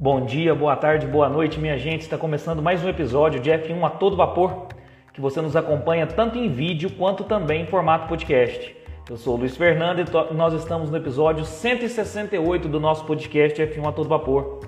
Bom 0.00 0.24
dia, 0.24 0.54
boa 0.54 0.76
tarde, 0.76 1.08
boa 1.08 1.28
noite, 1.28 1.58
minha 1.58 1.76
gente. 1.76 2.02
Está 2.02 2.16
começando 2.16 2.62
mais 2.62 2.84
um 2.84 2.88
episódio 2.88 3.40
de 3.40 3.50
F1 3.50 3.84
a 3.84 3.90
todo 3.90 4.14
vapor, 4.14 4.68
que 5.12 5.20
você 5.20 5.40
nos 5.40 5.56
acompanha 5.56 6.06
tanto 6.06 6.38
em 6.38 6.48
vídeo 6.48 6.88
quanto 6.90 7.24
também 7.24 7.62
em 7.62 7.66
formato 7.66 8.06
podcast. 8.06 8.76
Eu 9.10 9.16
sou 9.16 9.34
o 9.34 9.38
Luiz 9.38 9.56
Fernando 9.56 9.98
e 9.98 10.34
nós 10.34 10.54
estamos 10.54 10.88
no 10.88 10.96
episódio 10.96 11.44
168 11.44 12.68
do 12.68 12.78
nosso 12.78 13.04
podcast 13.06 13.60
F1 13.60 13.88
a 13.88 13.90
todo 13.90 14.08
vapor. 14.08 14.60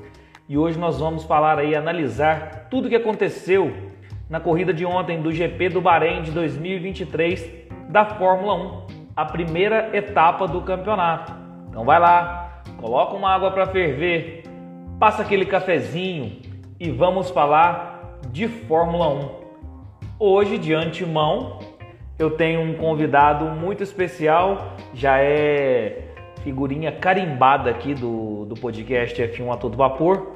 E 0.48 0.59
hoje 0.59 0.77
nós 0.77 0.98
vamos 0.98 1.23
falar 1.23 1.60
aí, 1.60 1.77
analisar 1.77 2.66
tudo 2.69 2.87
o 2.87 2.88
que 2.88 2.97
aconteceu 2.97 3.73
na 4.28 4.41
corrida 4.41 4.74
de 4.74 4.84
ontem 4.84 5.23
do 5.23 5.30
GP 5.30 5.69
do 5.69 5.80
Bahrein 5.80 6.23
de 6.23 6.33
2023 6.33 7.48
da 7.88 8.05
Fórmula 8.05 8.55
1, 8.55 8.87
a 9.15 9.24
primeira 9.27 9.97
etapa 9.97 10.48
do 10.48 10.60
campeonato. 10.62 11.33
Então 11.69 11.84
vai 11.84 12.01
lá, 12.01 12.62
coloca 12.80 13.15
uma 13.15 13.33
água 13.33 13.52
para 13.52 13.69
ferver, 13.69 14.40
passa 15.00 15.22
aquele 15.22 15.46
cafezinho 15.46 16.42
e 16.78 16.90
vamos 16.90 17.30
falar 17.30 18.20
de 18.28 18.46
Fórmula 18.46 19.09
1. 19.09 19.30
Hoje, 20.18 20.59
de 20.59 20.74
antemão, 20.74 21.59
eu 22.18 22.32
tenho 22.32 22.60
um 22.60 22.74
convidado 22.74 23.46
muito 23.46 23.82
especial, 23.82 24.74
já 24.92 25.18
é 25.18 26.02
figurinha 26.42 26.92
carimbada 26.92 27.70
aqui 27.70 27.95
do, 27.95 28.45
do 28.45 28.54
podcast 28.54 29.18
F1 29.23 29.50
a 29.50 29.56
todo 29.56 29.74
vapor. 29.74 30.34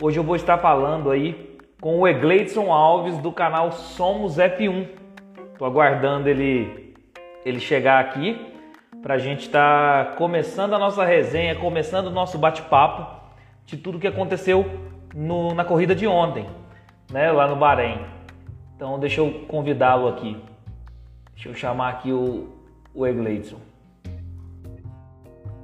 Hoje 0.00 0.20
eu 0.20 0.22
vou 0.22 0.36
estar 0.36 0.58
falando 0.58 1.10
aí 1.10 1.58
com 1.80 1.98
o 1.98 2.06
Egleidson 2.06 2.72
Alves 2.72 3.18
do 3.18 3.32
canal 3.32 3.72
Somos 3.72 4.36
F1. 4.36 4.86
Estou 5.52 5.66
aguardando 5.66 6.28
ele, 6.28 6.94
ele 7.44 7.58
chegar 7.58 7.98
aqui 7.98 8.40
para 9.02 9.14
a 9.14 9.18
gente 9.18 9.46
estar 9.46 10.04
tá 10.04 10.12
começando 10.12 10.74
a 10.74 10.78
nossa 10.78 11.04
resenha, 11.04 11.56
começando 11.56 12.06
o 12.06 12.12
nosso 12.12 12.38
bate-papo 12.38 13.15
de 13.66 13.76
tudo 13.76 13.98
que 13.98 14.06
aconteceu 14.06 14.64
no, 15.12 15.52
na 15.52 15.64
corrida 15.64 15.94
de 15.94 16.06
ontem, 16.06 16.46
né, 17.10 17.32
lá 17.32 17.48
no 17.48 17.56
Bahrein. 17.56 17.98
Então 18.76 18.98
deixa 18.98 19.20
eu 19.20 19.44
convidá-lo 19.48 20.06
aqui. 20.06 20.36
Deixa 21.34 21.48
eu 21.48 21.54
chamar 21.54 21.90
aqui 21.90 22.12
o, 22.12 22.48
o 22.94 23.06
Egleidson. 23.06 23.58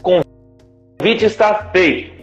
Convite 0.02 1.24
está 1.24 1.54
feito. 1.70 2.22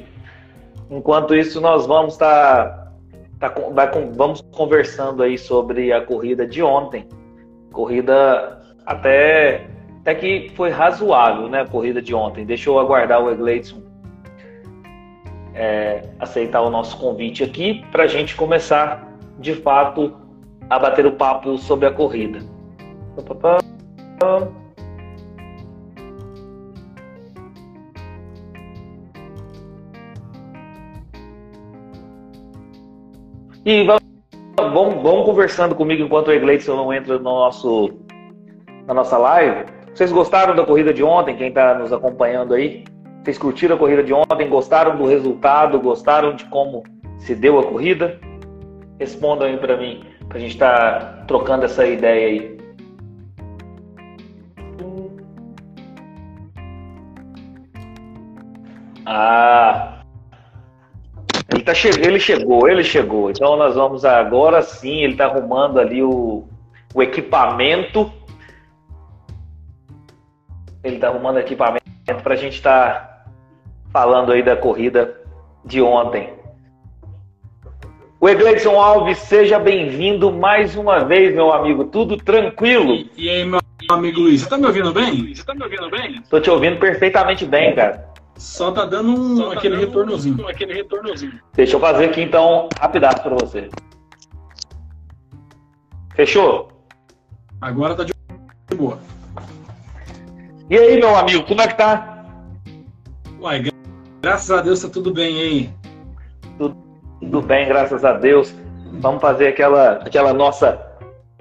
Enquanto 0.89 1.33
isso, 1.33 1.61
nós 1.61 1.85
vamos 1.85 2.13
estar 2.13 2.91
tá, 3.39 3.49
tá, 3.49 3.91
vamos 4.15 4.41
conversando 4.51 5.23
aí 5.23 5.37
sobre 5.37 5.93
a 5.93 6.05
corrida 6.05 6.45
de 6.45 6.61
ontem. 6.61 7.07
Corrida 7.71 8.59
até, 8.85 9.67
até 10.01 10.15
que 10.15 10.51
foi 10.55 10.71
razoável, 10.71 11.47
né? 11.47 11.61
A 11.61 11.67
corrida 11.67 12.01
de 12.01 12.13
ontem. 12.13 12.43
Deixa 12.43 12.69
eu 12.69 12.79
aguardar 12.79 13.23
o 13.23 13.29
Egleidson 13.29 13.88
é, 15.59 16.03
aceitar 16.17 16.61
o 16.61 16.69
nosso 16.69 16.97
convite 16.97 17.43
aqui 17.43 17.83
para 17.91 18.03
a 18.03 18.07
gente 18.07 18.33
começar 18.33 19.05
de 19.37 19.53
fato 19.53 20.15
a 20.69 20.79
bater 20.79 21.05
o 21.05 21.11
papo 21.11 21.57
sobre 21.57 21.85
a 21.85 21.91
corrida. 21.91 22.39
E 33.65 33.85
vamos, 34.55 35.25
conversando 35.25 35.75
comigo 35.75 36.01
enquanto 36.01 36.29
o 36.29 36.31
Egleison 36.31 36.77
não 36.77 36.93
entra 36.93 37.17
no 37.17 37.23
nosso, 37.23 37.99
na 38.87 38.93
nossa 38.93 39.17
live. 39.17 39.65
Vocês 39.93 40.09
gostaram 40.09 40.55
da 40.55 40.65
corrida 40.65 40.93
de 40.93 41.03
ontem? 41.03 41.35
Quem 41.35 41.49
está 41.49 41.73
nos 41.73 41.91
acompanhando 41.91 42.53
aí? 42.53 42.85
Vocês 43.29 43.37
curtiram 43.37 43.75
a 43.75 43.77
corrida 43.77 44.03
de 44.03 44.11
ontem? 44.11 44.49
Gostaram 44.49 44.97
do 44.97 45.05
resultado? 45.05 45.79
Gostaram 45.79 46.35
de 46.35 46.45
como 46.45 46.81
se 47.19 47.35
deu 47.35 47.59
a 47.59 47.63
corrida? 47.63 48.19
Respondam 48.99 49.47
aí 49.47 49.55
para 49.55 49.77
mim, 49.77 50.03
para 50.27 50.39
a 50.39 50.41
gente 50.41 50.53
estar 50.53 50.99
tá 50.99 51.25
trocando 51.27 51.63
essa 51.63 51.85
ideia 51.85 52.27
aí. 52.27 52.57
Ah, 59.05 60.01
ele, 61.53 61.61
tá 61.61 61.73
che 61.75 61.87
ele 61.87 62.19
chegou, 62.19 62.67
ele 62.67 62.83
chegou. 62.83 63.29
Então 63.29 63.55
nós 63.55 63.75
vamos 63.75 64.03
agora 64.05 64.63
sim, 64.63 65.03
ele 65.03 65.13
está 65.13 65.25
arrumando 65.25 65.79
ali 65.79 66.01
o, 66.01 66.47
o 66.95 67.03
equipamento. 67.03 68.11
Ele 70.83 70.95
está 70.95 71.09
arrumando 71.09 71.37
equipamento 71.37 71.83
para 72.23 72.33
a 72.33 72.37
gente 72.37 72.55
estar 72.55 73.03
tá 73.03 73.08
falando 73.99 74.31
aí 74.31 74.41
da 74.41 74.55
corrida 74.55 75.13
de 75.65 75.81
ontem. 75.81 76.33
O 78.17 78.29
Egleison 78.29 78.79
Alves, 78.79 79.17
seja 79.17 79.59
bem-vindo 79.59 80.31
mais 80.31 80.77
uma 80.77 81.03
vez, 81.03 81.35
meu 81.35 81.51
amigo. 81.51 81.83
Tudo 81.83 82.15
tranquilo? 82.15 82.93
E, 82.93 83.11
e 83.17 83.29
aí, 83.29 83.43
meu 83.43 83.59
amigo 83.91 84.21
Luiz, 84.21 84.41
você 84.41 84.49
tá 84.49 84.57
me 84.57 84.67
ouvindo 84.67 84.93
bem? 84.93 85.35
Você 85.35 85.43
tá 85.43 85.53
me 85.53 85.63
ouvindo 85.63 85.89
bem? 85.89 86.21
Tô 86.29 86.39
te 86.39 86.49
ouvindo 86.49 86.79
perfeitamente 86.79 87.45
bem, 87.45 87.75
cara. 87.75 88.07
Só 88.37 88.71
tá 88.71 88.85
dando 88.85 89.11
um, 89.11 89.35
Só 89.35 89.49
tá 89.49 89.55
aquele, 89.55 89.75
dando 89.75 89.87
retornozinho. 89.87 90.45
Um, 90.45 90.47
aquele 90.47 90.73
retornozinho. 90.75 91.39
Deixa 91.53 91.75
eu 91.75 91.79
fazer 91.81 92.05
aqui 92.05 92.21
então, 92.21 92.69
rapidaço 92.79 93.21
para 93.21 93.35
você. 93.35 93.67
Fechou? 96.15 96.69
Agora 97.59 97.95
tá 97.95 98.05
de 98.05 98.13
boa. 98.77 98.97
E 100.69 100.77
aí, 100.77 100.97
meu 100.97 101.17
amigo, 101.17 101.43
como 101.43 101.61
é 101.61 101.67
que 101.67 101.75
tá? 101.75 102.23
Uai, 103.41 103.61
Graças 104.21 104.51
a 104.51 104.61
Deus 104.61 104.81
tá 104.81 104.89
tudo 104.89 105.13
bem 105.13 105.39
aí. 105.39 105.69
Tudo, 106.57 107.41
bem, 107.41 107.67
graças 107.67 108.03
a 108.03 108.13
Deus. 108.13 108.53
Vamos 108.93 109.21
fazer 109.21 109.47
aquela, 109.47 109.93
aquela 109.93 110.33
nossa 110.33 110.77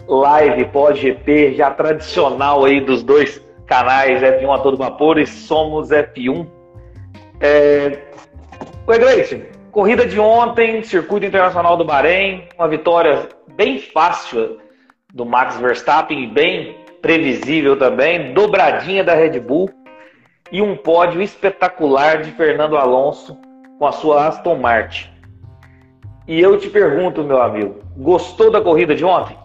live 0.07 0.65
pós-GP 0.67 1.55
já 1.55 1.73
tradicional 1.73 2.65
aí 2.65 2.81
dos 2.81 3.03
dois 3.03 3.43
canais 3.67 4.23
F1 4.23 4.55
a 4.55 4.59
todo 4.61 4.77
vapor 4.77 5.19
e 5.19 5.27
Somos 5.27 5.89
F1. 5.89 6.47
É... 7.41 7.99
Oi, 8.87 8.99
Gleice. 8.99 9.45
Corrida 9.73 10.07
de 10.07 10.21
ontem, 10.21 10.83
Circuito 10.83 11.27
Internacional 11.27 11.77
do 11.77 11.85
Bahrein, 11.85 12.49
uma 12.57 12.69
vitória 12.69 13.29
bem 13.57 13.81
fácil 13.81 14.59
do 15.13 15.27
Max 15.27 15.57
Verstappen, 15.57 16.33
bem 16.33 16.77
previsível 17.03 17.77
também, 17.77 18.33
dobradinha 18.33 19.03
da 19.03 19.15
Red 19.15 19.41
Bull 19.41 19.69
e 20.51 20.63
um 20.63 20.77
pódio 20.77 21.23
espetacular 21.23 22.23
de 22.23 22.31
Fernando 22.33 22.77
Alonso 22.77 23.37
com 23.79 23.87
a 23.87 23.93
sua 23.93 24.27
Aston 24.27 24.57
Martin. 24.57 25.09
E 26.27 26.41
eu 26.41 26.59
te 26.59 26.69
pergunto, 26.69 27.25
meu 27.25 27.41
amigo, 27.41 27.81
gostou 27.97 28.51
da 28.51 28.61
corrida 28.61 28.95
de 28.95 29.05
ontem? 29.05 29.37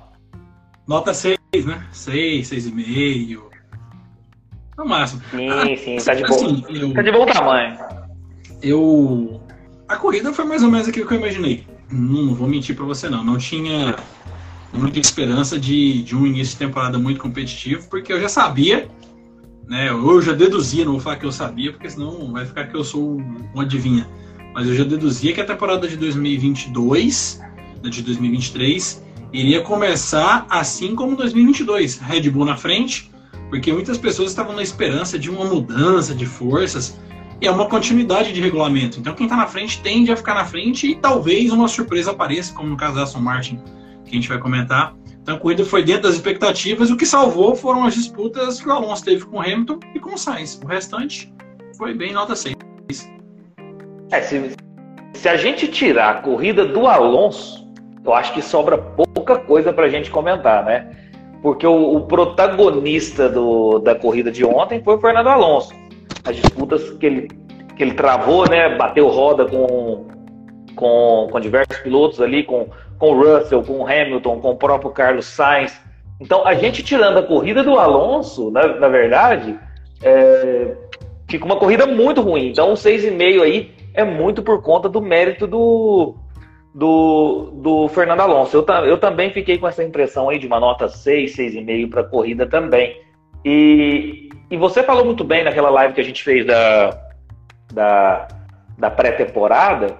Nota 0.87 1.13
6, 1.13 1.37
né? 1.65 1.85
6, 1.91 2.49
6,5. 2.49 3.41
No 4.77 4.85
máximo. 4.85 5.21
Sim, 5.31 5.49
ah, 5.49 5.77
sim, 5.77 5.97
tá 5.97 6.13
de, 6.13 6.23
assim, 6.23 6.61
bom, 6.61 6.67
eu, 6.69 6.93
tá 6.93 7.01
de 7.01 7.11
bom 7.11 7.25
tamanho. 7.25 7.77
Eu. 8.61 9.41
A 9.87 9.95
corrida 9.95 10.33
foi 10.33 10.45
mais 10.45 10.63
ou 10.63 10.71
menos 10.71 10.87
aquilo 10.87 11.07
que 11.07 11.13
eu 11.13 11.19
imaginei. 11.19 11.67
Não 11.91 12.33
vou 12.33 12.47
mentir 12.47 12.75
pra 12.75 12.85
você, 12.85 13.09
não. 13.09 13.23
Não 13.23 13.37
tinha 13.37 13.95
muita 14.73 14.99
esperança 14.99 15.59
de, 15.59 16.01
de 16.01 16.15
um 16.15 16.25
início 16.25 16.53
de 16.53 16.65
temporada 16.65 16.97
muito 16.97 17.21
competitivo, 17.21 17.87
porque 17.87 18.11
eu 18.11 18.19
já 18.19 18.27
sabia 18.27 18.89
né? 19.67 19.89
Eu 19.89 20.21
já 20.21 20.33
deduzia, 20.33 20.85
não 20.85 20.93
vou 20.93 21.01
falar 21.01 21.17
que 21.17 21.25
eu 21.25 21.31
sabia, 21.31 21.71
porque 21.71 21.89
senão 21.89 22.31
vai 22.31 22.45
ficar 22.45 22.67
que 22.67 22.75
eu 22.75 22.83
sou 22.83 23.17
um 23.55 23.59
adivinha. 23.59 24.07
Mas 24.53 24.67
eu 24.67 24.75
já 24.75 24.83
deduzia 24.83 25.33
que 25.33 25.41
a 25.41 25.45
temporada 25.45 25.87
de 25.87 25.97
2022, 25.97 27.41
né, 27.83 27.89
de 27.89 28.01
2023, 28.03 29.03
iria 29.31 29.61
começar 29.61 30.45
assim 30.49 30.95
como 30.95 31.15
2022, 31.15 31.97
Red 31.97 32.29
Bull 32.29 32.45
na 32.45 32.55
frente, 32.55 33.11
porque 33.49 33.73
muitas 33.73 33.97
pessoas 33.97 34.29
estavam 34.29 34.55
na 34.55 34.61
esperança 34.61 35.17
de 35.17 35.29
uma 35.29 35.45
mudança 35.45 36.13
de 36.13 36.25
forças 36.25 36.99
e 37.41 37.47
é 37.47 37.51
uma 37.51 37.65
continuidade 37.65 38.31
de 38.31 38.39
regulamento. 38.39 38.99
Então 38.99 39.13
quem 39.15 39.25
está 39.25 39.35
na 39.35 39.47
frente 39.47 39.81
tende 39.81 40.11
a 40.11 40.15
ficar 40.15 40.35
na 40.35 40.45
frente 40.45 40.89
e 40.89 40.95
talvez 40.95 41.51
uma 41.51 41.67
surpresa 41.67 42.11
apareça, 42.11 42.53
como 42.53 42.69
no 42.69 42.77
caso 42.77 42.95
da 42.95 43.03
Aston 43.03 43.19
Martin, 43.19 43.59
que 44.05 44.11
a 44.11 44.13
gente 44.13 44.29
vai 44.29 44.37
comentar. 44.37 44.95
Então 45.23 45.35
a 45.35 45.39
corrida 45.39 45.63
foi 45.63 45.81
dentro 45.81 46.03
das 46.03 46.15
expectativas 46.15 46.91
o 46.91 46.97
que 46.97 47.05
salvou 47.05 47.55
foram 47.55 47.85
as 47.85 47.93
disputas 47.93 48.61
que 48.61 48.67
o 48.67 48.71
Alonso 48.73 49.05
teve 49.05 49.25
com 49.25 49.37
o 49.37 49.41
Hamilton 49.41 49.79
e 49.95 49.99
com 49.99 50.15
o 50.15 50.17
Sainz. 50.17 50.59
O 50.61 50.67
restante 50.67 51.33
foi 51.77 51.93
bem 51.93 52.11
nota 52.11 52.35
6. 52.35 52.53
É, 54.11 54.21
se, 54.21 54.53
se 55.13 55.29
a 55.29 55.37
gente 55.37 55.69
tirar 55.69 56.09
a 56.09 56.21
corrida 56.21 56.65
do 56.65 56.87
Alonso, 56.87 57.65
eu 58.03 58.13
acho 58.13 58.33
que 58.33 58.41
sobra 58.41 58.77
pouca 58.77 59.37
coisa 59.37 59.71
para 59.71 59.85
a 59.85 59.89
gente 59.89 60.11
comentar, 60.11 60.65
né? 60.65 60.91
Porque 61.41 61.65
o, 61.65 61.95
o 61.95 62.01
protagonista 62.01 63.29
do, 63.29 63.79
da 63.79 63.95
corrida 63.95 64.29
de 64.29 64.43
ontem 64.43 64.83
foi 64.83 64.95
o 64.95 64.99
Fernando 64.99 65.27
Alonso. 65.27 65.73
As 66.25 66.35
disputas 66.35 66.89
que 66.97 67.05
ele, 67.05 67.27
que 67.77 67.83
ele 67.83 67.93
travou, 67.93 68.47
né? 68.49 68.75
Bateu 68.75 69.07
roda 69.07 69.45
com, 69.45 70.05
com, 70.75 71.29
com 71.31 71.39
diversos 71.39 71.77
pilotos 71.77 72.19
ali, 72.19 72.43
com 72.43 72.67
com 73.03 73.11
o 73.11 73.21
Russell, 73.21 73.61
com 73.61 73.79
o 73.79 73.85
Hamilton, 73.85 74.39
com 74.39 74.51
o 74.51 74.55
próprio 74.55 74.89
Carlos 74.91 75.25
Sainz. 75.25 75.77
Então, 76.21 76.47
a 76.47 76.53
gente 76.53 76.81
tirando 76.81 77.17
a 77.17 77.23
corrida 77.23 77.61
do 77.61 77.77
Alonso, 77.77 78.49
na, 78.49 78.65
na 78.79 78.87
verdade, 78.87 79.59
é, 80.01 80.73
fica 81.29 81.43
uma 81.43 81.57
corrida 81.57 81.85
muito 81.85 82.21
ruim. 82.21 82.47
Então, 82.47 82.71
um 82.71 82.75
6,5 82.75 83.41
aí 83.41 83.71
é 83.93 84.05
muito 84.05 84.41
por 84.41 84.61
conta 84.61 84.87
do 84.87 85.01
mérito 85.01 85.45
do, 85.45 86.15
do, 86.73 87.51
do 87.55 87.87
Fernando 87.89 88.21
Alonso. 88.21 88.55
Eu, 88.55 88.65
eu 88.85 88.97
também 88.97 89.31
fiquei 89.31 89.57
com 89.57 89.67
essa 89.67 89.83
impressão 89.83 90.29
aí 90.29 90.39
de 90.39 90.47
uma 90.47 90.61
nota 90.61 90.87
6, 90.87 91.35
6,5 91.35 91.89
para 91.89 92.01
a 92.01 92.05
corrida 92.05 92.45
também. 92.45 93.01
E, 93.43 94.29
e 94.49 94.55
você 94.55 94.81
falou 94.81 95.03
muito 95.03 95.25
bem 95.25 95.43
naquela 95.43 95.69
live 95.69 95.93
que 95.93 95.99
a 95.99 96.05
gente 96.05 96.23
fez 96.23 96.45
da, 96.45 96.97
da, 97.73 98.27
da 98.77 98.89
pré-temporada, 98.89 99.97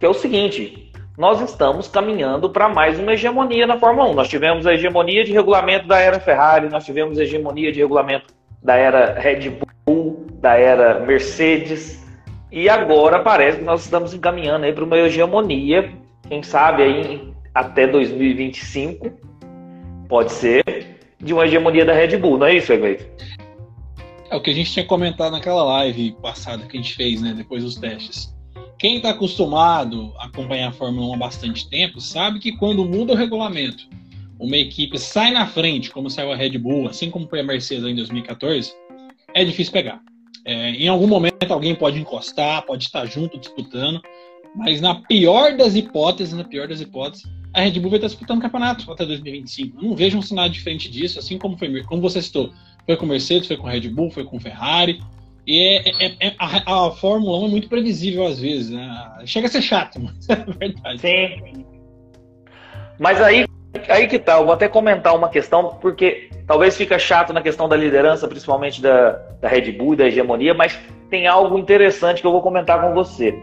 que 0.00 0.04
é 0.04 0.08
o 0.08 0.14
seguinte: 0.14 0.89
nós 1.20 1.38
estamos 1.42 1.86
caminhando 1.86 2.48
para 2.48 2.66
mais 2.66 2.98
uma 2.98 3.12
hegemonia 3.12 3.66
na 3.66 3.78
Fórmula 3.78 4.08
1. 4.08 4.14
Nós 4.14 4.26
tivemos 4.26 4.66
a 4.66 4.72
hegemonia 4.72 5.22
de 5.22 5.32
regulamento 5.32 5.86
da 5.86 5.98
era 5.98 6.18
Ferrari, 6.18 6.70
nós 6.70 6.82
tivemos 6.82 7.18
a 7.18 7.24
hegemonia 7.24 7.70
de 7.70 7.78
regulamento 7.78 8.32
da 8.62 8.74
era 8.74 9.20
Red 9.20 9.52
Bull, 9.84 10.26
da 10.40 10.54
era 10.54 11.00
Mercedes, 11.00 12.02
e 12.50 12.70
agora 12.70 13.20
parece 13.20 13.58
que 13.58 13.64
nós 13.64 13.84
estamos 13.84 14.14
encaminhando 14.14 14.64
aí 14.64 14.72
para 14.72 14.82
uma 14.82 14.96
hegemonia 14.96 15.92
quem 16.26 16.42
sabe 16.42 16.84
aí 16.84 17.34
até 17.54 17.86
2025, 17.86 19.12
pode 20.08 20.32
ser, 20.32 20.64
de 21.18 21.34
uma 21.34 21.44
hegemonia 21.44 21.84
da 21.84 21.92
Red 21.92 22.16
Bull, 22.16 22.38
não 22.38 22.46
é 22.46 22.54
isso, 22.54 22.72
Egleito? 22.72 23.04
É 24.30 24.36
o 24.36 24.40
que 24.40 24.52
a 24.52 24.54
gente 24.54 24.72
tinha 24.72 24.86
comentado 24.86 25.32
naquela 25.32 25.64
live 25.64 26.16
passada 26.22 26.64
que 26.64 26.78
a 26.78 26.80
gente 26.80 26.94
fez, 26.94 27.20
né, 27.20 27.34
depois 27.36 27.62
dos 27.62 27.74
testes. 27.74 28.39
Quem 28.80 28.96
está 28.96 29.10
acostumado 29.10 30.10
a 30.16 30.24
acompanhar 30.24 30.70
a 30.70 30.72
Fórmula 30.72 31.08
1 31.08 31.14
há 31.14 31.16
bastante 31.18 31.68
tempo 31.68 32.00
sabe 32.00 32.38
que 32.38 32.52
quando 32.52 32.82
muda 32.82 33.12
o 33.12 33.16
regulamento, 33.16 33.86
uma 34.38 34.56
equipe 34.56 34.98
sai 34.98 35.30
na 35.30 35.46
frente, 35.46 35.90
como 35.90 36.08
saiu 36.08 36.32
a 36.32 36.34
Red 36.34 36.56
Bull, 36.56 36.88
assim 36.88 37.10
como 37.10 37.28
foi 37.28 37.40
a 37.40 37.44
Mercedes 37.44 37.84
em 37.84 37.94
2014, 37.94 38.72
é 39.34 39.44
difícil 39.44 39.70
pegar. 39.70 40.00
É, 40.46 40.70
em 40.70 40.88
algum 40.88 41.06
momento 41.06 41.52
alguém 41.52 41.74
pode 41.74 41.98
encostar, 41.98 42.64
pode 42.64 42.84
estar 42.84 43.04
junto 43.04 43.38
disputando, 43.38 44.00
mas 44.56 44.80
na 44.80 44.94
pior 44.94 45.58
das 45.58 45.76
hipóteses, 45.76 46.32
na 46.32 46.44
pior 46.44 46.66
das 46.66 46.80
hipóteses, 46.80 47.30
a 47.52 47.60
Red 47.60 47.78
Bull 47.80 47.90
vai 47.90 47.98
estar 47.98 48.08
disputando 48.08 48.38
o 48.38 48.42
campeonato 48.42 48.90
até 48.90 49.04
2025. 49.04 49.76
Eu 49.76 49.90
não 49.90 49.94
vejo 49.94 50.16
um 50.16 50.22
cenário 50.22 50.54
diferente 50.54 50.90
disso, 50.90 51.18
assim 51.18 51.36
como 51.36 51.58
foi, 51.58 51.82
como 51.82 52.00
você 52.00 52.22
citou, 52.22 52.50
foi 52.86 52.96
com 52.96 53.04
Mercedes, 53.04 53.46
foi 53.46 53.58
com 53.58 53.66
Red 53.66 53.90
Bull, 53.90 54.10
foi 54.10 54.24
com 54.24 54.40
Ferrari. 54.40 55.02
E 55.50 55.64
é, 55.64 56.06
é, 56.06 56.28
é 56.28 56.34
a, 56.38 56.86
a, 56.86 56.90
Fórmula 56.92 57.40
1 57.40 57.46
é 57.46 57.48
muito 57.48 57.68
previsível 57.68 58.24
às 58.24 58.38
vezes, 58.38 58.70
né? 58.70 58.88
Chega 59.24 59.48
a 59.48 59.50
ser 59.50 59.60
chato, 59.60 59.98
mas 60.06 60.28
é 60.28 60.36
verdade. 60.36 61.00
Sim. 61.00 61.66
Mas 63.00 63.20
aí, 63.20 63.46
aí 63.88 64.06
que 64.06 64.20
tá, 64.20 64.38
eu 64.38 64.44
vou 64.44 64.54
até 64.54 64.68
comentar 64.68 65.12
uma 65.12 65.28
questão, 65.28 65.76
porque 65.80 66.30
talvez 66.46 66.76
fica 66.76 67.00
chato 67.00 67.32
na 67.32 67.42
questão 67.42 67.68
da 67.68 67.74
liderança, 67.74 68.28
principalmente 68.28 68.80
da, 68.80 69.10
da 69.40 69.48
Red 69.48 69.72
Bull 69.72 69.96
da 69.96 70.06
hegemonia, 70.06 70.54
mas 70.54 70.78
tem 71.10 71.26
algo 71.26 71.58
interessante 71.58 72.20
que 72.20 72.28
eu 72.28 72.32
vou 72.32 72.42
comentar 72.42 72.80
com 72.80 72.94
você. 72.94 73.36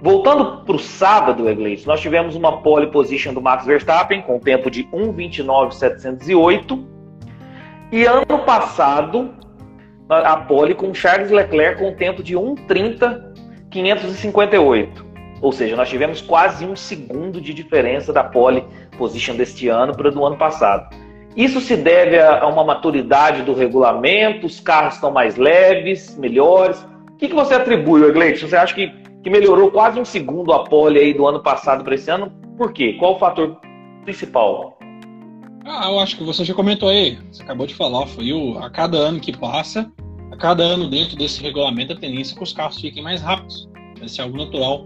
Voltando 0.00 0.64
para 0.64 0.76
o 0.76 0.78
sábado, 0.78 1.48
Egleitos, 1.48 1.84
nós 1.84 2.00
tivemos 2.00 2.36
uma 2.36 2.62
pole 2.62 2.92
position 2.92 3.34
do 3.34 3.42
Max 3.42 3.66
Verstappen 3.66 4.22
com 4.22 4.38
tempo 4.38 4.70
de 4.70 4.84
1,29,708. 4.84 6.86
E 7.90 8.04
ano 8.04 8.38
passado, 8.46 9.34
a 10.10 10.36
pole 10.38 10.74
com 10.74 10.92
Charles 10.92 11.30
Leclerc 11.30 11.80
com 11.80 11.94
tempo 11.94 12.22
de 12.22 12.34
1,30,558. 12.34 15.08
Ou 15.40 15.52
seja, 15.52 15.74
nós 15.76 15.88
tivemos 15.88 16.20
quase 16.20 16.66
um 16.66 16.76
segundo 16.76 17.40
de 17.40 17.54
diferença 17.54 18.12
da 18.12 18.22
pole 18.22 18.62
position 18.98 19.34
deste 19.36 19.68
ano 19.68 19.96
para 19.96 20.10
do 20.10 20.22
ano 20.24 20.36
passado. 20.36 20.94
Isso 21.36 21.60
se 21.60 21.76
deve 21.76 22.18
a 22.18 22.46
uma 22.46 22.64
maturidade 22.64 23.42
do 23.42 23.54
regulamento, 23.54 24.46
os 24.46 24.60
carros 24.60 24.94
estão 24.94 25.10
mais 25.10 25.36
leves, 25.36 26.16
melhores. 26.18 26.86
O 27.12 27.16
que, 27.16 27.28
que 27.28 27.34
você 27.34 27.54
atribui, 27.54 28.02
Egleitos? 28.02 28.42
Você 28.42 28.56
acha 28.56 28.74
que 28.74 29.00
que 29.22 29.30
melhorou 29.30 29.70
quase 29.70 30.00
um 30.00 30.04
segundo 30.04 30.52
a 30.52 30.64
pole 30.64 30.98
aí 30.98 31.12
do 31.12 31.26
ano 31.26 31.40
passado 31.40 31.84
para 31.84 31.94
esse 31.94 32.10
ano. 32.10 32.32
Por 32.56 32.72
quê? 32.72 32.96
Qual 32.98 33.16
o 33.16 33.18
fator 33.18 33.58
principal? 34.04 34.78
Ah, 35.72 35.88
eu 35.88 36.00
acho 36.00 36.16
que 36.16 36.24
você 36.24 36.44
já 36.44 36.52
comentou 36.52 36.88
aí, 36.88 37.16
você 37.30 37.44
acabou 37.44 37.64
de 37.64 37.76
falar, 37.76 38.04
foi 38.04 38.32
o, 38.32 38.58
a 38.58 38.68
cada 38.68 38.98
ano 38.98 39.20
que 39.20 39.30
passa, 39.30 39.88
a 40.32 40.36
cada 40.36 40.64
ano 40.64 40.90
dentro 40.90 41.16
desse 41.16 41.40
regulamento, 41.40 41.92
a 41.92 41.96
tendência 41.96 42.34
é 42.34 42.36
que 42.36 42.42
os 42.42 42.52
carros 42.52 42.80
fiquem 42.80 43.00
mais 43.00 43.22
rápidos. 43.22 43.68
Esse 44.02 44.20
é 44.20 44.24
algo 44.24 44.36
natural. 44.36 44.84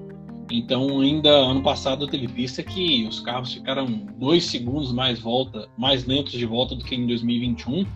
Então, 0.50 1.00
ainda 1.00 1.30
ano 1.30 1.62
passado 1.62 2.06
teve 2.06 2.28
pista 2.28 2.62
que 2.62 3.06
os 3.08 3.18
carros 3.20 3.54
ficaram 3.54 3.86
dois 4.18 4.44
segundos 4.44 4.92
mais 4.92 5.18
volta, 5.18 5.66
mais 5.78 6.04
lentos 6.04 6.32
de 6.32 6.44
volta 6.44 6.74
do 6.74 6.84
que 6.84 6.94
em 6.94 7.06
2021. 7.06 7.86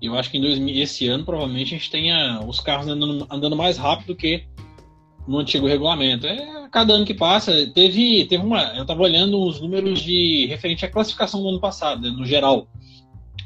E 0.00 0.06
eu 0.06 0.14
acho 0.14 0.30
que 0.30 0.38
em 0.38 0.42
2000, 0.42 0.80
esse 0.80 1.08
ano 1.08 1.24
provavelmente 1.24 1.74
a 1.74 1.78
gente 1.78 1.90
tenha 1.90 2.40
os 2.46 2.60
carros 2.60 2.86
andando, 2.86 3.26
andando 3.28 3.56
mais 3.56 3.76
rápido 3.76 4.14
que 4.14 4.44
no 5.26 5.38
antigo 5.38 5.66
regulamento. 5.66 6.26
É, 6.26 6.68
cada 6.70 6.94
ano 6.94 7.04
que 7.04 7.14
passa, 7.14 7.66
teve, 7.68 8.24
teve 8.26 8.44
uma. 8.44 8.62
Eu 8.74 8.82
estava 8.82 9.02
olhando 9.02 9.40
os 9.40 9.60
números 9.60 10.00
de 10.00 10.46
referente 10.46 10.84
à 10.84 10.90
classificação 10.90 11.42
do 11.42 11.48
ano 11.48 11.60
passado, 11.60 12.02
né, 12.02 12.10
no 12.10 12.24
geral. 12.24 12.66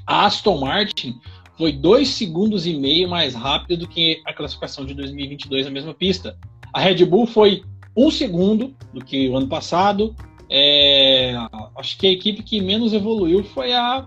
A 0.06 0.26
Aston 0.26 0.58
Martin 0.58 1.18
foi 1.56 1.72
dois 1.72 2.08
segundos 2.08 2.66
e 2.66 2.74
meio 2.74 3.08
mais 3.08 3.34
rápido 3.34 3.80
do 3.80 3.88
que 3.88 4.20
a 4.24 4.32
classificação 4.32 4.84
de 4.84 4.94
2022 4.94 5.66
na 5.66 5.72
mesma 5.72 5.94
pista. 5.94 6.38
A 6.72 6.80
Red 6.80 7.04
Bull 7.04 7.26
foi 7.26 7.62
um 7.96 8.10
segundo 8.10 8.74
do 8.92 9.04
que 9.04 9.28
o 9.28 9.36
ano 9.36 9.48
passado. 9.48 10.14
É, 10.48 11.34
acho 11.76 11.98
que 11.98 12.06
a 12.06 12.10
equipe 12.10 12.42
que 12.42 12.60
menos 12.60 12.92
evoluiu 12.92 13.42
foi 13.42 13.72
a, 13.72 14.06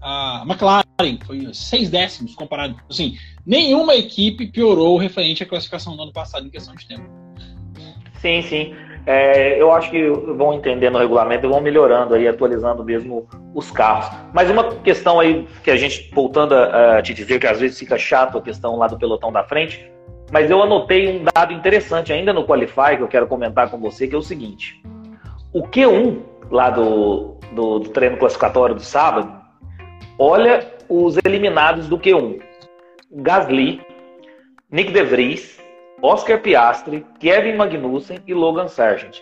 a 0.00 0.44
McLaren, 0.46 1.18
foi 1.24 1.48
seis 1.52 1.90
décimos 1.90 2.34
comparado. 2.34 2.76
Assim, 2.88 3.16
nenhuma 3.46 3.94
equipe 3.94 4.46
piorou 4.46 4.96
referente 4.96 5.42
à 5.42 5.46
classificação 5.46 5.96
do 5.96 6.02
ano 6.02 6.12
passado 6.12 6.46
em 6.46 6.50
questão 6.50 6.74
de 6.74 6.86
tempo. 6.86 7.08
Sim, 8.20 8.42
sim. 8.42 8.74
É, 9.06 9.60
eu 9.60 9.72
acho 9.72 9.90
que 9.90 10.10
vão 10.10 10.54
entendendo 10.54 10.96
o 10.96 10.98
regulamento 10.98 11.46
e 11.46 11.48
vão 11.48 11.60
melhorando 11.60 12.14
aí, 12.14 12.28
atualizando 12.28 12.84
mesmo 12.84 13.26
os 13.54 13.70
carros. 13.70 14.14
Mas 14.32 14.50
uma 14.50 14.74
questão 14.76 15.18
aí 15.18 15.48
que 15.64 15.70
a 15.70 15.76
gente, 15.76 16.10
voltando 16.12 16.54
a, 16.54 16.98
a 16.98 17.02
te 17.02 17.14
dizer 17.14 17.40
que 17.40 17.46
às 17.46 17.58
vezes 17.58 17.78
fica 17.78 17.96
chato 17.96 18.36
a 18.36 18.42
questão 18.42 18.76
lá 18.76 18.86
do 18.86 18.98
pelotão 18.98 19.32
da 19.32 19.42
frente, 19.42 19.90
mas 20.30 20.50
eu 20.50 20.62
anotei 20.62 21.18
um 21.18 21.24
dado 21.34 21.52
interessante 21.52 22.12
ainda 22.12 22.32
no 22.32 22.44
Qualify 22.44 22.96
que 22.96 23.02
eu 23.02 23.08
quero 23.08 23.26
comentar 23.26 23.70
com 23.70 23.78
você, 23.78 24.06
que 24.06 24.14
é 24.14 24.18
o 24.18 24.22
seguinte. 24.22 24.80
O 25.52 25.62
Q1 25.62 26.20
lá 26.50 26.70
do, 26.70 27.36
do, 27.52 27.78
do 27.80 27.88
treino 27.90 28.16
classificatório 28.16 28.74
do 28.74 28.82
sábado, 28.82 29.32
olha 30.18 30.66
os 30.88 31.16
eliminados 31.24 31.88
do 31.88 31.98
Q1. 31.98 32.49
Gasly, 33.12 33.80
Nick 34.70 34.92
De 34.92 35.02
Vries, 35.02 35.60
Oscar 36.02 36.40
Piastri, 36.40 37.04
Kevin 37.18 37.56
Magnussen 37.56 38.18
e 38.26 38.32
Logan 38.32 38.68
Sargent. 38.68 39.18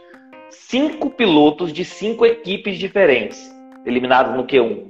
Cinco 0.50 1.10
pilotos 1.10 1.72
de 1.72 1.84
cinco 1.84 2.24
equipes 2.26 2.78
diferentes 2.78 3.50
eliminados 3.86 4.36
no 4.36 4.44
Q1. 4.44 4.88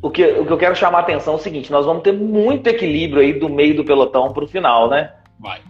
O 0.00 0.10
que, 0.10 0.24
o 0.24 0.46
que 0.46 0.52
eu 0.52 0.58
quero 0.58 0.76
chamar 0.76 0.98
a 0.98 1.02
atenção 1.02 1.34
é 1.34 1.36
o 1.36 1.40
seguinte: 1.40 1.70
nós 1.70 1.84
vamos 1.84 2.02
ter 2.02 2.12
muito 2.12 2.66
equilíbrio 2.68 3.20
aí 3.20 3.32
do 3.32 3.48
meio 3.48 3.76
do 3.76 3.84
pelotão 3.84 4.32
para 4.32 4.44
o 4.44 4.48
final, 4.48 4.88
né? 4.88 5.12
Vai. 5.38 5.60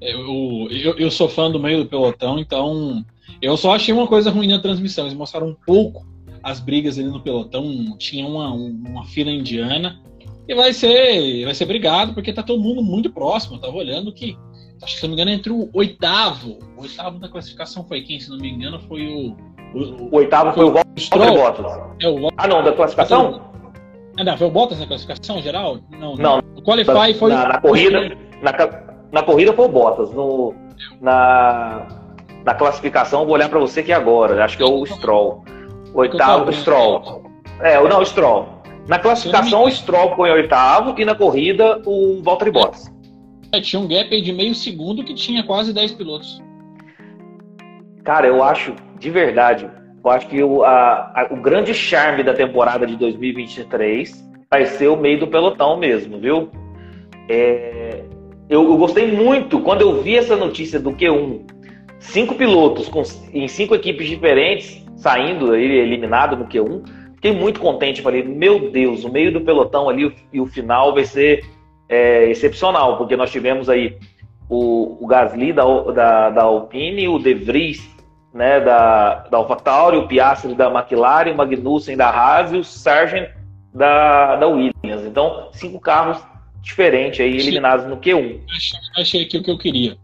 Eu, 0.00 0.68
eu, 0.70 0.98
eu, 0.98 1.10
sou 1.10 1.28
fã 1.28 1.50
do 1.50 1.58
meio 1.58 1.84
do 1.84 1.88
pelotão, 1.88 2.38
então 2.38 3.02
eu 3.40 3.56
só 3.56 3.74
achei 3.74 3.94
uma 3.94 4.06
coisa 4.06 4.30
ruim 4.30 4.48
na 4.48 4.60
transmissão. 4.60 5.06
Eles 5.06 5.16
mostraram 5.16 5.48
um 5.48 5.56
pouco 5.66 6.06
as 6.42 6.60
brigas 6.60 6.98
ali 6.98 7.08
no 7.08 7.20
pelotão. 7.20 7.96
Tinha 7.98 8.26
uma, 8.26 8.52
uma 8.52 9.04
fila 9.06 9.30
indiana 9.30 9.98
e 10.46 10.54
vai 10.54 10.72
ser, 10.72 11.44
vai 11.44 11.54
ser 11.54 11.64
brigado, 11.64 12.12
porque 12.12 12.32
tá 12.32 12.42
todo 12.42 12.62
mundo 12.62 12.82
muito 12.82 13.10
próximo. 13.10 13.56
Eu 13.56 13.60
tava 13.60 13.76
olhando 13.76 14.12
que, 14.12 14.36
acho 14.82 14.94
que 14.94 15.00
se 15.00 15.02
não 15.02 15.14
me 15.14 15.14
engano, 15.14 15.30
entre 15.30 15.52
o 15.52 15.70
oitavo. 15.72 16.58
O 16.76 16.82
oitavo 16.82 17.18
da 17.18 17.28
classificação 17.28 17.84
foi 17.84 18.02
quem, 18.02 18.20
se 18.20 18.28
não 18.30 18.38
me 18.38 18.50
engano, 18.50 18.80
foi 18.80 19.06
o. 19.06 19.36
O, 19.74 20.04
o 20.04 20.16
oitavo 20.16 20.52
foi, 20.52 20.70
foi 20.70 20.82
o 20.82 21.00
Stroll. 21.00 21.36
Bottas. 21.36 21.80
É, 22.00 22.08
o, 22.08 22.28
ah, 22.36 22.46
não, 22.46 22.62
da 22.62 22.72
classificação? 22.72 23.40
Ah, 24.16 24.22
não, 24.22 24.36
foi 24.36 24.46
o 24.46 24.50
Bottas 24.50 24.78
na 24.78 24.86
classificação 24.86 25.40
geral? 25.40 25.78
Não, 25.98 26.14
não. 26.14 26.40
O 26.56 26.62
Qualify 26.62 27.14
foi. 27.18 27.32
Na, 27.32 27.48
na 27.48 27.60
corrida, 27.60 28.16
na, 28.42 28.52
na 29.10 29.22
corrida 29.22 29.52
foi 29.52 29.64
o 29.64 29.68
Bottas. 29.68 30.12
No, 30.12 30.54
na, 31.00 31.88
na 32.44 32.54
classificação, 32.54 33.24
vou 33.24 33.34
olhar 33.34 33.48
para 33.48 33.58
você 33.58 33.80
aqui 33.80 33.92
agora. 33.92 34.44
Acho 34.44 34.56
que 34.56 34.62
é 34.62 34.66
o 34.66 34.84
Stroll. 34.84 35.42
Oitavo, 35.94 36.52
Stroll. 36.52 37.24
É, 37.60 37.80
não, 37.88 38.00
o 38.00 38.06
Stroll. 38.06 38.53
Na 38.86 38.98
classificação, 38.98 39.64
o 39.64 39.70
Stroll 39.70 40.26
em 40.26 40.30
oitavo 40.30 40.94
e 40.98 41.04
na 41.04 41.14
corrida, 41.14 41.80
o 41.86 42.20
Valtteri 42.22 42.50
Bottas. 42.50 42.92
É, 43.52 43.60
tinha 43.60 43.80
um 43.80 43.88
gap 43.88 44.14
aí 44.14 44.20
de 44.20 44.32
meio 44.32 44.54
segundo 44.54 45.02
que 45.02 45.14
tinha 45.14 45.42
quase 45.44 45.72
10 45.72 45.92
pilotos. 45.92 46.42
Cara, 48.02 48.26
eu 48.26 48.42
acho, 48.42 48.74
de 48.98 49.10
verdade, 49.10 49.70
eu 50.04 50.10
acho 50.10 50.28
que 50.28 50.42
o, 50.42 50.62
a, 50.62 51.12
a, 51.14 51.28
o 51.30 51.36
grande 51.36 51.72
charme 51.72 52.22
da 52.22 52.34
temporada 52.34 52.86
de 52.86 52.96
2023 52.96 54.22
vai 54.50 54.66
ser 54.66 54.88
o 54.88 54.96
meio 54.96 55.20
do 55.20 55.28
pelotão 55.28 55.78
mesmo, 55.78 56.18
viu? 56.18 56.50
É, 57.28 58.04
eu, 58.50 58.64
eu, 58.64 58.76
gostei 58.76 59.10
muito 59.10 59.60
quando 59.60 59.80
eu 59.80 60.02
vi 60.02 60.16
essa 60.16 60.36
notícia 60.36 60.78
do 60.78 60.92
Q1. 60.92 61.40
Cinco 62.00 62.34
pilotos 62.34 62.88
com, 62.88 63.02
em 63.32 63.48
cinco 63.48 63.74
equipes 63.74 64.06
diferentes 64.06 64.84
saindo, 64.96 65.54
eliminado 65.54 66.36
no 66.36 66.46
Q1 66.46 67.03
Fiquei 67.24 67.40
muito 67.40 67.58
contente, 67.58 68.02
falei, 68.02 68.22
meu 68.22 68.70
Deus, 68.70 69.02
o 69.02 69.08
meio 69.08 69.32
do 69.32 69.40
pelotão 69.40 69.88
ali 69.88 70.14
e 70.30 70.42
o 70.42 70.44
final 70.44 70.92
vai 70.92 71.06
ser 71.06 71.42
é, 71.88 72.28
excepcional, 72.28 72.98
porque 72.98 73.16
nós 73.16 73.30
tivemos 73.30 73.70
aí 73.70 73.96
o, 74.46 75.02
o, 75.02 75.06
Gasly 75.06 75.50
da, 75.50 75.64
da, 75.64 76.28
da 76.28 76.42
Alpine, 76.42 77.08
o 77.08 77.18
De 77.18 77.32
Vries 77.32 77.88
né, 78.34 78.60
da, 78.60 79.20
da 79.30 79.38
AlphaTauri, 79.38 79.96
o 79.96 80.06
Piastri 80.06 80.54
da 80.54 80.70
McLaren, 80.70 81.32
o 81.32 81.36
Magnussen 81.38 81.96
da 81.96 82.10
Haas 82.10 82.52
e 82.52 82.58
o 82.58 82.62
Sargent 82.62 83.30
da, 83.72 84.36
da 84.36 84.46
Williams. 84.46 85.06
Então, 85.06 85.48
cinco 85.50 85.80
carros 85.80 86.18
diferentes 86.60 87.20
aí, 87.20 87.38
eliminados 87.38 87.86
no 87.86 87.96
Q1. 87.96 88.40
Achei, 88.54 88.78
achei 88.98 89.22
aqui 89.22 89.38
o 89.38 89.42
que 89.42 89.50
eu 89.50 89.56
queria. 89.56 89.96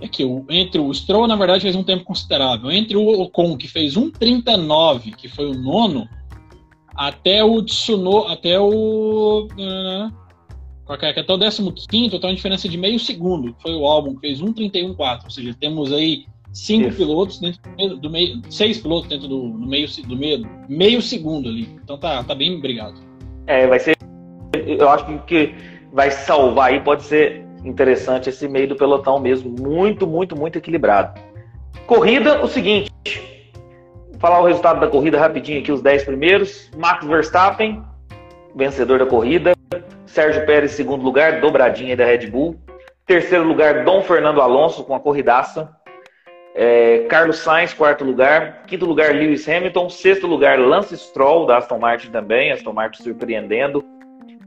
É 0.00 0.06
que 0.06 0.24
o, 0.24 0.46
entre 0.48 0.80
o 0.80 0.94
Stroll, 0.94 1.26
na 1.26 1.34
verdade, 1.34 1.62
fez 1.62 1.74
um 1.74 1.82
tempo 1.82 2.04
considerável. 2.04 2.70
Entre 2.70 2.96
o 2.96 3.22
Ocon, 3.22 3.56
que 3.56 3.66
fez 3.66 3.96
1,39, 3.96 5.16
que 5.16 5.28
foi 5.28 5.46
o 5.46 5.54
nono, 5.54 6.08
até 7.00 7.42
o 7.42 7.62
Tsuno, 7.62 8.26
até 8.28 8.60
o. 8.60 9.46
Uh, 9.46 10.12
até 10.86 11.22
o 11.22 11.72
15, 11.72 12.18
tá 12.18 12.26
uma 12.26 12.34
diferença 12.34 12.68
de 12.68 12.76
meio 12.76 12.98
segundo. 12.98 13.56
Foi 13.62 13.74
o 13.74 13.86
álbum 13.86 14.16
que 14.16 14.20
fez 14.20 14.42
1,31,4. 14.42 15.24
Ou 15.24 15.30
seja, 15.30 15.56
temos 15.58 15.92
aí 15.92 16.26
cinco 16.52 16.88
Isso. 16.88 16.98
pilotos 16.98 17.38
dentro 17.38 17.96
do 17.96 18.10
meio, 18.10 18.42
seis 18.50 18.78
pilotos 18.78 19.08
dentro 19.08 19.28
do, 19.28 19.50
do, 19.50 19.66
meio 19.66 19.88
do 19.88 20.16
meio, 20.16 20.46
meio 20.68 21.00
segundo 21.00 21.48
ali. 21.48 21.70
Então 21.82 21.96
tá, 21.96 22.22
tá 22.22 22.34
bem 22.34 22.56
obrigado. 22.56 23.00
É, 23.46 23.66
vai 23.66 23.78
ser. 23.78 23.96
Eu 24.52 24.90
acho 24.90 25.06
que 25.20 25.54
vai 25.92 26.10
salvar 26.10 26.72
aí, 26.72 26.80
pode 26.80 27.04
ser 27.04 27.46
interessante 27.64 28.28
esse 28.28 28.46
meio 28.46 28.68
do 28.68 28.76
pelotão 28.76 29.18
mesmo. 29.18 29.54
Muito, 29.58 30.06
muito, 30.06 30.36
muito 30.36 30.58
equilibrado. 30.58 31.18
Corrida, 31.86 32.44
o 32.44 32.48
seguinte. 32.48 32.90
Falar 34.20 34.40
o 34.40 34.44
resultado 34.44 34.80
da 34.80 34.86
corrida 34.86 35.18
rapidinho 35.18 35.60
aqui, 35.60 35.72
os 35.72 35.80
10 35.80 36.04
primeiros. 36.04 36.70
Max 36.76 37.06
Verstappen, 37.06 37.82
vencedor 38.54 38.98
da 38.98 39.06
corrida. 39.06 39.54
Sérgio 40.04 40.44
Pérez, 40.44 40.72
segundo 40.72 41.02
lugar, 41.02 41.40
dobradinha 41.40 41.96
da 41.96 42.04
Red 42.04 42.26
Bull. 42.26 42.54
Terceiro 43.06 43.44
lugar, 43.44 43.82
Dom 43.82 44.02
Fernando 44.02 44.42
Alonso, 44.42 44.84
com 44.84 44.94
a 44.94 45.00
corridaça. 45.00 45.74
É, 46.54 47.06
Carlos 47.08 47.38
Sainz, 47.38 47.72
quarto 47.72 48.04
lugar. 48.04 48.64
Quinto 48.66 48.84
lugar, 48.84 49.14
Lewis 49.14 49.48
Hamilton. 49.48 49.88
Sexto 49.88 50.26
lugar, 50.26 50.58
Lance 50.58 50.94
Stroll, 50.98 51.46
da 51.46 51.56
Aston 51.56 51.78
Martin 51.78 52.10
também. 52.10 52.52
Aston 52.52 52.74
Martin 52.74 53.02
surpreendendo. 53.02 53.82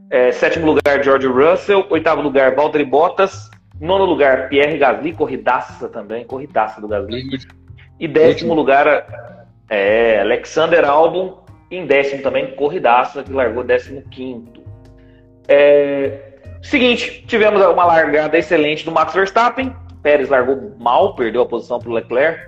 É, 0.08 0.30
sétimo 0.30 0.66
lugar, 0.66 1.02
George 1.02 1.26
Russell. 1.26 1.84
Oitavo 1.90 2.22
lugar, 2.22 2.54
Valtteri 2.54 2.84
Bottas. 2.84 3.50
Nono 3.80 4.04
lugar, 4.04 4.48
Pierre 4.48 4.78
Gasly. 4.78 5.14
Corridaça 5.14 5.88
também. 5.88 6.24
Corridaça 6.24 6.80
do 6.80 6.86
Gasly. 6.86 7.24
E 7.98 8.06
décimo 8.06 8.54
lugar, 8.54 9.43
é, 9.68 10.20
Alexander 10.20 10.84
Albon. 10.84 11.42
Em 11.70 11.86
décimo 11.86 12.22
também, 12.22 12.54
corridaça, 12.54 13.22
que 13.22 13.32
largou 13.32 13.64
décimo 13.64 14.02
quinto. 14.02 14.62
É, 15.48 16.36
seguinte, 16.62 17.24
tivemos 17.26 17.60
uma 17.64 17.84
largada 17.84 18.38
excelente 18.38 18.84
do 18.84 18.92
Max 18.92 19.12
Verstappen 19.12 19.74
Pérez 20.04 20.28
largou 20.28 20.76
mal, 20.78 21.14
perdeu 21.14 21.40
a 21.40 21.46
posição 21.46 21.78
para 21.78 21.88
o 21.88 21.94
Leclerc. 21.94 22.38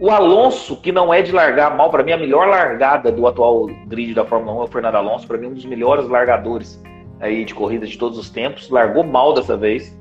O 0.00 0.10
Alonso, 0.10 0.76
que 0.80 0.90
não 0.90 1.14
é 1.14 1.22
de 1.22 1.30
largar 1.30 1.76
mal, 1.76 1.88
para 1.88 2.02
mim 2.02 2.10
a 2.10 2.18
melhor 2.18 2.48
largada 2.48 3.12
do 3.12 3.24
atual 3.28 3.66
grid 3.86 4.12
da 4.12 4.24
Fórmula 4.24 4.58
1 4.58 4.60
é 4.60 4.64
o 4.64 4.66
Fernando 4.66 4.96
Alonso, 4.96 5.24
para 5.24 5.38
mim 5.38 5.46
um 5.46 5.54
dos 5.54 5.64
melhores 5.64 6.08
largadores 6.08 6.82
aí 7.20 7.44
de 7.44 7.54
corrida 7.54 7.86
de 7.86 7.96
todos 7.96 8.18
os 8.18 8.28
tempos. 8.28 8.68
Largou 8.68 9.04
mal 9.04 9.32
dessa 9.32 9.56
vez 9.56 9.96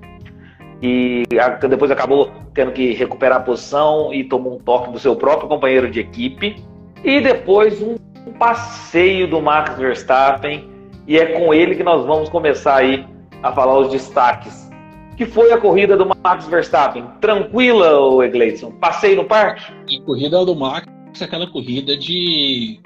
e 0.86 1.24
depois 1.70 1.90
acabou 1.90 2.30
tendo 2.54 2.74
que 2.74 2.92
recuperar 2.92 3.38
a 3.38 3.44
posição 3.44 4.13
e 4.13 4.25
tomou 4.25 4.56
um 4.56 4.60
toque 4.60 4.92
do 4.92 5.00
seu 5.00 5.16
próprio 5.16 5.48
companheiro 5.48 5.90
de 5.90 6.02
equipe. 6.02 6.62
E 7.02 7.22
depois 7.22 7.82
um 7.82 7.96
passeio 8.38 9.25
do 9.30 9.42
Max 9.42 9.78
Verstappen 9.78 10.70
e 11.08 11.18
é 11.18 11.25
com 11.38 11.54
ele 11.54 11.75
que 11.75 11.84
nós 11.84 12.06
vamos 12.06 12.28
começar 12.28 12.75
aí 12.75 13.06
a 13.42 13.54
falar 13.54 13.80
os 13.80 13.90
destaques 13.90 14.70
que 15.16 15.25
foi 15.25 15.52
a 15.54 15.58
corrida 15.58 15.96
do 15.96 16.06
Max 16.06 16.48
Verstappen? 16.48 17.06
Tranquila, 17.22 18.00
o 18.00 18.24
Egleison? 18.24 18.72
Passei 18.72 19.16
no 19.16 19.24
parque? 19.24 19.63
A 19.72 20.06
corrida 20.06 20.44
do 20.44 20.56
Max 20.56 20.88
é 21.22 21.24
aquela 21.24 21.48
corrida 21.48 21.96
de 21.96 22.80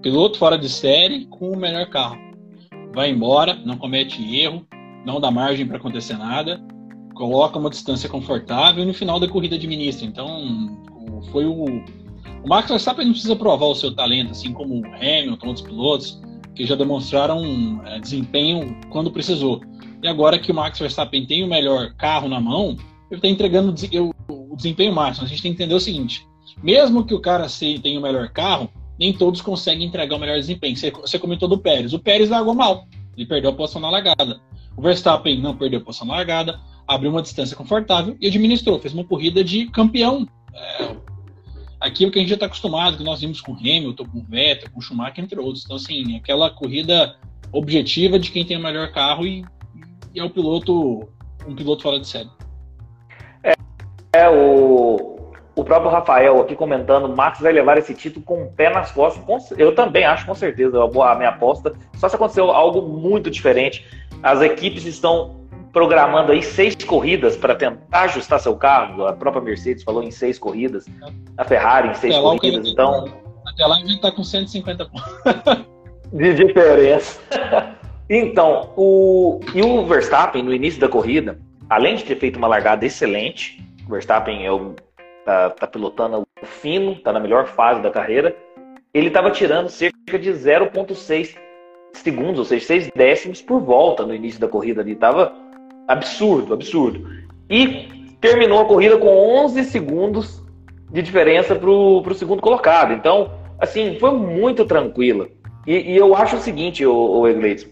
piloto 0.00 0.38
fora 0.38 0.56
de 0.56 0.68
série 0.68 1.26
com 1.26 1.50
o 1.50 1.56
melhor 1.56 1.86
carro. 1.90 2.18
Vai 2.94 3.10
embora, 3.10 3.54
não 3.64 3.76
comete 3.76 4.38
erro, 4.38 4.64
não 5.04 5.20
dá 5.20 5.30
margem 5.30 5.66
para 5.66 5.78
acontecer 5.78 6.16
nada, 6.16 6.62
coloca 7.14 7.58
uma 7.58 7.70
distância 7.70 8.08
confortável 8.08 8.82
e 8.82 8.86
no 8.86 8.94
final 8.94 9.18
da 9.20 9.28
corrida 9.28 9.56
administra. 9.56 10.06
Então, 10.06 10.76
foi 11.30 11.44
o. 11.44 11.82
O 12.44 12.48
Max 12.48 12.68
Verstappen 12.68 13.04
não 13.04 13.12
precisa 13.12 13.36
provar 13.36 13.66
o 13.66 13.74
seu 13.74 13.94
talento, 13.94 14.32
assim 14.32 14.52
como 14.52 14.80
o 14.80 14.86
Hamilton, 14.86 15.46
outros 15.46 15.64
pilotos, 15.64 16.20
que 16.56 16.66
já 16.66 16.74
demonstraram 16.74 17.80
é, 17.86 18.00
desempenho 18.00 18.76
quando 18.90 19.12
precisou. 19.12 19.60
E 20.02 20.08
agora 20.08 20.38
que 20.38 20.50
o 20.50 20.54
Max 20.54 20.78
Verstappen 20.78 21.24
tem 21.24 21.44
o 21.44 21.48
melhor 21.48 21.94
carro 21.94 22.28
na 22.28 22.40
mão, 22.40 22.76
ele 23.08 23.18
está 23.18 23.28
entregando 23.28 23.72
o 24.28 24.56
desempenho 24.56 24.92
máximo. 24.92 25.24
A 25.24 25.28
gente 25.28 25.40
tem 25.40 25.54
que 25.54 25.62
entender 25.62 25.74
o 25.74 25.80
seguinte: 25.80 26.26
mesmo 26.60 27.04
que 27.04 27.14
o 27.14 27.20
cara 27.20 27.46
tenha 27.80 27.98
o 27.98 28.02
melhor 28.02 28.28
carro, 28.30 28.68
nem 28.98 29.12
todos 29.12 29.40
conseguem 29.40 29.86
entregar 29.86 30.16
o 30.16 30.18
melhor 30.18 30.38
desempenho. 30.38 30.76
Você, 30.76 31.18
comentou 31.18 31.48
do 31.48 31.58
Pérez. 31.58 31.92
O 31.92 31.98
Pérez 31.98 32.30
largou 32.30 32.54
mal. 32.54 32.86
Ele 33.16 33.26
perdeu 33.26 33.50
a 33.50 33.54
posição 33.54 33.80
na 33.80 33.90
largada. 33.90 34.40
O 34.76 34.82
Verstappen 34.82 35.40
não 35.40 35.56
perdeu 35.56 35.80
a 35.80 35.82
posição 35.82 36.06
na 36.06 36.14
largada, 36.14 36.58
abriu 36.86 37.10
uma 37.10 37.22
distância 37.22 37.56
confortável 37.56 38.16
e 38.20 38.26
administrou. 38.26 38.78
Fez 38.78 38.94
uma 38.94 39.04
corrida 39.04 39.42
de 39.42 39.66
campeão. 39.66 40.26
É, 40.54 40.96
aquilo 41.80 42.10
que 42.10 42.18
a 42.18 42.22
gente 42.22 42.30
já 42.30 42.36
está 42.36 42.46
acostumado, 42.46 42.96
que 42.96 43.04
nós 43.04 43.20
vimos 43.20 43.40
com 43.40 43.52
Hamilton, 43.52 44.04
com 44.06 44.22
Vettel, 44.24 44.70
com 44.70 44.80
Schumacher, 44.80 45.24
entre 45.24 45.38
outros. 45.38 45.64
Então, 45.64 45.76
assim, 45.76 46.16
aquela 46.16 46.50
corrida 46.50 47.16
objetiva 47.52 48.18
de 48.18 48.30
quem 48.30 48.44
tem 48.44 48.56
o 48.56 48.62
melhor 48.62 48.92
carro 48.92 49.26
e 49.26 49.44
e 50.14 50.20
é 50.20 50.24
um 50.24 50.28
piloto, 50.28 51.08
um 51.46 51.54
piloto 51.54 51.82
fora 51.82 51.98
de 51.98 52.06
série. 52.06 52.28
É, 53.42 53.54
é 54.12 54.28
o, 54.28 55.32
o 55.54 55.64
próprio 55.64 55.90
Rafael 55.90 56.40
aqui 56.40 56.54
comentando, 56.54 57.08
Max 57.08 57.40
vai 57.40 57.52
levar 57.52 57.78
esse 57.78 57.94
título 57.94 58.24
com 58.24 58.42
o 58.42 58.52
pé 58.52 58.70
nas 58.70 58.92
costas. 58.92 59.58
Eu 59.58 59.74
também 59.74 60.04
acho, 60.04 60.26
com 60.26 60.34
certeza, 60.34 60.78
a 60.84 61.14
minha 61.14 61.30
aposta. 61.30 61.72
Só 61.96 62.08
se 62.08 62.16
aconteceu 62.16 62.50
algo 62.50 62.82
muito 62.82 63.30
diferente. 63.30 63.86
As 64.22 64.40
equipes 64.42 64.84
estão 64.84 65.41
programando 65.72 66.32
aí 66.32 66.42
seis 66.42 66.76
corridas 66.76 67.36
para 67.36 67.54
tentar 67.54 68.02
ajustar 68.02 68.38
seu 68.40 68.56
carro. 68.56 69.06
A 69.06 69.12
própria 69.12 69.42
Mercedes 69.42 69.82
falou 69.82 70.02
em 70.02 70.10
seis 70.10 70.38
corridas, 70.38 70.86
a 71.36 71.44
Ferrari 71.44 71.88
em 71.88 71.94
seis 71.94 72.16
corridas. 72.16 72.68
Então, 72.68 73.06
até 73.46 73.66
lá 73.66 73.76
a 73.76 73.78
gente 73.78 73.94
está 73.94 74.12
com 74.12 74.22
150 74.22 74.86
pontos. 74.86 75.66
de 76.12 76.34
diferença. 76.34 77.20
Então, 78.14 78.74
o, 78.76 79.40
e 79.54 79.62
o 79.62 79.86
Verstappen, 79.86 80.42
no 80.42 80.52
início 80.52 80.78
da 80.78 80.88
corrida, 80.88 81.38
além 81.70 81.94
de 81.94 82.04
ter 82.04 82.16
feito 82.16 82.36
uma 82.36 82.48
largada 82.48 82.84
excelente, 82.84 83.64
o 83.86 83.90
Verstappen 83.90 84.44
é 84.44 84.52
o, 84.52 84.74
tá, 85.24 85.48
tá 85.48 85.66
pilotando 85.66 86.20
o 86.20 86.46
fino, 86.46 86.96
tá 86.96 87.10
na 87.10 87.20
melhor 87.20 87.46
fase 87.46 87.80
da 87.80 87.90
carreira, 87.90 88.36
ele 88.92 89.06
estava 89.06 89.30
tirando 89.30 89.70
cerca 89.70 90.18
de 90.18 90.30
0,6 90.30 91.38
segundos, 91.94 92.40
ou 92.40 92.44
seja, 92.44 92.66
6 92.66 92.90
décimos 92.94 93.40
por 93.40 93.60
volta 93.60 94.04
no 94.04 94.14
início 94.14 94.38
da 94.38 94.48
corrida 94.48 94.82
ali. 94.82 94.94
Tava 94.94 95.32
absurdo, 95.88 96.54
absurdo. 96.54 97.08
E 97.48 98.16
terminou 98.20 98.60
a 98.60 98.64
corrida 98.64 98.96
com 98.96 99.08
11 99.44 99.64
segundos 99.64 100.42
de 100.90 101.02
diferença 101.02 101.54
para 101.54 101.68
o 101.68 102.14
segundo 102.14 102.40
colocado. 102.40 102.92
Então, 102.92 103.32
assim, 103.58 103.98
foi 103.98 104.12
muito 104.12 104.64
tranquila. 104.64 105.28
E, 105.66 105.92
e 105.92 105.96
eu 105.96 106.14
acho 106.14 106.36
o 106.36 106.40
seguinte, 106.40 106.84
o, 106.84 107.26
Iglesias, 107.28 107.70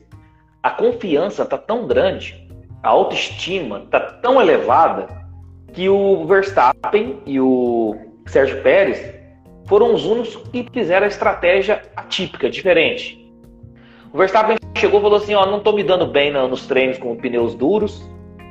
a 0.63 0.71
confiança 0.71 1.43
está 1.43 1.59
tão 1.59 1.87
grande, 1.87 2.49
a 2.83 2.89
autoestima 2.89 3.83
está 3.85 4.01
tão 4.01 4.41
elevada, 4.41 5.21
que 5.73 5.89
o 5.89 6.25
Verstappen 6.27 7.21
e 7.25 7.41
o 7.41 7.97
Sérgio 8.27 8.61
Pérez 8.63 9.15
foram 9.67 9.95
os 9.95 10.05
únicos 10.05 10.37
que 10.51 10.67
fizeram 10.73 11.05
a 11.05 11.09
estratégia 11.09 11.83
atípica, 11.95 12.51
diferente. 12.51 13.20
O 14.13 14.19
Verstappen 14.19 14.57
chegou 14.77 14.99
e 14.99 15.03
falou 15.03 15.19
assim: 15.19 15.35
Ó, 15.35 15.47
não 15.47 15.59
estou 15.59 15.73
me 15.73 15.83
dando 15.83 16.07
bem 16.07 16.33
nos 16.33 16.67
treinos 16.67 16.99
com 16.99 17.15
pneus 17.17 17.55
duros, 17.55 18.03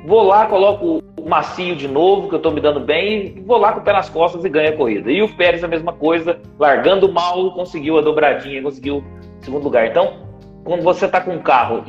vou 0.06 0.22
lá, 0.22 0.46
coloco 0.46 1.02
o 1.18 1.28
macio 1.28 1.76
de 1.76 1.86
novo, 1.86 2.28
que 2.28 2.34
eu 2.34 2.38
estou 2.38 2.52
me 2.52 2.60
dando 2.60 2.80
bem, 2.80 3.34
e 3.36 3.40
vou 3.40 3.58
lá 3.58 3.72
com 3.72 3.80
o 3.80 3.82
pé 3.82 3.92
nas 3.92 4.08
costas 4.08 4.44
e 4.44 4.48
ganho 4.48 4.70
a 4.70 4.76
corrida. 4.76 5.10
E 5.10 5.22
o 5.22 5.28
Pérez, 5.36 5.62
a 5.62 5.68
mesma 5.68 5.92
coisa, 5.92 6.40
largando 6.58 7.12
mal, 7.12 7.52
conseguiu 7.52 7.98
a 7.98 8.00
dobradinha, 8.00 8.62
conseguiu 8.62 8.98
o 8.98 9.44
segundo 9.44 9.64
lugar. 9.64 9.86
Então, 9.86 10.14
quando 10.64 10.82
você 10.82 11.06
está 11.06 11.20
com 11.20 11.32
um 11.32 11.42
carro 11.42 11.84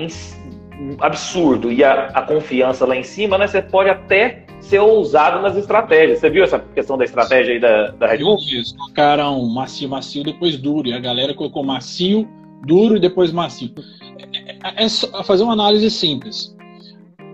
absurdo 0.99 1.71
e 1.71 1.83
a, 1.83 2.07
a, 2.07 2.21
confiança 2.23 2.85
lá 2.85 2.95
em 2.95 3.03
cima, 3.03 3.37
né, 3.37 3.47
você 3.47 3.61
pode 3.61 3.89
até 3.89 4.43
ser 4.59 4.79
ousado 4.79 5.41
nas 5.41 5.55
estratégias. 5.55 6.19
Você 6.19 6.29
viu 6.29 6.43
essa 6.43 6.59
questão 6.59 6.97
da 6.97 7.05
estratégia 7.05 7.53
aí 7.53 7.59
da, 7.59 7.91
da 7.91 8.07
Red 8.07 8.17
Bull? 8.17 8.37
Eles 8.51 8.73
colocaram 8.73 9.43
macio, 9.47 9.87
macio, 9.87 10.23
depois 10.23 10.57
duro. 10.57 10.87
E 10.87 10.93
a 10.93 10.99
galera 10.99 11.33
colocou 11.33 11.63
macio, 11.63 12.27
duro 12.65 12.97
e 12.97 12.99
depois 12.99 13.31
macio. 13.31 13.73
É, 14.63 14.83
é, 14.83 14.85
é 14.85 15.23
fazer 15.23 15.43
uma 15.43 15.53
análise 15.53 15.89
simples. 15.89 16.55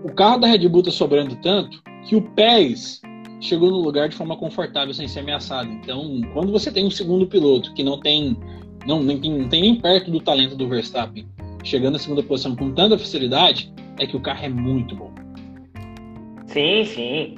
O 0.04 0.12
carro 0.12 0.38
da 0.38 0.46
Red 0.46 0.68
Bull 0.68 0.80
está 0.80 0.92
sobrando 0.92 1.36
tanto 1.36 1.82
que 2.06 2.16
o 2.16 2.22
Pérez 2.22 3.00
chegou 3.40 3.70
no 3.70 3.78
lugar 3.78 4.08
de 4.08 4.16
forma 4.16 4.36
confortável 4.36 4.92
sem 4.92 5.06
ser 5.06 5.20
ameaçado. 5.20 5.70
Então, 5.70 6.20
quando 6.32 6.50
você 6.50 6.72
tem 6.72 6.86
um 6.86 6.90
segundo 6.90 7.26
piloto 7.26 7.72
que 7.74 7.82
não 7.82 8.00
tem 8.00 8.36
não, 8.86 9.02
nem, 9.02 9.18
não 9.18 9.48
tem 9.48 9.60
nem 9.60 9.74
perto 9.74 10.10
do 10.10 10.20
talento 10.20 10.56
do 10.56 10.68
Verstappen, 10.68 11.26
chegando 11.62 11.94
na 11.94 11.98
segunda 11.98 12.22
posição 12.22 12.56
com 12.56 12.72
tanta 12.72 12.98
facilidade, 12.98 13.72
é 13.98 14.06
que 14.06 14.16
o 14.16 14.20
carro 14.20 14.46
é 14.46 14.48
muito 14.48 14.96
bom. 14.96 15.12
Sim, 16.46 16.84
sim. 16.84 17.34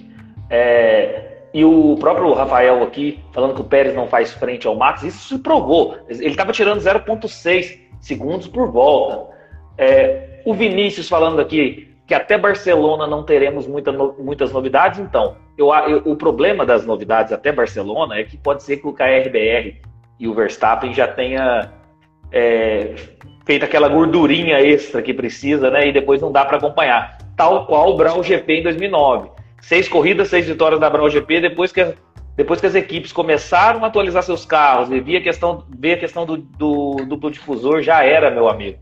É, 0.48 1.29
e 1.52 1.64
o 1.64 1.96
próprio 1.98 2.32
Rafael 2.32 2.82
aqui, 2.82 3.18
falando 3.32 3.54
que 3.54 3.60
o 3.60 3.64
Pérez 3.64 3.94
não 3.94 4.06
faz 4.06 4.32
frente 4.32 4.66
ao 4.66 4.76
Max, 4.76 5.02
isso 5.02 5.28
se 5.28 5.38
provou. 5.38 5.96
Ele 6.08 6.28
estava 6.28 6.52
tirando 6.52 6.80
0,6 6.80 7.78
segundos 8.00 8.46
por 8.46 8.70
volta. 8.70 9.34
É, 9.76 10.40
o 10.44 10.54
Vinícius 10.54 11.08
falando 11.08 11.40
aqui 11.40 11.88
que 12.06 12.14
até 12.14 12.36
Barcelona 12.36 13.06
não 13.06 13.22
teremos 13.22 13.68
muita, 13.68 13.92
muitas 13.92 14.52
novidades, 14.52 14.98
então, 14.98 15.36
eu, 15.56 15.72
eu, 15.72 15.98
o 16.06 16.16
problema 16.16 16.66
das 16.66 16.84
novidades 16.84 17.32
até 17.32 17.52
Barcelona 17.52 18.16
é 18.16 18.24
que 18.24 18.36
pode 18.36 18.64
ser 18.64 18.78
que 18.78 18.88
o 18.88 18.92
KRBR 18.92 19.80
e 20.18 20.26
o 20.26 20.34
Verstappen 20.34 20.92
já 20.92 21.06
tenha 21.06 21.72
é, 22.32 22.94
feito 23.46 23.64
aquela 23.64 23.88
gordurinha 23.88 24.60
extra 24.60 25.02
que 25.02 25.14
precisa, 25.14 25.70
né? 25.70 25.88
E 25.88 25.92
depois 25.92 26.20
não 26.20 26.32
dá 26.32 26.44
para 26.44 26.56
acompanhar. 26.56 27.18
Tal 27.36 27.66
qual 27.66 27.90
o 27.90 27.96
Brown 27.96 28.22
GP 28.22 28.54
em 28.54 28.62
2009. 28.64 29.30
Seis 29.60 29.88
corridas, 29.88 30.28
seis 30.28 30.46
vitórias 30.46 30.80
da 30.80 30.88
Brown 30.88 31.08
GP, 31.08 31.40
depois 31.40 31.72
que, 31.72 31.94
depois 32.36 32.60
que 32.60 32.66
as 32.66 32.74
equipes 32.74 33.12
começaram 33.12 33.84
a 33.84 33.88
atualizar 33.88 34.22
seus 34.22 34.44
carros 34.44 34.90
e 34.90 35.00
ver 35.00 35.18
a 35.18 35.20
questão, 35.20 35.64
ver 35.78 35.94
a 35.94 35.98
questão 35.98 36.24
do, 36.24 36.38
do 36.38 36.96
duplo 37.06 37.30
difusor, 37.30 37.82
já 37.82 38.04
era, 38.04 38.30
meu 38.30 38.48
amigo. 38.48 38.78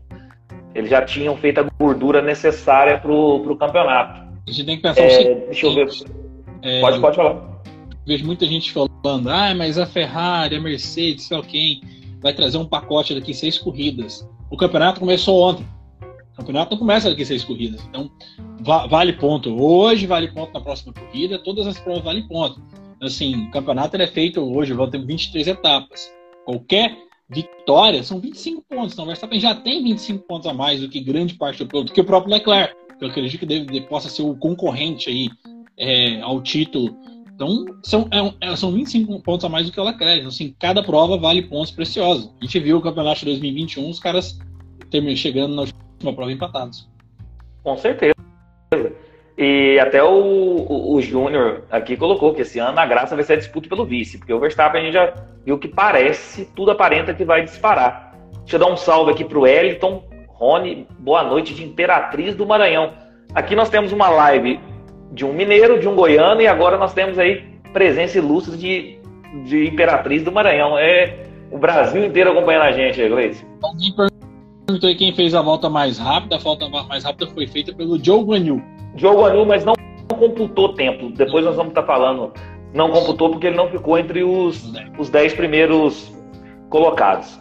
Eles 0.73 0.89
já 0.89 1.01
tinham 1.03 1.35
feito 1.35 1.59
a 1.59 1.63
gordura 1.79 2.21
necessária 2.21 2.97
para 2.97 3.11
o 3.11 3.55
campeonato. 3.57 4.21
A 4.47 4.51
gente 4.51 4.65
tem 4.65 4.75
que 4.77 4.83
pensar 4.83 5.01
é, 5.01 5.07
o 5.07 5.11
seguinte. 5.11 5.45
Deixa 5.45 5.65
eu 5.65 5.73
ver. 5.73 5.89
É, 6.61 6.81
pode, 6.81 6.99
pode 6.99 7.15
falar. 7.15 7.61
Vejo 8.05 8.25
muita 8.25 8.45
gente 8.45 8.71
falando, 8.71 9.29
ah, 9.29 9.53
mas 9.55 9.77
a 9.77 9.85
Ferrari, 9.85 10.55
a 10.55 10.61
Mercedes, 10.61 11.25
sei 11.25 11.37
lá 11.37 11.43
quem, 11.43 11.81
vai 12.21 12.33
trazer 12.33 12.57
um 12.57 12.65
pacote 12.65 13.13
daqui 13.13 13.33
seis 13.33 13.57
corridas. 13.57 14.27
O 14.49 14.57
campeonato 14.57 14.99
começou 14.99 15.41
ontem. 15.41 15.65
Campeonato 16.39 16.71
não 16.71 16.79
começa 16.79 17.09
daqui 17.09 17.25
seis 17.25 17.43
corridas. 17.43 17.81
Então, 17.89 18.09
va 18.61 18.87
vale 18.87 19.13
ponto 19.13 19.61
hoje, 19.61 20.07
vale 20.07 20.29
ponto 20.29 20.53
na 20.53 20.61
próxima 20.61 20.93
corrida, 20.93 21.39
todas 21.39 21.67
as 21.67 21.79
provas 21.79 22.03
valem 22.03 22.27
ponto. 22.27 22.61
Assim, 23.01 23.47
o 23.47 23.51
campeonato 23.51 23.95
é 23.95 24.07
feito 24.07 24.41
hoje, 24.41 24.73
vão 24.73 24.89
ter 24.89 25.03
23 25.05 25.47
etapas. 25.47 26.11
Qualquer 26.45 26.97
vitória 27.29 28.03
são 28.03 28.19
25 28.19 28.63
pontos. 28.67 28.93
Então, 28.93 29.05
o 29.05 29.07
Verstappen 29.07 29.39
já 29.39 29.55
tem 29.55 29.83
25 29.83 30.25
pontos 30.25 30.47
a 30.47 30.53
mais 30.53 30.81
do 30.81 30.89
que 30.89 30.99
grande 30.99 31.35
parte 31.35 31.63
do 31.63 31.83
do 31.83 31.91
que 31.91 32.01
o 32.01 32.05
próprio 32.05 32.33
Leclerc. 32.33 32.75
Que 32.97 33.05
eu 33.05 33.09
acredito 33.09 33.39
que 33.39 33.45
deve, 33.45 33.81
possa 33.81 34.09
ser 34.09 34.23
o 34.23 34.35
concorrente 34.35 35.09
aí 35.09 35.29
é, 35.77 36.19
ao 36.21 36.41
título. 36.41 36.97
Então, 37.33 37.65
são, 37.81 38.09
é, 38.11 38.51
é 38.51 38.55
são 38.57 38.73
25 38.73 39.21
pontos 39.21 39.45
a 39.45 39.49
mais 39.49 39.65
do 39.65 39.71
que 39.71 39.79
o 39.79 39.83
Leclerc. 39.83 40.17
Então, 40.17 40.27
assim, 40.27 40.53
cada 40.59 40.83
prova 40.83 41.17
vale 41.17 41.43
pontos 41.43 41.71
preciosos. 41.71 42.29
A 42.41 42.43
gente 42.43 42.59
viu 42.59 42.77
o 42.77 42.81
campeonato 42.81 43.19
de 43.19 43.25
2021, 43.27 43.89
os 43.89 43.99
caras 43.99 44.37
terminam 44.89 45.15
chegando 45.15 45.55
na 45.55 45.61
última 45.61 46.13
prova 46.13 46.31
empatados. 46.31 46.87
Com 47.63 47.77
certeza. 47.77 48.15
E 49.37 49.79
até 49.79 50.03
o, 50.03 50.09
o, 50.09 50.95
o 50.95 51.01
Júnior 51.01 51.63
aqui 51.71 51.95
colocou 51.95 52.33
que 52.33 52.41
esse 52.41 52.59
ano 52.59 52.77
a 52.77 52.85
graça 52.85 53.15
vai 53.15 53.23
ser 53.23 53.33
a 53.33 53.37
disputa 53.37 53.69
pelo 53.69 53.85
vice, 53.85 54.17
porque 54.17 54.33
o 54.33 54.39
Verstappen 54.39 54.81
a 54.81 54.83
gente 54.83 54.93
já 54.93 55.13
viu 55.45 55.57
que 55.57 55.67
parece, 55.67 56.45
tudo 56.55 56.71
aparenta 56.71 57.13
que 57.13 57.23
vai 57.23 57.43
disparar. 57.43 58.13
Deixa 58.39 58.55
eu 58.55 58.59
dar 58.59 58.67
um 58.67 58.75
salve 58.75 59.11
aqui 59.11 59.23
pro 59.23 59.47
Eliton, 59.47 60.03
Rony, 60.27 60.85
boa 60.99 61.23
noite 61.23 61.53
de 61.53 61.63
Imperatriz 61.63 62.35
do 62.35 62.45
Maranhão. 62.45 62.93
Aqui 63.33 63.55
nós 63.55 63.69
temos 63.69 63.91
uma 63.91 64.09
live 64.09 64.59
de 65.11 65.25
um 65.25 65.31
mineiro, 65.31 65.79
de 65.79 65.87
um 65.87 65.95
goiano, 65.95 66.41
e 66.41 66.47
agora 66.47 66.77
nós 66.77 66.93
temos 66.93 67.17
aí 67.17 67.43
presença 67.71 68.17
ilustre 68.17 68.57
de, 68.57 68.99
de 69.45 69.67
Imperatriz 69.67 70.23
do 70.23 70.31
Maranhão. 70.31 70.77
É 70.77 71.25
o 71.51 71.57
Brasil 71.57 72.03
inteiro 72.03 72.31
acompanhando 72.31 72.63
a 72.63 72.71
gente, 72.71 73.07
Gleice. 73.07 73.45
Alguém 73.63 73.93
perguntou 74.69 74.87
aí 74.87 74.95
quem 74.95 75.13
fez 75.15 75.33
a 75.33 75.41
volta 75.41 75.69
mais 75.69 75.97
rápida. 75.97 76.35
A 76.35 76.39
volta 76.39 76.69
mais 76.69 77.03
rápida 77.03 77.27
foi 77.31 77.47
feita 77.47 77.73
pelo 77.73 78.03
Joe 78.03 78.23
Guanyu. 78.23 78.61
Joe 78.95 79.15
Guanyu, 79.15 79.45
mas 79.45 79.65
não 79.65 79.73
computou 80.07 80.73
tempo. 80.73 81.09
Depois 81.09 81.43
nós 81.43 81.55
vamos 81.55 81.71
estar 81.71 81.83
falando. 81.83 82.31
Não 82.73 82.91
computou 82.91 83.31
porque 83.31 83.47
ele 83.47 83.55
não 83.55 83.67
ficou 83.67 83.97
entre 83.97 84.23
os, 84.23 84.71
os 84.97 85.09
10 85.09 85.33
primeiros 85.33 86.13
colocados. 86.69 87.39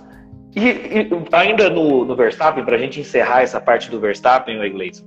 E, 0.56 0.68
e 0.68 1.10
ainda 1.32 1.68
no, 1.68 2.06
no 2.06 2.16
Verstappen, 2.16 2.64
para 2.64 2.76
a 2.76 2.78
gente 2.78 3.00
encerrar 3.00 3.42
essa 3.42 3.60
parte 3.60 3.90
do 3.90 4.00
Verstappen, 4.00 4.58
o 4.58 4.64
Iglesias. 4.64 5.04